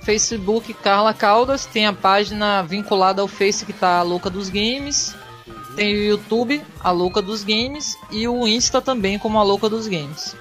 Facebook 0.02 0.74
Carla 0.74 1.14
Caldas, 1.14 1.64
tem 1.64 1.86
a 1.86 1.94
página 1.94 2.62
vinculada 2.62 3.22
ao 3.22 3.28
Face 3.28 3.64
que 3.64 3.72
tá 3.72 4.00
a 4.00 4.02
Louca 4.02 4.28
dos 4.28 4.50
Games. 4.50 5.16
Tem 5.74 5.94
o 5.94 6.04
YouTube, 6.04 6.62
a 6.80 6.90
Louca 6.90 7.22
dos 7.22 7.42
Games, 7.42 7.96
e 8.10 8.28
o 8.28 8.46
Insta 8.46 8.82
também 8.82 9.18
como 9.18 9.38
a 9.38 9.42
Louca 9.42 9.66
dos 9.66 9.86
Games. 9.86 10.36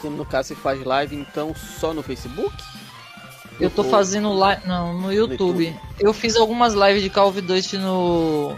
Que 0.00 0.08
no 0.08 0.26
caso 0.26 0.48
você 0.48 0.54
faz 0.56 0.84
live 0.84 1.14
então 1.14 1.54
só 1.54 1.94
no 1.94 2.02
Facebook? 2.02 2.52
Eu 3.60 3.70
tô 3.70 3.84
fazendo 3.84 4.32
live. 4.32 4.66
Não, 4.66 4.94
no 4.98 5.12
YouTube. 5.12 5.38
no 5.42 5.62
YouTube. 5.62 5.80
Eu 5.98 6.12
fiz 6.12 6.36
algumas 6.36 6.72
lives 6.74 7.02
de 7.02 7.10
Call 7.10 7.28
of 7.28 7.40
Duty 7.40 7.78
no. 7.78 8.56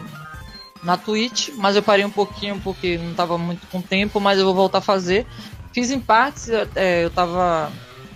Na 0.83 0.97
Twitch, 0.97 1.51
mas 1.55 1.77
eu 1.77 1.83
parei 1.83 2.05
um 2.05 2.11
pouquinho 2.11 2.61
porque 2.61 2.99
não 2.99 3.15
tava 3.15 3.39
muito 3.39 3.65
com 3.69 3.81
tempo, 3.81 4.19
mas 4.19 4.39
eu 4.41 4.45
vou 4.45 4.55
voltar 4.55 4.79
a 4.79 4.81
fazer. 4.81 5.27
Fiz 5.73 5.93
em 5.93 6.01
partes, 6.01 6.49
é, 6.75 7.05
eu 7.05 7.11
tava 7.11 7.71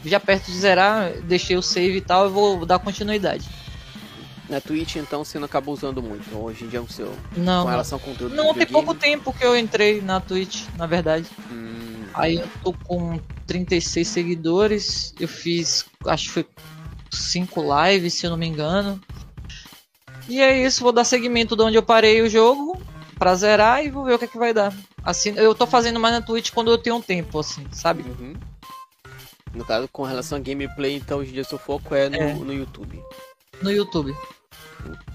já 0.05 0.18
perto 0.18 0.47
de 0.47 0.59
zerar, 0.59 1.12
deixei 1.22 1.57
o 1.57 1.62
save 1.62 1.99
e 1.99 2.01
tal, 2.01 2.24
eu 2.24 2.30
vou 2.30 2.66
dar 2.66 2.80
continuidade. 2.80 3.49
Na 4.49 4.61
Twitch, 4.61 4.97
então, 4.97 5.24
você 5.24 5.39
não 5.39 5.47
acabou 5.47 5.74
usando 5.74 6.01
muito. 6.01 6.37
Hoje 6.37 6.64
em 6.64 6.68
dia 6.68 6.78
é 6.78 6.82
o 6.82 6.89
seu. 6.89 7.12
Não. 7.37 7.64
Com 7.64 7.70
relação 7.70 7.97
ao 7.97 8.01
conteúdo 8.01 8.34
Não, 8.34 8.55
tem 8.55 8.66
pouco 8.66 8.95
tempo 8.95 9.32
que 9.32 9.45
eu 9.45 9.57
entrei 9.57 10.01
na 10.01 10.20
Twitch, 10.20 10.66
na 10.76 10.87
verdade. 10.87 11.26
Hum. 11.51 12.05
Aí 12.14 12.37
eu 12.37 12.49
tô 12.62 12.72
com 12.72 13.20
36 13.47 14.07
seguidores. 14.07 15.14
Eu 15.18 15.26
fiz, 15.26 15.84
acho 16.07 16.26
que 16.26 16.30
foi 16.30 16.47
5 17.11 17.63
lives, 17.85 18.15
se 18.15 18.27
eu 18.27 18.31
não 18.31 18.37
me 18.37 18.47
engano. 18.47 19.01
E 20.29 20.41
é 20.41 20.65
isso, 20.65 20.83
vou 20.83 20.93
dar 20.93 21.05
seguimento 21.05 21.57
de 21.57 21.63
onde 21.63 21.77
eu 21.77 21.83
parei 21.83 22.21
o 22.21 22.29
jogo 22.29 22.81
pra 23.19 23.35
zerar 23.35 23.85
e 23.85 23.91
vou 23.91 24.05
ver 24.05 24.15
o 24.15 24.19
que 24.19 24.25
é 24.25 24.29
que 24.29 24.39
vai 24.39 24.53
dar. 24.53 24.75
Assim, 25.03 25.31
eu 25.37 25.55
tô 25.55 25.67
fazendo 25.67 26.01
mais 26.01 26.15
na 26.15 26.21
Twitch 26.21 26.51
quando 26.51 26.71
eu 26.71 26.79
tenho 26.79 26.97
um 26.97 27.03
tempo, 27.03 27.39
assim, 27.39 27.67
sabe? 27.73 28.03
Uhum. 28.03 28.35
No 29.55 29.65
caso, 29.65 29.89
com 29.89 30.03
relação 30.03 30.37
a 30.37 30.41
gameplay, 30.41 30.97
então 30.97 31.19
hoje 31.19 31.31
em 31.31 31.35
dia 31.35 31.45
seu 31.45 31.59
foco 31.59 31.95
é 31.95 32.09
no, 32.09 32.17
é. 32.17 32.35
no 32.35 32.53
YouTube. 32.53 33.03
No 33.63 33.71
YouTube. 33.71 34.15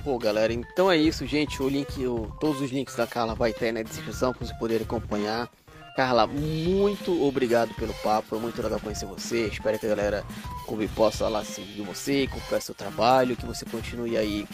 Pô, 0.04 0.18
galera, 0.18 0.52
então 0.52 0.92
é 0.92 0.98
isso, 0.98 1.28
gente. 1.28 1.62
O 1.62 1.70
link, 1.70 2.06
o, 2.06 2.36
todos 2.40 2.62
os 2.62 2.72
links 2.72 2.96
da 2.96 3.06
Carla 3.06 3.36
vai 3.36 3.54
ter 3.54 3.72
na 3.72 3.84
descrição 3.84 4.34
para 4.34 4.46
vocês 4.46 4.58
poderem 4.58 4.84
acompanhar. 4.84 5.50
Carla, 5.96 6.26
muito 6.26 7.24
obrigado 7.24 7.74
pelo 7.76 7.94
papo, 7.96 8.30
foi 8.30 8.40
muito 8.40 8.62
legal 8.62 8.80
conhecer 8.80 9.06
você. 9.06 9.48
Espero 9.48 9.78
que 9.78 9.86
a 9.86 9.90
galera 9.90 10.24
como 10.66 10.88
possa 10.90 11.28
lá 11.28 11.44
seguir 11.44 11.82
você, 11.82 12.28
acompanhar 12.30 12.62
seu 12.62 12.74
trabalho, 12.74 13.36
que 13.36 13.46
você 13.46 13.66
continue 13.66 14.18
aí. 14.18 14.48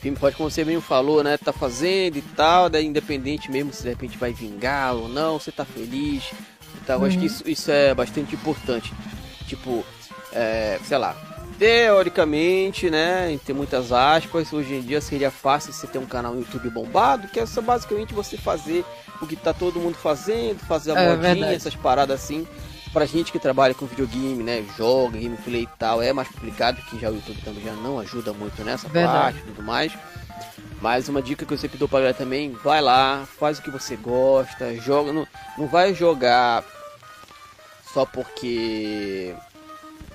Filme 0.00 0.18
pode, 0.18 0.34
como 0.34 0.50
você 0.50 0.64
mesmo 0.64 0.80
falou, 0.80 1.22
né? 1.22 1.36
Tá 1.36 1.52
fazendo 1.52 2.16
e 2.16 2.22
tal, 2.22 2.68
daí 2.68 2.86
independente 2.86 3.50
mesmo 3.50 3.72
se 3.72 3.82
de 3.82 3.90
repente 3.90 4.18
vai 4.18 4.32
vingar 4.32 4.94
ou 4.94 5.08
não, 5.08 5.38
você 5.38 5.52
tá 5.52 5.64
feliz. 5.64 6.24
Então, 6.82 7.00
uhum. 7.00 7.06
acho 7.06 7.18
que 7.18 7.26
uhum. 7.26 7.26
isso, 7.26 7.48
isso 7.48 7.70
é 7.70 7.94
bastante 7.94 8.34
importante. 8.34 8.92
Tipo, 9.46 9.84
é, 10.32 10.80
sei 10.84 10.98
lá, 10.98 11.14
teoricamente, 11.62 12.90
né, 12.90 13.38
tem 13.46 13.54
muitas 13.54 13.92
aspas, 13.92 14.52
hoje 14.52 14.74
em 14.74 14.80
dia 14.80 15.00
seria 15.00 15.30
fácil 15.30 15.72
você 15.72 15.86
ter 15.86 15.98
um 15.98 16.06
canal 16.06 16.34
no 16.34 16.40
YouTube 16.40 16.68
bombado, 16.70 17.28
que 17.28 17.38
é 17.38 17.46
só 17.46 17.62
basicamente 17.62 18.12
você 18.12 18.36
fazer 18.36 18.84
o 19.20 19.28
que 19.28 19.36
tá 19.36 19.54
todo 19.54 19.78
mundo 19.78 19.94
fazendo, 19.94 20.58
fazer 20.66 20.90
a 20.90 21.00
é, 21.00 21.16
modinha, 21.16 21.52
essas 21.52 21.76
paradas 21.76 22.20
assim. 22.20 22.48
Pra 22.92 23.06
gente 23.06 23.30
que 23.30 23.38
trabalha 23.38 23.74
com 23.74 23.86
videogame, 23.86 24.42
né, 24.42 24.64
joga, 24.76 25.16
gameplay 25.16 25.62
e 25.62 25.68
tal, 25.78 26.02
é 26.02 26.12
mais 26.12 26.26
complicado, 26.26 26.82
que 26.90 26.98
já 26.98 27.08
o 27.08 27.14
YouTube 27.14 27.40
também 27.44 27.62
já 27.62 27.74
não 27.74 28.00
ajuda 28.00 28.32
muito 28.32 28.60
nessa 28.64 28.88
verdade. 28.88 29.36
parte 29.36 29.38
e 29.38 29.42
tudo 29.42 29.62
mais. 29.62 29.92
Mas 30.80 31.08
uma 31.08 31.22
dica 31.22 31.46
que 31.46 31.54
eu 31.54 31.58
sempre 31.58 31.78
dou 31.78 31.86
pra 31.86 32.00
galera 32.00 32.18
também, 32.18 32.50
vai 32.64 32.80
lá, 32.80 33.24
faz 33.38 33.60
o 33.60 33.62
que 33.62 33.70
você 33.70 33.94
gosta, 33.94 34.74
joga, 34.74 35.12
não, 35.12 35.24
não 35.56 35.68
vai 35.68 35.94
jogar 35.94 36.64
só 37.94 38.04
porque 38.04 39.32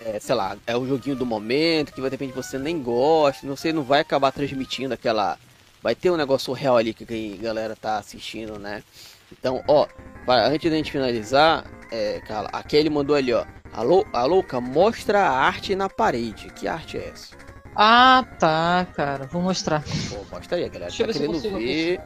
é, 0.08 0.20
sei 0.22 0.36
lá, 0.36 0.58
é 0.66 0.76
o 0.76 0.88
joguinho 0.88 1.18
do 1.18 1.26
momento, 1.26 1.92
que 1.92 2.02
de 2.02 2.08
repente 2.08 2.34
você 2.34 2.58
nem 2.58 2.82
gosta, 2.82 3.46
você 3.46 3.74
não 3.74 3.84
vai 3.84 4.00
acabar 4.00 4.32
transmitindo 4.32 4.94
aquela. 4.94 5.38
Vai 5.84 5.96
ter 5.96 6.10
um 6.10 6.16
negócio 6.16 6.54
real 6.54 6.78
ali 6.78 6.94
que 6.94 7.04
a 7.38 7.42
galera 7.42 7.76
tá 7.76 7.98
assistindo, 7.98 8.58
né? 8.58 8.84
Então, 9.32 9.62
ó, 9.68 9.86
antes 10.28 10.72
da 10.72 10.78
gente 10.78 10.92
finalizar, 10.92 11.66
é, 11.92 12.22
cara, 12.22 12.48
a 12.54 12.64
Kelly 12.64 12.90
mandou 12.90 13.16
ali, 13.16 13.34
ó. 13.34 13.46
Alô, 13.74 14.06
a 14.14 14.24
louca, 14.24 14.62
mostra 14.62 15.20
a 15.20 15.30
arte 15.30 15.76
na 15.76 15.90
parede. 15.90 16.50
Que 16.52 16.68
arte 16.68 16.98
é 16.98 17.10
essa? 17.10 17.36
Ah, 17.76 18.26
tá, 18.40 18.88
cara. 18.96 19.26
Vou 19.28 19.42
mostrar. 19.42 19.84
Pô, 20.10 20.26
mostra 20.32 20.58
aí, 20.58 20.70
galera. 20.70 20.90
Deixa 20.90 21.06
tá 21.06 21.14
querendo 21.14 21.40
ver. 21.40 22.02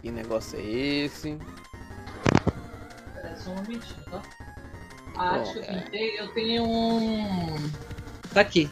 Que 0.00 0.10
negócio 0.10 0.58
é 0.58 0.62
esse? 0.62 1.38
Pera 3.14 3.36
só 3.36 3.50
um 3.50 3.56
momentinho, 3.56 4.04
tá? 4.10 4.22
A 5.16 5.30
arte 5.30 5.52
que 5.52 5.58
eu 5.58 5.64
pintei, 5.64 6.20
eu 6.20 6.28
tenho 6.28 6.64
um. 6.64 7.70
Tá 8.32 8.40
aqui. 8.40 8.70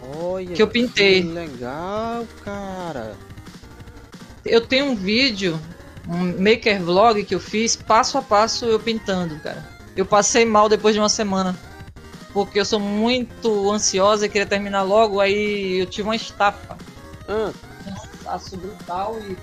Olha, 0.00 0.54
que 0.54 0.62
eu 0.62 0.68
pintei. 0.68 1.22
Que 1.22 1.28
legal, 1.28 2.26
cara. 2.44 3.16
Eu 4.44 4.60
tenho 4.60 4.86
um 4.86 4.96
vídeo, 4.96 5.60
um 6.08 6.42
maker 6.42 6.80
vlog 6.82 7.24
que 7.24 7.34
eu 7.34 7.40
fiz 7.40 7.76
passo 7.76 8.16
a 8.16 8.22
passo 8.22 8.64
eu 8.64 8.80
pintando, 8.80 9.38
cara. 9.40 9.68
Eu 9.96 10.06
passei 10.06 10.44
mal 10.44 10.68
depois 10.68 10.94
de 10.94 11.00
uma 11.00 11.08
semana. 11.08 11.58
Porque 12.32 12.60
eu 12.60 12.64
sou 12.64 12.78
muito 12.78 13.70
ansiosa 13.70 14.26
e 14.26 14.28
queria 14.28 14.46
terminar 14.46 14.82
logo, 14.82 15.20
aí 15.20 15.80
eu 15.80 15.86
tive 15.86 16.08
uma 16.08 16.16
estafa. 16.16 16.76
Ah. 17.28 17.50
Um 17.86 17.94
cansaço 17.94 18.56
brutal 18.56 19.18
e 19.20 19.36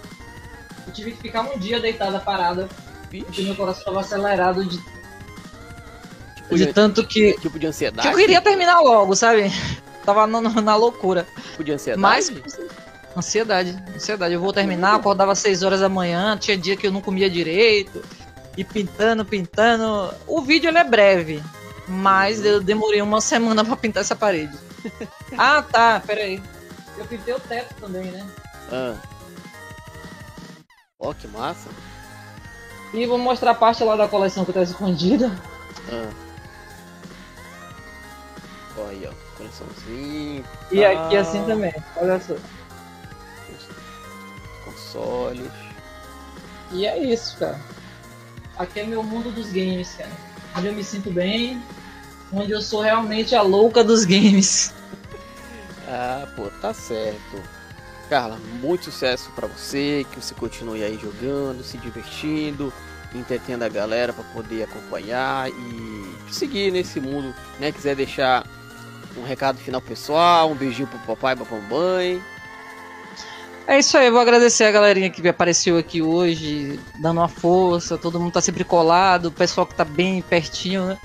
eu 0.88 0.94
tive 0.94 1.12
que 1.12 1.22
ficar 1.24 1.42
um 1.42 1.58
dia 1.60 1.80
deitada 1.80 2.20
parada. 2.20 2.70
Vixe. 3.10 3.26
Porque 3.26 3.42
meu 3.44 3.56
coração 3.56 3.80
estava 3.82 4.00
acelerado 4.00 4.66
de 4.66 4.78
Tipo 6.46 6.58
de, 6.58 6.66
de 6.68 6.74
tanto 6.74 7.06
que. 7.06 7.34
Tipo 7.40 7.58
de 7.58 7.68
ansiedade? 7.68 8.08
Que 8.08 8.14
eu 8.14 8.18
queria 8.18 8.42
terminar 8.42 8.80
logo, 8.80 9.16
sabe? 9.16 9.52
Tava 10.06 10.28
no, 10.28 10.42
na 10.42 10.76
loucura. 10.76 11.28
Tipo 11.52 11.64
de 11.64 11.72
ansiedade? 11.74 12.02
Mas. 12.02 12.32
Ansiedade, 13.18 13.82
ansiedade. 13.96 14.34
Eu 14.34 14.42
vou 14.42 14.54
terminar, 14.54 14.96
acordava 14.96 15.32
às 15.32 15.40
6 15.40 15.64
horas 15.64 15.80
da 15.80 15.88
manhã, 15.88 16.38
tinha 16.38 16.58
dia 16.58 16.76
que 16.76 16.86
eu 16.86 16.92
não 16.92 17.02
comia 17.02 17.30
direito. 17.30 18.04
E 18.58 18.64
pintando, 18.64 19.26
pintando. 19.26 20.14
O 20.28 20.42
vídeo 20.42 20.70
ele 20.70 20.78
é 20.78 20.84
breve, 20.84 21.42
mas 21.88 22.44
eu 22.46 22.62
demorei 22.62 23.02
uma 23.02 23.22
semana 23.22 23.64
para 23.64 23.76
pintar 23.76 24.02
essa 24.02 24.16
parede. 24.16 24.56
ah, 25.38 25.62
tá, 25.62 26.02
pera 26.06 26.22
aí. 26.22 26.42
Eu 26.98 27.06
pintei 27.06 27.34
o 27.34 27.40
teto 27.40 27.74
também, 27.76 28.04
né? 28.04 28.26
Ah. 28.72 28.96
Ó, 31.00 31.10
oh, 31.10 31.14
que 31.14 31.28
massa. 31.28 31.70
E 32.94 33.06
vou 33.06 33.18
mostrar 33.18 33.52
a 33.52 33.56
parte 33.56 33.84
lá 33.84 33.96
da 33.96 34.08
coleção 34.08 34.46
que 34.46 34.54
tá 34.54 34.62
escondida. 34.62 35.32
Ah. 35.92 36.25
Olha 38.78 38.90
aí, 38.90 39.08
ó. 39.08 39.38
Coraçãozinho. 39.38 40.44
E 40.72 40.84
aqui 40.84 41.18
assim 41.18 41.44
também, 41.46 41.74
olha 41.98 42.20
só. 42.20 42.36
Consoles. 44.64 45.52
E 46.72 46.86
é 46.86 46.98
isso, 46.98 47.38
cara. 47.38 47.60
Aqui 48.58 48.80
é 48.80 48.84
meu 48.86 49.04
mundo 49.04 49.32
dos 49.32 49.48
games, 49.52 49.94
cara. 49.96 50.12
Onde 50.58 50.68
eu 50.68 50.74
me 50.74 50.84
sinto 50.84 51.12
bem, 51.12 51.62
onde 52.32 52.52
eu 52.52 52.62
sou 52.62 52.82
realmente 52.82 53.36
a 53.36 53.42
louca 53.42 53.84
dos 53.84 54.06
games. 54.06 54.74
ah, 55.88 56.28
pô, 56.36 56.50
tá 56.62 56.74
certo. 56.74 57.42
Carla, 58.10 58.38
muito 58.62 58.86
sucesso 58.86 59.32
para 59.36 59.48
você, 59.48 60.06
que 60.12 60.22
você 60.22 60.34
continue 60.36 60.84
aí 60.84 60.98
jogando, 60.98 61.64
se 61.64 61.78
divertindo, 61.78 62.72
entretendo 63.14 63.64
a 63.64 63.70
galera 63.70 64.14
para 64.14 64.24
poder 64.26 64.64
acompanhar 64.64 65.50
e 65.50 66.16
seguir 66.32 66.72
nesse 66.72 67.00
mundo, 67.00 67.34
né? 67.60 67.72
Quiser 67.72 67.96
deixar 67.96 68.46
um 69.18 69.24
recado 69.24 69.58
final 69.58 69.82
pessoal, 69.82 70.52
um 70.52 70.56
beijinho 70.56 70.88
pro 70.88 71.00
papai 71.00 71.34
e 71.34 71.38
pra 71.38 71.58
mamãe. 71.58 72.22
É 73.68 73.80
isso 73.80 73.98
aí, 73.98 74.12
vou 74.12 74.20
agradecer 74.20 74.66
a 74.66 74.72
galerinha 74.72 75.10
que 75.10 75.28
apareceu 75.28 75.78
aqui 75.78 76.02
hoje, 76.02 76.80
dando 77.00 77.20
uma 77.20 77.28
força, 77.28 77.98
todo 77.98 78.20
mundo 78.20 78.34
tá 78.34 78.42
sempre 78.42 78.64
colado, 78.64 79.28
o 79.28 79.32
pessoal 79.32 79.66
que 79.66 79.74
tá 79.74 79.84
bem 79.84 80.22
pertinho, 80.22 80.86
né? 80.86 80.98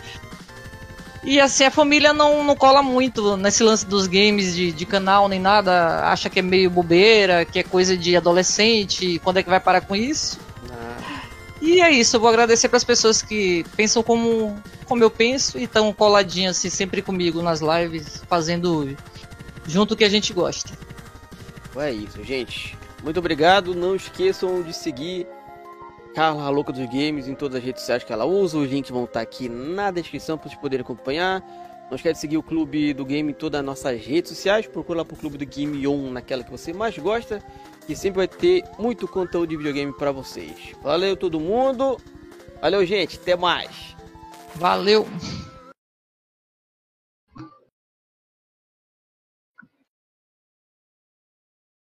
E 1.22 1.40
assim, 1.40 1.64
a 1.64 1.70
família 1.70 2.12
não, 2.12 2.44
não 2.44 2.56
cola 2.56 2.82
muito 2.82 3.36
nesse 3.36 3.62
lance 3.62 3.86
dos 3.86 4.06
games 4.06 4.54
de, 4.54 4.72
de 4.72 4.86
canal 4.86 5.28
nem 5.28 5.40
nada, 5.40 6.04
acha 6.10 6.28
que 6.28 6.38
é 6.38 6.42
meio 6.42 6.70
bobeira, 6.70 7.44
que 7.44 7.58
é 7.58 7.62
coisa 7.62 7.96
de 7.96 8.16
adolescente, 8.16 9.18
quando 9.24 9.38
é 9.38 9.42
que 9.42 9.50
vai 9.50 9.60
parar 9.60 9.82
com 9.82 9.96
isso? 9.96 10.38
E 11.60 11.80
é 11.82 11.90
isso, 11.90 12.16
eu 12.16 12.20
vou 12.20 12.30
agradecer 12.30 12.68
para 12.68 12.78
as 12.78 12.84
pessoas 12.84 13.20
que 13.20 13.64
pensam 13.76 14.02
como, 14.02 14.56
como 14.86 15.04
eu 15.04 15.10
penso 15.10 15.58
e 15.58 15.64
estão 15.64 15.92
coladinhas 15.92 16.56
assim, 16.56 16.70
sempre 16.70 17.02
comigo 17.02 17.42
nas 17.42 17.60
lives, 17.60 18.22
fazendo 18.28 18.96
junto 19.66 19.92
o 19.92 19.96
que 19.96 20.04
a 20.04 20.08
gente 20.08 20.32
gosta. 20.32 20.72
É 21.76 21.92
isso, 21.92 22.24
gente. 22.24 22.76
Muito 23.02 23.18
obrigado. 23.18 23.74
Não 23.74 23.94
esqueçam 23.94 24.62
de 24.62 24.74
seguir 24.74 25.26
Carla 26.14 26.48
Louca 26.48 26.72
dos 26.72 26.86
Games 26.86 27.28
em 27.28 27.34
todas 27.34 27.58
as 27.58 27.64
redes 27.64 27.82
sociais 27.82 28.04
que 28.04 28.12
ela 28.12 28.24
usa. 28.24 28.58
Os 28.58 28.70
links 28.70 28.90
vão 28.90 29.04
estar 29.04 29.20
aqui 29.20 29.48
na 29.48 29.90
descrição 29.90 30.36
para 30.36 30.48
vocês 30.48 30.60
poderem 30.60 30.82
acompanhar. 30.82 31.42
Não 31.88 31.96
esquece 31.96 32.14
de 32.14 32.20
seguir 32.20 32.36
o 32.38 32.42
Clube 32.42 32.92
do 32.94 33.04
Game 33.04 33.30
em 33.30 33.34
todas 33.34 33.60
as 33.60 33.66
nossas 33.66 34.00
redes 34.00 34.30
sociais. 34.30 34.66
Procura 34.66 34.98
lá 34.98 35.04
pro 35.04 35.16
Clube 35.16 35.36
do 35.38 35.46
Game 35.46 35.86
On 35.86 36.10
naquela 36.10 36.42
que 36.42 36.50
você 36.50 36.72
mais 36.72 36.96
gosta 36.98 37.42
que 37.86 37.96
sempre 37.96 38.18
vai 38.18 38.28
ter 38.28 38.64
muito 38.78 39.08
conteúdo 39.08 39.48
de 39.48 39.56
videogame 39.56 39.92
para 39.92 40.12
vocês. 40.12 40.74
Valeu 40.82 41.16
todo 41.16 41.40
mundo. 41.40 41.98
Valeu, 42.60 42.84
gente. 42.84 43.16
Até 43.16 43.36
mais. 43.36 43.96
Valeu. 44.54 45.06